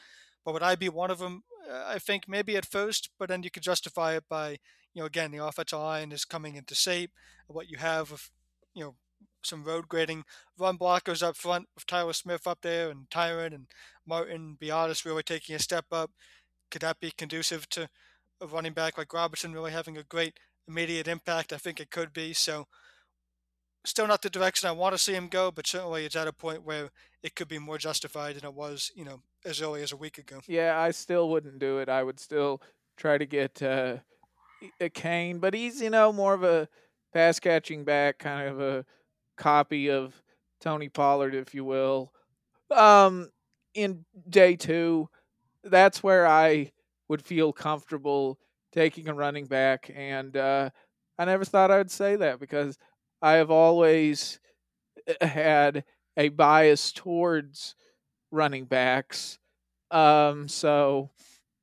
But 0.46 0.54
would 0.54 0.62
I 0.62 0.76
be 0.76 0.88
one 0.88 1.10
of 1.10 1.18
them? 1.18 1.42
Uh, 1.70 1.84
I 1.86 1.98
think 1.98 2.24
maybe 2.26 2.56
at 2.56 2.64
first, 2.64 3.10
but 3.18 3.28
then 3.28 3.42
you 3.42 3.50
could 3.50 3.62
justify 3.62 4.16
it 4.16 4.24
by, 4.30 4.52
you 4.94 5.02
know, 5.02 5.04
again, 5.04 5.30
the 5.30 5.44
offensive 5.44 5.78
line 5.78 6.10
is 6.10 6.24
coming 6.24 6.56
into 6.56 6.74
shape. 6.74 7.10
What 7.46 7.68
you 7.68 7.76
have 7.76 8.10
of, 8.12 8.30
you 8.74 8.84
know, 8.84 8.94
some 9.44 9.62
road 9.62 9.88
grading 9.88 10.24
run 10.58 10.78
blockers 10.78 11.22
up 11.22 11.36
front 11.36 11.66
with 11.74 11.84
Tyler 11.84 12.14
Smith 12.14 12.46
up 12.46 12.60
there 12.62 12.88
and 12.88 13.10
Tyron 13.10 13.54
and 13.54 13.66
Martin 14.06 14.56
Biadasz 14.58 15.04
really 15.04 15.22
taking 15.22 15.54
a 15.54 15.58
step 15.58 15.84
up. 15.92 16.12
Could 16.70 16.80
that 16.80 16.98
be 16.98 17.10
conducive 17.10 17.68
to 17.70 17.90
a 18.42 18.46
running 18.46 18.72
back 18.72 18.98
like 18.98 19.12
Robinson 19.12 19.52
really 19.52 19.72
having 19.72 19.96
a 19.96 20.02
great 20.02 20.38
immediate 20.68 21.08
impact? 21.08 21.52
I 21.52 21.58
think 21.58 21.80
it 21.80 21.90
could 21.90 22.12
be. 22.12 22.32
So 22.32 22.66
still 23.84 24.06
not 24.06 24.22
the 24.22 24.30
direction 24.30 24.68
I 24.68 24.72
want 24.72 24.94
to 24.94 24.98
see 24.98 25.14
him 25.14 25.28
go, 25.28 25.50
but 25.50 25.66
certainly 25.66 26.04
it's 26.04 26.16
at 26.16 26.28
a 26.28 26.32
point 26.32 26.64
where 26.64 26.90
it 27.22 27.34
could 27.34 27.48
be 27.48 27.58
more 27.58 27.78
justified 27.78 28.36
than 28.36 28.44
it 28.44 28.54
was, 28.54 28.90
you 28.94 29.04
know, 29.04 29.20
as 29.44 29.60
early 29.60 29.82
as 29.82 29.92
a 29.92 29.96
week 29.96 30.18
ago. 30.18 30.40
Yeah, 30.46 30.78
I 30.78 30.90
still 30.90 31.28
wouldn't 31.30 31.58
do 31.58 31.78
it. 31.78 31.88
I 31.88 32.02
would 32.02 32.20
still 32.20 32.60
try 32.96 33.18
to 33.18 33.26
get 33.26 33.62
uh, 33.62 33.96
Achane, 34.80 35.40
but 35.40 35.54
he's 35.54 35.80
you 35.80 35.90
know 35.90 36.12
more 36.12 36.34
of 36.34 36.42
a 36.42 36.68
pass 37.12 37.38
catching 37.38 37.84
back, 37.84 38.18
kind 38.18 38.48
of 38.48 38.60
a 38.60 38.84
copy 39.36 39.90
of 39.90 40.22
Tony 40.60 40.88
Pollard, 40.88 41.34
if 41.34 41.54
you 41.54 41.64
will. 41.64 42.12
Um, 42.70 43.30
in 43.74 44.04
day 44.28 44.56
two, 44.56 45.08
that's 45.64 46.02
where 46.02 46.26
I 46.26 46.72
would 47.12 47.22
feel 47.22 47.52
comfortable 47.52 48.38
taking 48.72 49.06
a 49.06 49.12
running 49.12 49.44
back, 49.44 49.90
and 49.94 50.34
uh, 50.34 50.70
I 51.18 51.26
never 51.26 51.44
thought 51.44 51.70
I 51.70 51.76
would 51.76 51.90
say 51.90 52.16
that 52.16 52.40
because 52.40 52.78
I 53.20 53.32
have 53.32 53.50
always 53.50 54.40
eh, 55.06 55.26
had 55.26 55.84
a 56.16 56.30
bias 56.30 56.90
towards 56.90 57.74
running 58.30 58.64
backs. 58.64 59.38
Um, 59.90 60.48
so, 60.48 61.10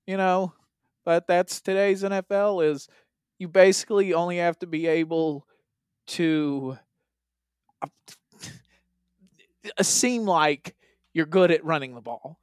you 0.06 0.18
know, 0.18 0.54
but 1.04 1.26
that's 1.26 1.62
today's 1.62 2.04
NFL 2.04 2.64
is 2.64 2.88
you 3.40 3.48
basically 3.48 4.14
only 4.14 4.38
have 4.38 4.60
to 4.60 4.68
be 4.68 4.86
able 4.86 5.48
to 6.10 6.78
uh, 7.82 7.88
seem 9.82 10.26
like 10.26 10.76
you're 11.16 11.26
good 11.26 11.50
at 11.50 11.66
running 11.66 11.96
the 11.96 12.02
ball, 12.02 12.38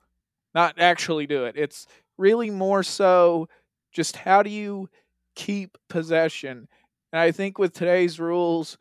not 0.57 0.75
actually 0.81 1.29
do 1.29 1.45
it. 1.45 1.55
It's 1.57 1.87
really 2.19 2.51
more 2.51 2.83
so 2.83 3.49
just 3.93 4.17
how 4.17 4.43
do 4.43 4.51
you 4.51 4.89
keep 5.35 5.79
possession. 5.89 6.69
And 7.13 7.21
I 7.21 7.31
think 7.31 7.59
with 7.59 7.73
today's 7.73 8.19
rules 8.19 8.79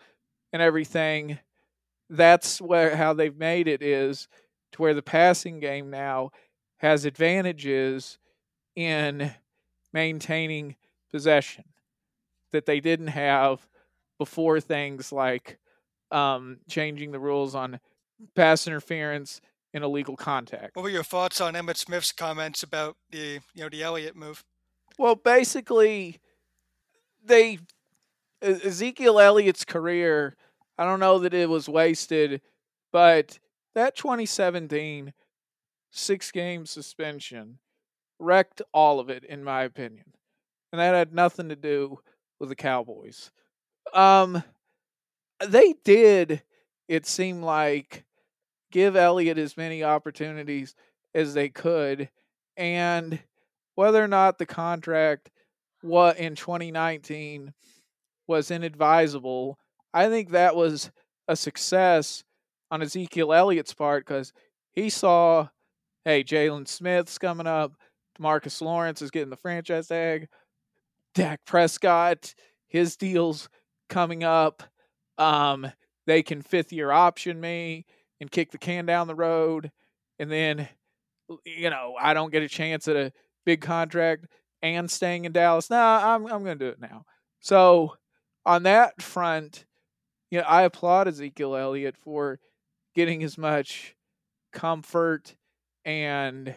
and 0.52 0.62
everything, 0.62 1.40
that's 2.10 2.62
where 2.62 2.96
how 2.96 3.14
they've 3.14 3.38
made 3.38 3.68
it 3.68 3.82
is 3.82 4.28
to 4.74 4.82
where 4.82 4.94
the 4.94 5.02
passing 5.02 5.60
game 5.60 5.90
now 5.90 6.32
has 6.78 7.06
advantages 7.06 8.18
in 8.76 9.34
maintaining 9.94 10.76
possession 11.12 11.64
that 12.52 12.66
they 12.66 12.80
didn't 12.80 13.08
have 13.08 13.66
before 14.18 14.60
things 14.60 15.12
like 15.12 15.58
um, 16.12 16.58
changing 16.70 17.12
the 17.12 17.20
rules 17.20 17.56
on 17.56 17.80
pass 18.36 18.68
interference 18.68 19.42
and 19.84 19.86
legal 19.92 20.16
contact. 20.16 20.76
What 20.76 20.84
were 20.84 20.90
your 20.90 21.04
thoughts 21.04 21.42
on 21.42 21.54
Emmitt 21.54 21.78
Smith's 21.78 22.12
comments 22.12 22.64
about 22.64 22.96
the 23.12 23.40
you 23.54 23.64
know 23.64 23.70
the 23.70 23.84
Elliott 23.84 24.16
move? 24.16 24.44
Well, 24.98 25.16
basically, 25.16 26.20
they 27.24 27.60
Ezekiel 28.42 29.20
Elliott's 29.20 29.66
career 29.66 30.36
I 30.78 30.86
don't 30.86 31.00
know 31.00 31.20
that 31.20 31.34
it 31.34 31.50
was 31.50 31.70
wasted, 31.70 32.42
but 32.92 33.40
that 33.74 33.96
2017 33.96 35.14
six 35.92 36.32
game 36.32 36.66
suspension 36.66 37.60
wrecked 38.20 38.62
all 38.74 39.00
of 39.00 39.10
it, 39.10 39.24
in 39.24 39.44
my 39.44 39.64
opinion. 39.64 40.14
And 40.72 40.80
that 40.80 40.94
had 40.94 41.14
nothing 41.14 41.50
to 41.50 41.56
do 41.56 42.00
with 42.40 42.50
the 42.50 42.56
Cowboys. 42.56 43.32
Um, 43.94 44.44
they 45.46 45.76
did, 45.84 46.44
it 46.88 47.06
seemed 47.06 47.44
like, 47.44 48.05
give 48.76 48.98
Elliott 48.98 49.38
as 49.38 49.56
many 49.56 49.86
opportunities 49.86 50.76
as 51.14 51.34
they 51.34 51.48
could. 51.48 52.10
And 52.58 53.20
whether 53.76 54.04
or 54.04 54.08
not 54.10 54.38
the 54.38 54.46
contract 54.46 55.32
what 55.82 56.18
in 56.18 56.36
2019 56.36 57.54
was 58.28 58.52
inadvisable 58.52 59.58
I 59.94 60.10
think 60.10 60.32
that 60.32 60.58
was 60.58 60.92
a 61.30 61.38
success 61.38 62.26
on 62.70 62.82
Ezekiel 62.82 63.32
Elliott's 63.32 63.74
part 63.74 64.06
because 64.06 64.34
he 64.74 64.90
saw, 64.90 65.48
hey, 66.04 66.22
Jaylon 66.22 66.68
Smith's 66.68 67.18
coming 67.18 67.48
up, 67.48 67.78
DeMarcus 68.20 68.62
Lawrence 68.62 69.02
is 69.02 69.10
getting 69.10 69.30
the 69.30 69.38
franchise 69.38 69.88
tag, 69.88 70.28
Dak 71.14 71.40
Prescott, 71.46 72.36
his 72.68 72.98
deal's 72.98 73.48
coming 73.88 74.26
up. 74.26 74.64
Um, 75.18 75.72
they 76.08 76.22
can 76.22 76.42
fifth 76.42 76.74
year 76.74 76.92
option 76.92 77.40
me 77.40 77.86
and 78.22 78.32
kick 78.32 78.52
the 78.52 78.58
can 78.58 78.86
down 78.86 79.08
the 79.08 79.16
road, 79.16 79.72
and 80.20 80.32
then 80.32 80.68
you 81.44 81.70
know 81.70 81.96
I 82.00 82.14
don't 82.14 82.32
get 82.32 82.44
a 82.44 82.50
chance 82.50 82.88
at 82.88 82.96
a 82.96 83.12
big 83.46 83.62
contract 83.62 84.28
and 84.62 84.90
staying 84.90 85.26
in 85.26 85.32
Dallas. 85.32 85.70
Nah, 85.70 86.16
I'm 86.16 86.26
I'm 86.26 86.44
gonna 86.44 86.56
do 86.56 86.68
it 86.68 86.80
now. 86.80 87.06
So 87.40 87.96
on 88.46 88.64
that 88.64 89.02
front, 89.02 89.66
you 90.32 90.40
know, 90.40 90.46
I 90.46 90.64
applaud 90.64 91.08
Ezekiel 91.08 91.56
Elliott 91.56 91.98
for 91.98 92.40
getting 92.96 93.24
as 93.24 93.38
much 93.38 93.96
comfort 94.54 95.36
and 95.84 96.56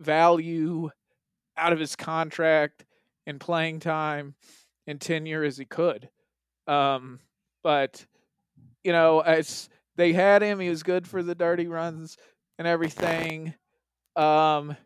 value 0.00 0.90
out 1.56 1.72
of 1.72 1.78
his 1.78 1.96
contract 1.96 2.84
and 3.26 3.40
playing 3.40 3.80
time 3.80 4.34
and 4.86 5.00
tenure 5.00 5.44
as 5.44 5.58
he 5.58 5.64
could. 5.64 6.08
Um, 6.66 7.20
but 7.62 8.04
you 8.84 8.92
know, 8.92 9.20
it's 9.20 9.68
they 9.98 10.12
had 10.14 10.42
him. 10.42 10.60
He 10.60 10.70
was 10.70 10.82
good 10.82 11.06
for 11.06 11.22
the 11.22 11.34
dirty 11.34 11.66
runs 11.66 12.16
and 12.56 12.66
everything, 12.66 13.52
um, 14.16 14.76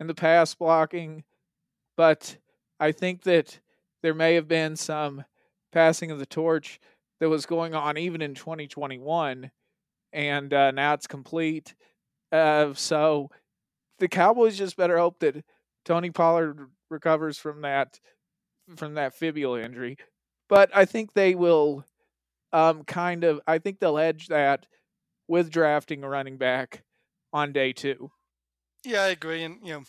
and 0.00 0.08
the 0.08 0.14
pass 0.14 0.54
blocking. 0.54 1.22
But 1.96 2.38
I 2.80 2.90
think 2.90 3.22
that 3.22 3.60
there 4.02 4.14
may 4.14 4.34
have 4.34 4.48
been 4.48 4.74
some 4.74 5.24
passing 5.70 6.10
of 6.10 6.18
the 6.18 6.26
torch 6.26 6.80
that 7.20 7.28
was 7.28 7.46
going 7.46 7.74
on 7.74 7.98
even 7.98 8.22
in 8.22 8.34
2021, 8.34 9.50
and 10.12 10.54
uh, 10.54 10.70
now 10.72 10.94
it's 10.94 11.06
complete. 11.06 11.74
Uh, 12.32 12.72
so 12.74 13.30
the 13.98 14.08
Cowboys 14.08 14.56
just 14.56 14.78
better 14.78 14.98
hope 14.98 15.20
that 15.20 15.44
Tony 15.84 16.10
Pollard 16.10 16.70
recovers 16.90 17.36
from 17.38 17.60
that 17.60 18.00
from 18.76 18.94
that 18.94 19.14
fibula 19.14 19.60
injury. 19.60 19.98
But 20.48 20.70
I 20.74 20.86
think 20.86 21.12
they 21.12 21.34
will 21.34 21.84
um, 22.54 22.84
kind 22.84 23.24
of 23.24 23.40
I 23.46 23.58
think 23.58 23.80
they'll 23.80 23.98
edge 23.98 24.28
that 24.28 24.66
with 25.26 25.50
drafting 25.50 26.04
a 26.04 26.08
running 26.08 26.38
back 26.38 26.84
on 27.32 27.52
day 27.52 27.72
two. 27.72 28.12
Yeah, 28.84 29.02
I 29.02 29.08
agree, 29.08 29.42
and 29.42 29.58
you 29.62 29.72
know 29.72 29.82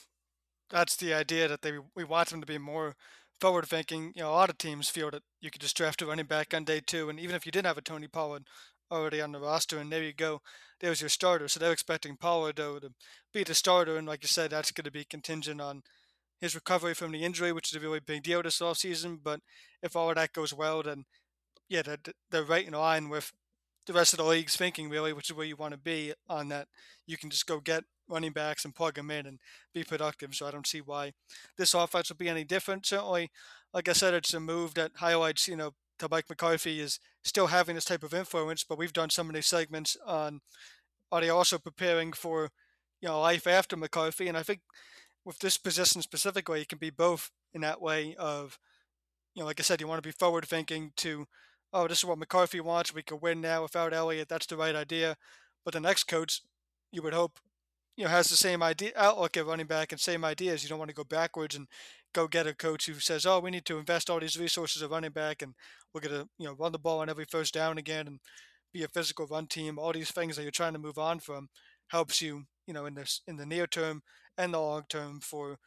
that's 0.72 0.95
the 0.95 1.13
idea 1.13 1.47
that 1.47 1.61
they 1.61 1.74
we 1.95 2.03
want 2.03 2.30
them 2.30 2.41
to 2.41 2.47
be 2.47 2.57
more 2.57 2.95
forward 3.39 3.68
thinking. 3.68 4.13
You 4.16 4.24
know, 4.24 4.32
a 4.32 4.34
lot 4.34 4.49
of 4.49 4.57
teams 4.57 4.89
feel 4.89 5.11
that 5.11 5.22
you 5.39 5.51
could 5.51 5.61
just 5.61 5.78
draft 5.78 6.01
a 6.01 6.07
running 6.07 6.26
back 6.26 6.53
on 6.53 6.63
day 6.63 6.82
two, 6.86 7.07
and 7.07 7.20
even 7.20 7.36
if 7.36 7.45
you 7.45 7.51
didn't 7.51 7.68
have 7.68 7.78
a 7.78 7.82
Tony 7.82 8.07
Pollard 8.07 8.45
already 8.91 9.22
on 9.22 9.32
the 9.32 9.39
roster, 9.39 9.78
and 9.78 9.91
there 9.91 10.03
you 10.03 10.13
go, 10.13 10.41
there's 10.80 11.01
your 11.01 11.09
starter. 11.09 11.47
So 11.47 11.59
they're 11.59 11.72
expecting 11.72 12.18
Pollard 12.18 12.55
though 12.55 12.80
to 12.80 12.89
be 13.32 13.43
the 13.43 13.53
starter, 13.53 13.95
and 13.95 14.07
like 14.07 14.24
you 14.24 14.28
said, 14.28 14.49
that's 14.49 14.72
going 14.72 14.86
to 14.86 14.91
be 14.91 15.05
contingent 15.05 15.61
on 15.61 15.84
his 16.41 16.55
recovery 16.55 16.95
from 16.95 17.11
the 17.11 17.24
injury, 17.24 17.51
which 17.51 17.72
is 17.72 17.76
a 17.78 17.80
really 17.80 17.99
big 17.99 18.24
deal 18.24 18.41
this 18.41 18.59
offseason. 18.59 19.20
But 19.24 19.41
if 19.84 19.95
all 19.95 20.09
of 20.09 20.16
that 20.16 20.34
goes 20.34 20.53
well, 20.53 20.82
then 20.82 21.05
yeah, 21.70 21.82
they're, 21.82 21.97
they're 22.32 22.43
right 22.43 22.68
in 22.68 22.74
line 22.74 23.09
with 23.09 23.32
the 23.86 23.93
rest 23.93 24.13
of 24.13 24.18
the 24.18 24.26
league's 24.26 24.55
thinking, 24.55 24.89
really, 24.89 25.13
which 25.13 25.30
is 25.30 25.36
where 25.36 25.45
you 25.45 25.55
want 25.55 25.74
to 25.74 25.80
be 25.80 26.13
on 26.28 26.49
that. 26.49 26.68
You 27.05 27.18
can 27.18 27.30
just 27.30 27.45
go 27.47 27.59
get 27.59 27.84
running 28.07 28.32
backs 28.32 28.66
and 28.66 28.76
plug 28.76 28.95
them 28.95 29.11
in 29.11 29.26
and 29.26 29.39
be 29.74 29.84
productive. 29.84 30.36
So 30.36 30.47
I 30.47 30.51
don't 30.51 30.68
see 30.68 30.82
why 30.82 31.13
this 31.57 31.74
offense 31.74 32.09
will 32.09 32.18
be 32.18 32.30
any 32.30 32.43
different. 32.43 32.86
Certainly, 32.86 33.32
like 33.74 33.88
I 33.88 33.93
said, 33.93 34.13
it's 34.13 34.34
a 34.34 34.39
move 34.39 34.74
that 34.76 34.91
highlights, 34.95 35.47
you 35.47 35.55
know, 35.55 35.72
to 35.99 36.07
Mike 36.09 36.30
McCarthy 36.30 36.80
is 36.80 36.99
still 37.24 37.47
having 37.47 37.76
this 37.76 37.86
type 37.86 38.03
of 38.03 38.13
influence, 38.13 38.63
but 38.63 38.78
we've 38.78 38.93
done 38.93 39.09
so 39.09 39.24
many 39.24 39.41
segments 39.41 39.97
on 40.05 40.41
are 41.11 41.22
they 41.22 41.30
also 41.30 41.57
preparing 41.57 42.11
for, 42.11 42.49
you 43.01 43.07
know, 43.07 43.22
life 43.22 43.47
after 43.47 43.78
McCarthy? 43.78 44.28
And 44.28 44.38
I 44.38 44.43
think 44.43 44.61
with 45.24 45.39
this 45.39 45.57
position 45.57 46.01
specifically, 46.01 46.61
it 46.61 46.70
can 46.70 46.80
be 46.80 46.89
both 46.89 47.32
in 47.53 47.61
that 47.61 47.82
way 47.82 48.16
of, 48.18 48.59
you 49.34 49.41
know, 49.41 49.45
like 49.45 49.59
I 49.59 49.63
said, 49.63 49.80
you 49.80 49.88
want 49.88 50.01
to 50.01 50.07
be 50.07 50.11
forward 50.11 50.45
thinking 50.45 50.91
to, 50.97 51.26
oh, 51.76 51.88
this 51.88 51.99
is 51.99 52.05
what 52.05 52.17
McCarthy 52.17 52.61
wants. 52.61 52.93
We 52.95 53.03
could 53.03 53.21
win 53.21 53.41
now 53.41 53.63
without 53.63 53.93
Elliott. 53.93 54.30
That's 54.30 54.45
the 54.45 54.55
right 54.57 54.76
idea. 54.76 55.17
But 55.65 55.73
the 55.73 55.82
next 55.82 56.05
coach, 56.05 56.41
you 56.91 57.01
would 57.01 57.13
hope, 57.13 57.39
you 57.97 58.05
know, 58.05 58.09
has 58.09 58.30
the 58.30 58.38
same 58.38 58.63
idea 58.63 58.91
outlook 58.95 59.36
at 59.36 59.45
running 59.45 59.67
back 59.67 59.91
and 59.91 59.99
same 59.99 60.23
ideas. 60.23 60.63
You 60.63 60.69
don't 60.69 60.80
want 60.80 60.89
to 60.89 60.95
go 60.95 61.03
backwards 61.03 61.55
and 61.55 61.67
go 62.13 62.28
get 62.28 62.47
a 62.47 62.53
coach 62.55 62.86
who 62.86 62.93
says, 62.95 63.26
"Oh, 63.26 63.39
we 63.39 63.51
need 63.51 63.65
to 63.65 63.78
invest 63.78 64.09
all 64.09 64.21
these 64.21 64.39
resources 64.39 64.82
at 64.82 64.89
running 64.89 65.11
back, 65.11 65.41
and 65.41 65.53
we're 65.93 66.01
gonna, 66.01 66.30
you 66.38 66.47
know, 66.47 66.53
run 66.53 66.71
the 66.71 66.80
ball 66.80 67.01
on 67.01 67.09
every 67.09 67.26
first 67.26 67.53
down 67.53 67.78
again, 67.78 68.07
and 68.07 68.19
be 68.73 68.84
a 68.84 68.88
physical 68.88 69.28
run 69.28 69.47
team." 69.47 69.78
All 69.78 69.91
these 69.93 70.11
things 70.11 70.36
that 70.38 70.43
you're 70.43 70.51
trying 70.51 70.73
to 70.73 70.80
move 70.80 70.97
on 70.97 71.19
from 71.19 71.49
helps 71.89 72.21
you, 72.21 72.45
you 72.67 72.73
know, 72.73 72.86
in 72.86 72.95
this 72.95 73.21
in 73.28 73.36
the 73.38 73.45
near 73.45 73.67
term 73.67 74.01
and 74.38 74.53
the 74.53 74.61
long 74.61 74.86
term 74.89 75.19
for 75.19 75.59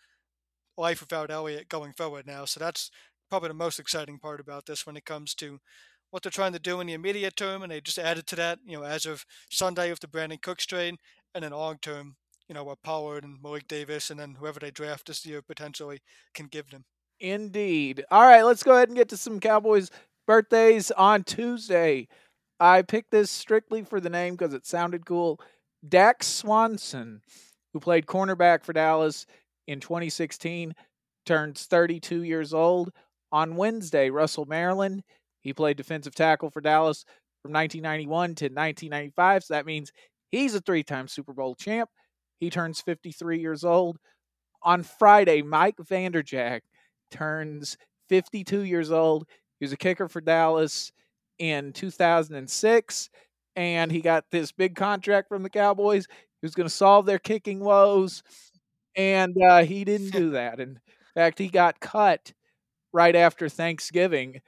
life 0.76 1.00
without 1.00 1.30
Elliott 1.30 1.68
going 1.68 1.92
forward 1.92 2.26
now. 2.26 2.44
So 2.46 2.60
that's 2.60 2.90
probably 3.28 3.48
the 3.48 3.54
most 3.54 3.78
exciting 3.78 4.18
part 4.18 4.40
about 4.40 4.66
this 4.66 4.86
when 4.86 4.96
it 4.96 5.04
comes 5.04 5.34
to 5.34 5.60
what 6.10 6.22
they're 6.22 6.30
trying 6.30 6.52
to 6.52 6.58
do 6.58 6.80
in 6.80 6.86
the 6.86 6.92
immediate 6.94 7.36
term, 7.36 7.62
and 7.62 7.70
they 7.70 7.80
just 7.80 7.98
added 7.98 8.26
to 8.28 8.36
that, 8.36 8.58
you 8.64 8.78
know, 8.78 8.84
as 8.84 9.06
of 9.06 9.24
Sunday 9.50 9.90
with 9.90 10.00
the 10.00 10.06
Brandin 10.06 10.40
Cooks 10.40 10.66
trade, 10.66 10.96
and 11.34 11.44
then 11.44 11.52
long 11.52 11.78
term, 11.80 12.16
you 12.48 12.54
know, 12.54 12.64
what 12.64 12.82
Pollard 12.82 13.24
and 13.24 13.42
Malik 13.42 13.68
Davis, 13.68 14.10
and 14.10 14.18
then 14.18 14.36
whoever 14.38 14.58
they 14.58 14.70
draft 14.70 15.06
this 15.06 15.26
year 15.26 15.42
potentially 15.42 16.00
can 16.34 16.46
give 16.46 16.70
them. 16.70 16.84
Indeed. 17.20 18.04
All 18.10 18.22
right, 18.22 18.42
let's 18.42 18.62
go 18.62 18.76
ahead 18.76 18.88
and 18.88 18.96
get 18.96 19.08
to 19.10 19.16
some 19.16 19.40
Cowboys 19.40 19.90
birthdays 20.26 20.90
on 20.92 21.24
Tuesday. 21.24 22.08
I 22.60 22.82
picked 22.82 23.10
this 23.10 23.30
strictly 23.30 23.82
for 23.82 24.00
the 24.00 24.10
name 24.10 24.34
because 24.34 24.54
it 24.54 24.66
sounded 24.66 25.06
cool. 25.06 25.40
Dax 25.86 26.26
Swanson, 26.26 27.22
who 27.72 27.80
played 27.80 28.06
cornerback 28.06 28.64
for 28.64 28.72
Dallas 28.72 29.26
in 29.66 29.80
2016, 29.80 30.74
turns 31.26 31.64
32 31.66 32.22
years 32.22 32.52
old. 32.52 32.92
On 33.30 33.56
Wednesday, 33.56 34.08
Russell 34.08 34.46
Maryland, 34.46 35.02
he 35.40 35.52
played 35.52 35.76
defensive 35.76 36.14
tackle 36.14 36.50
for 36.50 36.60
Dallas 36.60 37.04
from 37.42 37.52
1991 37.52 38.34
to 38.36 38.44
1995. 38.46 39.44
So 39.44 39.54
that 39.54 39.66
means 39.66 39.92
he's 40.30 40.54
a 40.54 40.60
three 40.60 40.82
time 40.82 41.08
Super 41.08 41.32
Bowl 41.32 41.54
champ. 41.54 41.90
He 42.40 42.50
turns 42.50 42.80
53 42.80 43.40
years 43.40 43.64
old. 43.64 43.98
On 44.62 44.82
Friday, 44.82 45.42
Mike 45.42 45.76
Vanderjagt 45.76 46.62
turns 47.10 47.76
52 48.08 48.62
years 48.62 48.90
old. 48.90 49.26
He 49.58 49.64
was 49.64 49.72
a 49.72 49.76
kicker 49.76 50.08
for 50.08 50.20
Dallas 50.20 50.92
in 51.38 51.72
2006, 51.72 53.10
and 53.56 53.90
he 53.90 54.00
got 54.00 54.24
this 54.30 54.52
big 54.52 54.74
contract 54.74 55.28
from 55.28 55.42
the 55.42 55.50
Cowboys. 55.50 56.06
He 56.06 56.46
was 56.46 56.54
going 56.54 56.68
to 56.68 56.74
solve 56.74 57.06
their 57.06 57.18
kicking 57.18 57.60
woes, 57.60 58.22
and 58.96 59.36
uh, 59.48 59.64
he 59.64 59.84
didn't 59.84 60.10
do 60.10 60.30
that. 60.30 60.60
In 60.60 60.78
fact, 61.14 61.38
he 61.38 61.48
got 61.48 61.80
cut 61.80 62.32
right 62.92 63.14
after 63.14 63.48
Thanksgiving, 63.48 64.40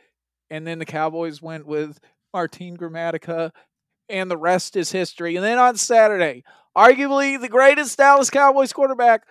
and 0.51 0.67
then 0.67 0.79
the 0.79 0.85
Cowboys 0.85 1.41
went 1.41 1.67
with 1.67 1.99
Martin 2.33 2.77
Gramatica, 2.77 3.51
and 4.09 4.31
the 4.31 4.37
rest 4.37 4.77
is 4.77 4.93
history. 4.93 5.37
And 5.37 5.45
then 5.45 5.59
on 5.59 5.77
Saturday, 5.77 6.45
arguably 6.77 7.41
the 7.41 7.49
greatest 7.49 7.97
Dallas 7.97 8.31
Cowboys 8.31 8.73
quarterback 8.73 9.23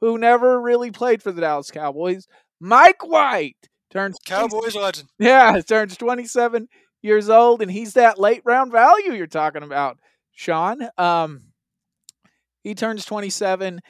who 0.00 0.18
never 0.18 0.60
really 0.60 0.90
played 0.90 1.22
for 1.22 1.32
the 1.32 1.40
Dallas 1.40 1.70
Cowboys, 1.70 2.26
Mike 2.60 3.06
White 3.06 3.56
turns 3.90 4.18
Cowboys 4.24 4.74
legend. 4.74 5.08
Yeah, 5.18 5.60
turns 5.68 5.96
27 5.96 6.68
years 7.02 7.28
old, 7.28 7.62
and 7.62 7.70
he's 7.70 7.94
that 7.94 8.18
late 8.18 8.42
round 8.44 8.72
value 8.72 9.12
you're 9.12 9.26
talking 9.26 9.62
about, 9.62 9.98
Sean. 10.32 10.88
Um, 10.98 11.42
he 12.62 12.74
turns 12.74 13.04
27. 13.04 13.80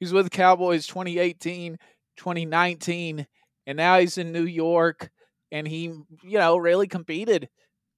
He's 0.00 0.12
with 0.12 0.26
the 0.26 0.30
Cowboys 0.30 0.86
2018, 0.86 1.78
2019, 2.16 3.26
and 3.66 3.76
now 3.76 3.98
he's 3.98 4.18
in 4.18 4.32
New 4.32 4.44
York, 4.44 5.10
and 5.54 5.68
he, 5.68 5.84
you 5.84 6.38
know, 6.38 6.56
really 6.56 6.88
competed 6.88 7.48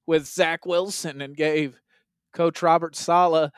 with 0.07 0.27
Zach 0.27 0.67
Wilson 0.67 1.23
and 1.23 1.35
gave 1.35 1.81
Coach 2.35 2.61
Robert 2.61 2.95
Saleh 2.95 3.51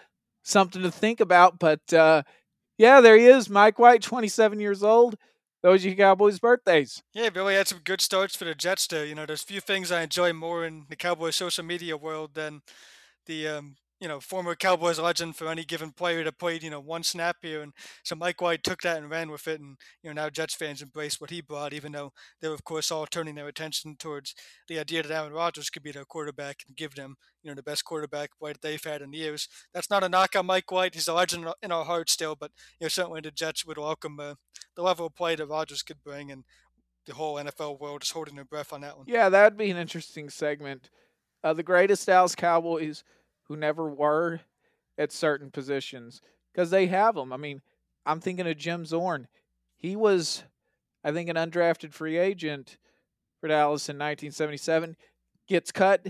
something 0.45 0.83
to 0.83 0.91
think 0.93 1.19
about. 1.19 1.59
But 1.59 1.93
uh, 1.93 2.23
yeah, 2.79 3.01
there 3.01 3.17
he 3.17 3.27
is, 3.27 3.51
Mike 3.51 3.81
White, 3.81 4.01
27 4.01 4.61
years 4.61 4.85
old. 4.85 5.17
Those 5.65 5.85
are 5.85 5.89
your 5.89 5.97
Cowboys' 5.97 6.39
birthdays. 6.39 7.03
Yeah, 7.13 7.31
Billy 7.31 7.57
had 7.57 7.67
some 7.67 7.81
good 7.83 8.01
starts 8.01 8.37
for 8.37 8.45
the 8.45 8.55
Jets 8.55 8.87
there. 8.87 9.05
You 9.05 9.17
know, 9.17 9.27
there's 9.27 9.43
few 9.43 9.61
things 9.61 9.91
I 9.91 10.03
enjoy 10.03 10.33
more 10.33 10.65
in 10.65 10.87
the 10.89 10.95
Cowboys 10.95 11.35
social 11.35 11.65
media 11.65 11.97
world 11.97 12.35
than 12.35 12.63
the 13.27 13.49
um, 13.49 13.75
you 14.01 14.07
know, 14.07 14.21
former 14.21 14.55
Cowboys 14.55 14.99
legend 15.01 15.35
for 15.35 15.49
any 15.49 15.65
given 15.65 15.91
player 15.91 16.23
that 16.23 16.39
played, 16.39 16.63
you 16.63 16.71
know, 16.71 16.81
one 16.81 17.03
snap 17.03 17.39
here. 17.43 17.63
And 17.63 17.73
so 18.05 18.15
Mike 18.15 18.41
White 18.41 18.63
took 18.63 18.83
that 18.83 18.99
and 18.99 19.11
ran 19.11 19.31
with 19.31 19.49
it. 19.49 19.61
And, 19.61 19.77
you 20.03 20.11
know, 20.11 20.23
now 20.23 20.31
Jets 20.31 20.55
fans 20.55 20.83
embrace 20.83 21.21
what 21.21 21.31
he 21.31 21.41
brought, 21.41 21.73
even 21.73 21.93
though 21.93 22.13
they're, 22.41 22.53
of 22.53 22.65
course, 22.65 22.93
all 22.93 23.07
turning 23.07 23.35
their 23.35 23.49
attention 23.49 23.97
towards 23.99 24.35
the 24.69 24.79
idea 24.79 25.03
that 25.03 25.13
Aaron 25.13 25.33
Rodgers 25.33 25.69
could 25.69 25.83
be 25.83 25.91
their 25.91 26.05
quarterback 26.05 26.59
and 26.67 26.77
give 26.77 26.95
them, 26.95 27.17
you 27.43 27.51
know, 27.51 27.57
the 27.57 27.63
best 27.63 27.85
quarterback 27.85 28.31
play 28.39 28.53
that 28.53 28.63
they've 28.63 28.83
had 28.83 29.03
in 29.03 29.13
years. 29.13 29.49
That's 29.75 29.91
not 29.91 30.05
a 30.05 30.09
knock 30.09 30.37
on 30.37 30.47
Mike 30.47 30.71
White. 30.71 30.95
He's 30.95 31.09
a 31.09 31.15
legend 31.15 31.49
in 31.63 31.73
our 31.73 31.85
hearts 31.85 32.13
still, 32.13 32.37
but, 32.37 32.53
you 32.79 32.85
know, 32.85 32.89
certainly 32.89 33.21
the 33.21 33.33
Jets 33.33 33.67
would 33.67 33.79
welcome 33.79 34.21
uh, 34.21 34.35
the 34.77 34.83
level 34.83 35.07
of 35.07 35.17
play 35.17 35.35
that 35.35 35.47
Rodgers 35.47 35.83
could 35.83 36.05
bring. 36.05 36.31
And 36.31 36.45
the 37.07 37.15
whole 37.15 37.35
NFL 37.35 37.81
world 37.81 38.05
is 38.05 38.11
holding 38.11 38.37
their 38.37 38.45
breath 38.45 38.73
on 38.73 38.83
that 38.83 38.97
one. 38.97 39.07
Yeah, 39.09 39.29
that'd 39.29 39.59
be 39.59 39.71
an 39.71 39.77
interesting 39.77 40.31
segment. 40.31 40.91
Uh, 41.43 41.53
the 41.53 41.65
greatest 41.65 42.07
Dallas 42.07 42.37
Cowboys– 42.37 43.03
who 43.49 43.57
never 43.57 43.89
were 43.89 44.41
at 44.97 45.13
certain 45.13 45.51
positions 45.51 46.21
because 46.53 46.71
they 46.71 46.87
have 46.87 47.15
them. 47.15 47.33
I 47.33 47.37
mean, 47.37 47.63
I'm 48.05 48.21
thinking 48.21 48.47
of 48.47 48.57
Jim 48.57 48.85
Zorn. 48.85 49.29
He 49.77 49.97
was, 49.97 50.45
I 51.05 51.13
think, 51.13 51.29
an 51.29 51.37
undrafted 51.37 51.93
free 51.93 52.19
agent 52.19 52.79
for 53.41 53.49
Dallas 53.49 53.89
in 53.89 53.97
1977. 53.97 54.97
Gets 55.47 55.73
cut, 55.73 56.07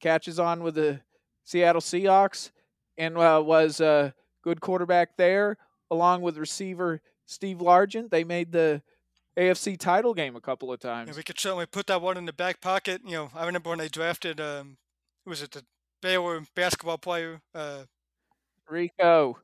catches 0.00 0.38
on 0.38 0.62
with 0.62 0.74
the 0.74 1.00
Seattle 1.44 1.82
Seahawks, 1.82 2.50
and 2.96 3.16
uh, 3.16 3.42
was 3.44 3.80
a 3.80 4.14
good 4.42 4.60
quarterback 4.60 5.16
there, 5.16 5.56
along 5.90 6.22
with 6.22 6.38
receiver 6.38 7.00
Steve 7.26 7.58
Largent. 7.58 8.10
They 8.10 8.24
made 8.24 8.52
the 8.52 8.82
AFC 9.36 9.78
title 9.78 10.14
game 10.14 10.34
a 10.36 10.40
couple 10.40 10.72
of 10.72 10.80
times. 10.80 11.10
Yeah, 11.10 11.16
we 11.16 11.22
could 11.22 11.38
certainly 11.38 11.66
put 11.66 11.86
that 11.88 12.02
one 12.02 12.16
in 12.16 12.24
the 12.24 12.32
back 12.32 12.60
pocket. 12.60 13.02
You 13.04 13.12
know, 13.12 13.30
I 13.34 13.46
remember 13.46 13.70
when 13.70 13.78
they 13.78 13.88
drafted, 13.88 14.40
um, 14.40 14.76
was 15.24 15.42
it 15.42 15.52
the 15.52 15.64
Baylor 16.02 16.42
basketball 16.54 16.98
player. 16.98 17.40
Uh, 17.54 17.84
Rico. 18.68 19.38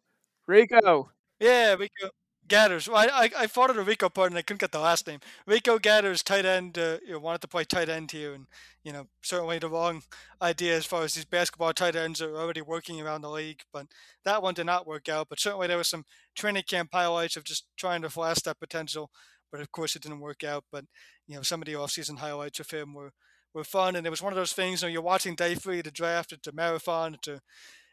Rico. 0.46 1.10
Yeah, 1.40 1.74
Rico 1.74 2.10
Gathers. 2.48 2.88
Well, 2.88 2.98
I, 2.98 3.24
I, 3.24 3.30
I 3.42 3.46
thought 3.46 3.70
of 3.70 3.76
the 3.76 3.82
Rico 3.82 4.08
part 4.08 4.30
and 4.30 4.38
I 4.38 4.42
couldn't 4.42 4.60
get 4.60 4.72
the 4.72 4.78
last 4.78 5.06
name. 5.06 5.20
Rico 5.46 5.78
Gathers, 5.78 6.22
tight 6.22 6.44
end, 6.44 6.78
uh, 6.78 6.98
you 7.04 7.12
know, 7.12 7.18
wanted 7.18 7.40
to 7.42 7.48
play 7.48 7.64
tight 7.64 7.88
end 7.88 8.12
here. 8.12 8.32
And, 8.34 8.46
you 8.84 8.92
know, 8.92 9.08
certainly 9.22 9.58
the 9.58 9.68
wrong 9.68 10.02
idea 10.40 10.76
as 10.76 10.86
far 10.86 11.02
as 11.02 11.14
these 11.14 11.24
basketball 11.24 11.72
tight 11.72 11.96
ends 11.96 12.22
are 12.22 12.36
already 12.36 12.62
working 12.62 13.00
around 13.00 13.22
the 13.22 13.30
league. 13.30 13.62
But 13.72 13.86
that 14.24 14.42
one 14.42 14.54
did 14.54 14.66
not 14.66 14.86
work 14.86 15.08
out. 15.08 15.28
But 15.28 15.40
certainly 15.40 15.66
there 15.66 15.78
was 15.78 15.88
some 15.88 16.04
training 16.36 16.64
camp 16.68 16.90
highlights 16.92 17.36
of 17.36 17.44
just 17.44 17.66
trying 17.76 18.02
to 18.02 18.10
flash 18.10 18.40
that 18.42 18.60
potential. 18.60 19.10
But 19.50 19.60
of 19.60 19.72
course 19.72 19.96
it 19.96 20.02
didn't 20.02 20.20
work 20.20 20.44
out. 20.44 20.64
But, 20.70 20.84
you 21.26 21.36
know, 21.36 21.42
some 21.42 21.60
of 21.60 21.66
the 21.66 21.74
offseason 21.74 22.18
highlights 22.18 22.60
of 22.60 22.70
him 22.70 22.94
were 22.94 23.12
were 23.56 23.64
fun, 23.64 23.96
and 23.96 24.06
it 24.06 24.10
was 24.10 24.22
one 24.22 24.32
of 24.32 24.36
those 24.36 24.52
things. 24.52 24.82
You 24.82 24.88
know, 24.88 24.92
you're 24.92 25.02
watching 25.02 25.34
day 25.34 25.54
three 25.54 25.80
the 25.80 25.90
draft. 25.90 26.32
It's 26.32 26.46
a 26.46 26.52
marathon. 26.52 27.14
It's 27.14 27.28
a 27.28 27.40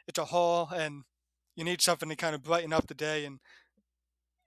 it's 0.08 0.20
a 0.20 0.26
haul, 0.26 0.70
and 0.76 1.04
you 1.56 1.64
need 1.64 1.82
something 1.82 2.10
to 2.10 2.16
kind 2.16 2.36
of 2.36 2.44
brighten 2.44 2.74
up 2.74 2.88
the 2.88 2.94
day 2.94 3.26
and 3.26 3.40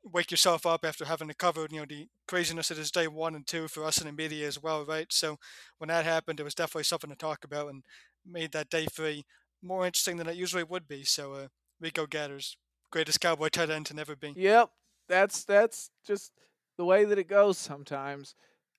wake 0.05 0.31
yourself 0.31 0.64
up 0.67 0.85
after 0.85 1.05
having 1.05 1.27
to 1.29 1.35
cover 1.35 1.67
you 1.71 1.81
know 1.81 1.87
the 1.89 2.07
craziness 2.29 2.69
that 2.69 2.79
is 2.79 2.91
day 2.93 3.09
one 3.09 3.35
and 3.35 3.47
two 3.47 3.67
for 3.67 3.85
us 3.85 4.01
in 4.01 4.07
the 4.07 4.12
media 4.12 4.47
as 4.47 4.62
well, 4.62 4.85
right? 4.85 5.12
So 5.12 5.39
when 5.79 5.89
that 5.89 6.05
happened, 6.05 6.39
it 6.39 6.45
was 6.45 6.55
definitely 6.55 6.85
something 6.85 7.11
to 7.11 7.17
talk 7.17 7.45
about 7.45 7.69
and 7.71 7.83
made 8.25 8.53
that 8.53 8.71
day 8.71 8.87
three 8.87 9.25
more 9.62 9.87
interesting 9.87 10.17
than 10.17 10.29
it 10.29 10.37
usually 10.37 10.62
would 10.62 10.87
be. 10.87 11.03
So 11.05 11.33
uh, 11.33 11.47
Rico 11.81 12.07
Gathers, 12.07 12.57
greatest 12.91 13.21
cowboy 13.21 13.49
tight 13.49 13.71
end 13.71 13.87
to 13.87 13.95
never 13.95 14.14
be. 14.14 14.35
Yep, 14.37 14.71
that's 15.09 15.45
that's 15.45 15.91
just 16.07 16.33
the 16.77 16.85
way 16.85 17.05
that 17.05 17.19
it 17.19 17.29
goes 17.29 17.59
sometimes 17.59 18.35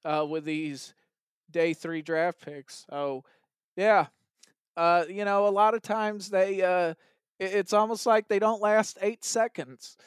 uh, 0.06 0.26
with 0.30 0.46
these 0.46 0.94
day 1.52 1.74
three 1.74 2.02
draft 2.02 2.43
picks. 2.43 2.86
So, 2.89 3.24
yeah, 3.76 4.08
uh, 4.76 5.06
you 5.10 5.26
know, 5.26 5.48
a 5.48 5.50
lot 5.50 5.74
of 5.74 5.82
times 5.82 6.30
they, 6.30 6.62
uh, 6.62 6.93
it's 7.39 7.74
almost 7.74 8.06
like 8.06 8.28
they 8.28 8.39
don't 8.39 8.62
last 8.62 8.98
eight 9.02 9.24
seconds 9.24 9.98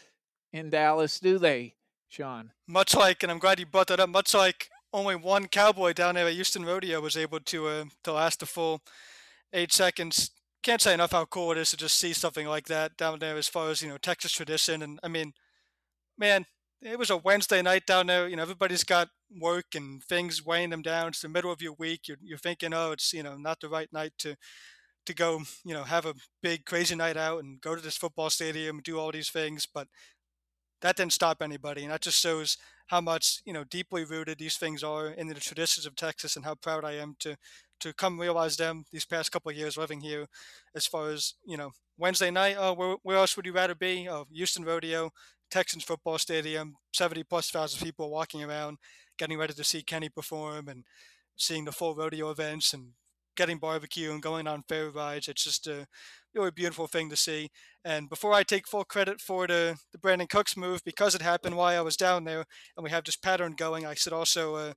in 0.52 0.70
Dallas, 0.70 1.20
do 1.20 1.38
they, 1.38 1.74
Sean? 2.08 2.50
Much 2.66 2.94
like, 2.94 3.22
and 3.22 3.30
I'm 3.30 3.38
glad 3.38 3.60
you 3.60 3.66
brought 3.66 3.86
that 3.88 4.00
up. 4.00 4.08
Much 4.08 4.34
like 4.34 4.68
only 4.92 5.14
one 5.14 5.46
cowboy 5.46 5.92
down 5.92 6.16
there 6.16 6.26
at 6.26 6.34
Houston 6.34 6.64
Rodeo 6.64 7.00
was 7.00 7.16
able 7.16 7.40
to 7.40 7.68
uh, 7.68 7.84
to 8.02 8.12
last 8.12 8.42
a 8.42 8.46
full 8.46 8.82
eight 9.52 9.72
seconds 9.72 10.30
can't 10.62 10.82
say 10.82 10.94
enough 10.94 11.12
how 11.12 11.24
cool 11.24 11.52
it 11.52 11.58
is 11.58 11.70
to 11.70 11.76
just 11.76 11.96
see 11.96 12.12
something 12.12 12.46
like 12.46 12.66
that 12.66 12.96
down 12.96 13.18
there 13.18 13.36
as 13.36 13.48
far 13.48 13.70
as, 13.70 13.82
you 13.82 13.88
know, 13.88 13.96
Texas 13.96 14.32
tradition. 14.32 14.82
And 14.82 15.00
I 15.02 15.08
mean, 15.08 15.32
man, 16.18 16.44
it 16.82 16.98
was 16.98 17.10
a 17.10 17.16
Wednesday 17.16 17.62
night 17.62 17.86
down 17.86 18.06
there. 18.06 18.28
You 18.28 18.36
know, 18.36 18.42
everybody's 18.42 18.84
got 18.84 19.08
work 19.38 19.74
and 19.74 20.02
things 20.02 20.44
weighing 20.44 20.70
them 20.70 20.82
down. 20.82 21.08
It's 21.08 21.22
the 21.22 21.28
middle 21.28 21.52
of 21.52 21.62
your 21.62 21.74
week. 21.74 22.08
You're, 22.08 22.18
you're 22.22 22.38
thinking, 22.38 22.74
oh, 22.74 22.92
it's, 22.92 23.12
you 23.12 23.22
know, 23.22 23.36
not 23.36 23.60
the 23.60 23.68
right 23.68 23.92
night 23.92 24.12
to, 24.18 24.36
to 25.06 25.14
go, 25.14 25.42
you 25.64 25.74
know, 25.74 25.84
have 25.84 26.06
a 26.06 26.14
big 26.42 26.64
crazy 26.64 26.94
night 26.94 27.16
out 27.16 27.42
and 27.42 27.60
go 27.60 27.74
to 27.74 27.82
this 27.82 27.96
football 27.96 28.30
stadium 28.30 28.76
and 28.76 28.84
do 28.84 28.98
all 28.98 29.12
these 29.12 29.30
things. 29.30 29.66
But 29.72 29.88
that 30.82 30.96
didn't 30.96 31.12
stop 31.12 31.42
anybody. 31.42 31.82
And 31.82 31.92
that 31.92 32.00
just 32.00 32.20
shows 32.20 32.56
how 32.88 33.00
much, 33.00 33.40
you 33.44 33.52
know, 33.52 33.64
deeply 33.64 34.04
rooted 34.04 34.38
these 34.38 34.56
things 34.56 34.82
are 34.82 35.08
in 35.08 35.28
the 35.28 35.34
traditions 35.34 35.86
of 35.86 35.94
Texas 35.94 36.36
and 36.36 36.44
how 36.44 36.54
proud 36.54 36.84
I 36.84 36.92
am 36.92 37.14
to, 37.20 37.36
to 37.80 37.92
come 37.94 38.18
realize 38.18 38.56
them 38.56 38.84
these 38.92 39.04
past 39.04 39.30
couple 39.30 39.50
of 39.50 39.56
years 39.56 39.76
living 39.76 40.00
here 40.00 40.26
as 40.74 40.86
far 40.86 41.10
as, 41.10 41.34
you 41.46 41.56
know, 41.56 41.70
Wednesday 41.98 42.30
night, 42.30 42.56
oh, 42.58 42.72
where, 42.72 42.96
where 43.02 43.18
else 43.18 43.36
would 43.36 43.46
you 43.46 43.52
rather 43.52 43.74
be? 43.74 44.08
Oh, 44.08 44.26
Houston 44.32 44.64
Rodeo, 44.64 45.10
Texans 45.50 45.84
football 45.84 46.18
stadium, 46.18 46.76
70 46.92 47.24
plus 47.24 47.50
thousand 47.50 47.84
people 47.84 48.10
walking 48.10 48.42
around, 48.42 48.78
getting 49.18 49.38
ready 49.38 49.52
to 49.54 49.64
see 49.64 49.82
Kenny 49.82 50.08
perform 50.08 50.68
and 50.68 50.84
seeing 51.36 51.64
the 51.64 51.72
full 51.72 51.94
rodeo 51.94 52.30
events 52.30 52.72
and 52.72 52.92
getting 53.36 53.58
barbecue 53.58 54.10
and 54.10 54.22
going 54.22 54.46
on 54.46 54.64
fair 54.68 54.90
rides. 54.90 55.28
It's 55.28 55.44
just 55.44 55.66
a 55.66 55.86
really 56.34 56.50
beautiful 56.50 56.86
thing 56.86 57.08
to 57.10 57.16
see. 57.16 57.50
And 57.84 58.08
before 58.08 58.32
I 58.34 58.42
take 58.42 58.68
full 58.68 58.84
credit 58.84 59.20
for 59.20 59.46
the, 59.46 59.76
the 59.92 59.98
Brandin 59.98 60.28
Cooks 60.28 60.56
move, 60.56 60.82
because 60.84 61.14
it 61.14 61.22
happened 61.22 61.56
while 61.56 61.78
I 61.78 61.80
was 61.80 61.96
down 61.96 62.24
there 62.24 62.44
and 62.76 62.84
we 62.84 62.90
have 62.90 63.04
this 63.04 63.16
pattern 63.16 63.54
going, 63.56 63.86
I 63.86 63.94
should 63.94 64.12
also 64.12 64.54
uh, 64.56 64.72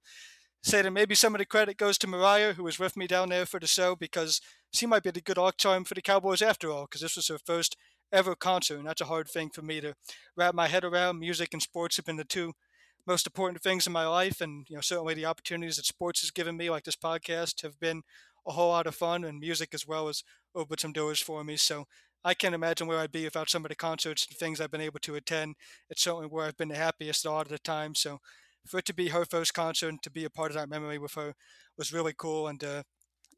say 0.63 0.82
that 0.82 0.91
maybe 0.91 1.15
some 1.15 1.36
of 1.36 1.39
the 1.39 1.45
credit 1.45 1.78
goes 1.78 1.97
to 1.99 2.07
Mariah, 2.07 2.53
who 2.53 2.63
was 2.63 2.80
with 2.80 2.95
me 2.95 3.05
down 3.05 3.30
there 3.30 3.45
for 3.45 3.59
the 3.59 3.67
show, 3.67 3.95
because 3.95 4.39
she 4.71 4.86
might 4.86 5.03
be 5.03 5.11
the 5.11 5.21
good 5.21 5.38
arc 5.38 5.57
charm 5.57 5.84
for 5.84 5.93
the 5.93 6.01
Cowboys 6.01 6.41
after 6.41 6.71
all, 6.71 6.84
because 6.84 7.01
this 7.01 7.17
was 7.17 7.28
her 7.28 7.38
first 7.38 7.76
ever 8.14 8.36
concert, 8.36 8.78
and 8.78 8.88
that's 8.88 9.01
a 9.01 9.05
hard 9.05 9.28
thing 9.28 9.49
for 9.49 9.61
me 9.61 9.82
to 9.82 9.95
wrap 10.38 10.55
my 10.55 10.68
head 10.68 10.84
around. 10.84 11.20
Music 11.20 11.49
and 11.53 11.61
sports 11.61 11.97
have 11.97 12.05
been 12.05 12.18
the 12.18 12.24
two 12.24 12.53
most 13.05 13.28
important 13.28 13.61
things 13.61 13.86
in 13.86 13.93
my 13.93 14.07
life, 14.07 14.39
and 14.41 14.66
you 14.70 14.76
know 14.76 14.82
certainly 14.82 15.14
the 15.14 15.26
opportunities 15.26 15.78
that 15.78 15.86
sports 15.86 16.22
has 16.22 16.32
given 16.32 16.55
me, 16.57 16.70
like 16.70 16.84
this 16.86 16.95
podcast, 16.95 17.61
have 17.64 17.80
been 17.80 18.03
a 18.47 18.51
whole 18.51 18.70
lot 18.70 18.88
of 18.88 18.95
fun, 18.95 19.24
and 19.24 19.39
music 19.39 19.70
as 19.74 19.88
well 19.88 20.07
as 20.07 20.24
opened 20.55 20.80
some 20.80 20.93
doors 20.93 21.20
for 21.22 21.43
me. 21.43 21.57
So 21.57 21.86
I 22.24 22.34
can't 22.34 22.55
imagine 22.55 22.88
where 22.88 22.99
I'd 22.99 23.11
be 23.11 23.26
without 23.26 23.49
some 23.49 23.66
of 23.66 23.70
the 23.70 23.76
concerts 23.76 24.26
and 24.28 24.38
things 24.38 24.61
I've 24.61 24.72
been 24.72 24.82
able 24.82 24.99
to 25.01 25.16
attend. 25.16 25.55
It's 25.89 26.01
certainly 26.01 26.28
where 26.28 26.45
I've 26.45 26.57
been 26.57 26.70
the 26.70 26.76
happiest 26.76 27.26
a 27.26 27.32
lot 27.32 27.45
of 27.45 27.51
the 27.51 27.59
time. 27.59 27.95
So 27.95 28.20
for 28.66 28.78
it 28.80 28.86
to 28.86 28.93
be 28.93 29.09
her 29.09 29.26
first 29.26 29.53
concert 29.53 29.89
and 29.89 30.03
to 30.03 30.09
be 30.11 30.24
a 30.24 30.30
part 30.30 30.51
of 30.51 30.55
that 30.55 30.70
memory 30.70 30.97
with 30.97 31.14
her 31.16 31.34
was 31.78 31.91
really 31.91 32.14
cool. 32.18 32.47
And 32.47 32.64
uh, 32.64 32.84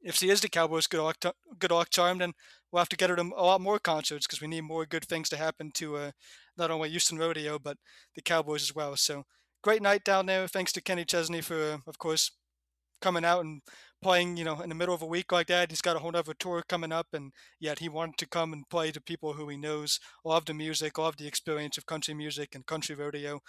if 0.06 0.16
she 0.16 0.30
is 0.30 0.40
the 0.40 0.48
Cowboys' 0.48 0.88
good 0.88 1.02
luck, 1.02 1.18
good 1.60 1.72
luck 1.72 1.90
charm, 1.90 2.20
then 2.20 2.34
we'll 2.72 2.80
have 2.80 2.90
to 2.90 2.96
get 2.96 3.10
her 3.10 3.16
to 3.16 3.24
a 3.24 3.44
lot 3.44 3.60
more 3.60 3.80
concerts 3.80 4.28
because 4.28 4.40
we 4.40 4.48
need 4.48 4.62
more 4.62 4.86
good 4.86 5.04
things 5.04 5.28
to 5.30 5.38
happen 5.38 5.72
to 5.74 5.98
uh, 5.98 6.12
not 6.58 6.70
only 6.70 6.90
Houston 6.90 7.18
Rodeo 7.18 7.58
but 7.58 7.78
the 8.16 8.22
Cowboys 8.22 8.62
as 8.62 8.76
well. 8.76 8.96
So 8.96 9.24
great 9.64 9.82
night 9.82 10.04
down 10.04 10.28
there. 10.28 10.48
Thanks 10.48 10.72
to 10.74 10.82
Kenny 10.82 11.06
Chesney 11.06 11.42
for, 11.42 11.56
uh, 11.56 11.78
of 11.88 11.98
course, 11.98 12.32
coming 13.02 13.26
out 13.26 13.44
and 13.44 13.62
playing. 14.04 14.38
You 14.38 14.46
know, 14.46 14.62
in 14.62 14.70
the 14.70 14.76
middle 14.76 14.94
of 14.94 15.02
a 15.02 15.08
week 15.08 15.32
like 15.32 15.48
that, 15.48 15.72
he's 15.72 15.82
got 15.82 15.96
a 15.96 16.00
whole 16.00 16.16
other 16.16 16.36
tour 16.38 16.64
coming 16.70 16.92
up, 16.92 17.08
and 17.12 17.32
yet 17.60 17.80
he 17.80 17.90
wanted 17.90 18.20
to 18.20 18.28
come 18.28 18.54
and 18.54 18.70
play 18.70 18.92
to 18.92 19.02
people 19.02 19.34
who 19.34 19.50
he 19.50 19.58
knows 19.58 20.00
love 20.24 20.46
the 20.46 20.54
music, 20.54 21.00
love 21.00 21.18
the 21.18 21.28
experience 21.28 21.80
of 21.80 21.88
country 21.88 22.14
music 22.14 22.54
and 22.54 22.68
country 22.68 22.94
rodeo, 22.94 23.40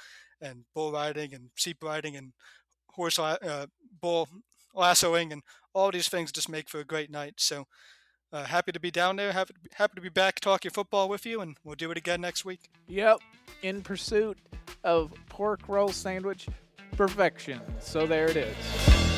and 0.40 0.64
bull 0.74 0.90
riding 0.92 1.34
and 1.34 1.50
sheep 1.54 1.76
riding 1.82 2.16
and 2.16 2.32
horse 2.94 3.18
uh, 3.18 3.66
bull 4.00 4.26
lassoing 4.76 5.32
and 5.32 5.42
all 5.72 5.90
these 5.90 6.08
things 6.08 6.32
just 6.32 6.48
make 6.48 6.68
for 6.68 6.80
a 6.80 6.84
great 6.84 7.10
night. 7.10 7.34
So 7.38 7.66
uh, 8.32 8.44
happy 8.44 8.72
to 8.72 8.80
be 8.80 8.90
down 8.90 9.16
there. 9.16 9.32
Happy, 9.32 9.54
happy 9.74 9.94
to 9.96 10.00
be 10.00 10.08
back 10.08 10.40
talking 10.40 10.70
football 10.70 11.08
with 11.08 11.24
you, 11.24 11.40
and 11.40 11.56
we'll 11.64 11.76
do 11.76 11.90
it 11.90 11.98
again 11.98 12.20
next 12.20 12.44
week. 12.44 12.68
Yep, 12.88 13.20
in 13.62 13.82
pursuit 13.82 14.38
of 14.84 15.12
pork 15.28 15.60
roll 15.68 15.88
sandwich 15.88 16.46
perfection. 16.96 17.60
So 17.80 18.06
there 18.06 18.28
it 18.28 18.36
is. 18.36 19.15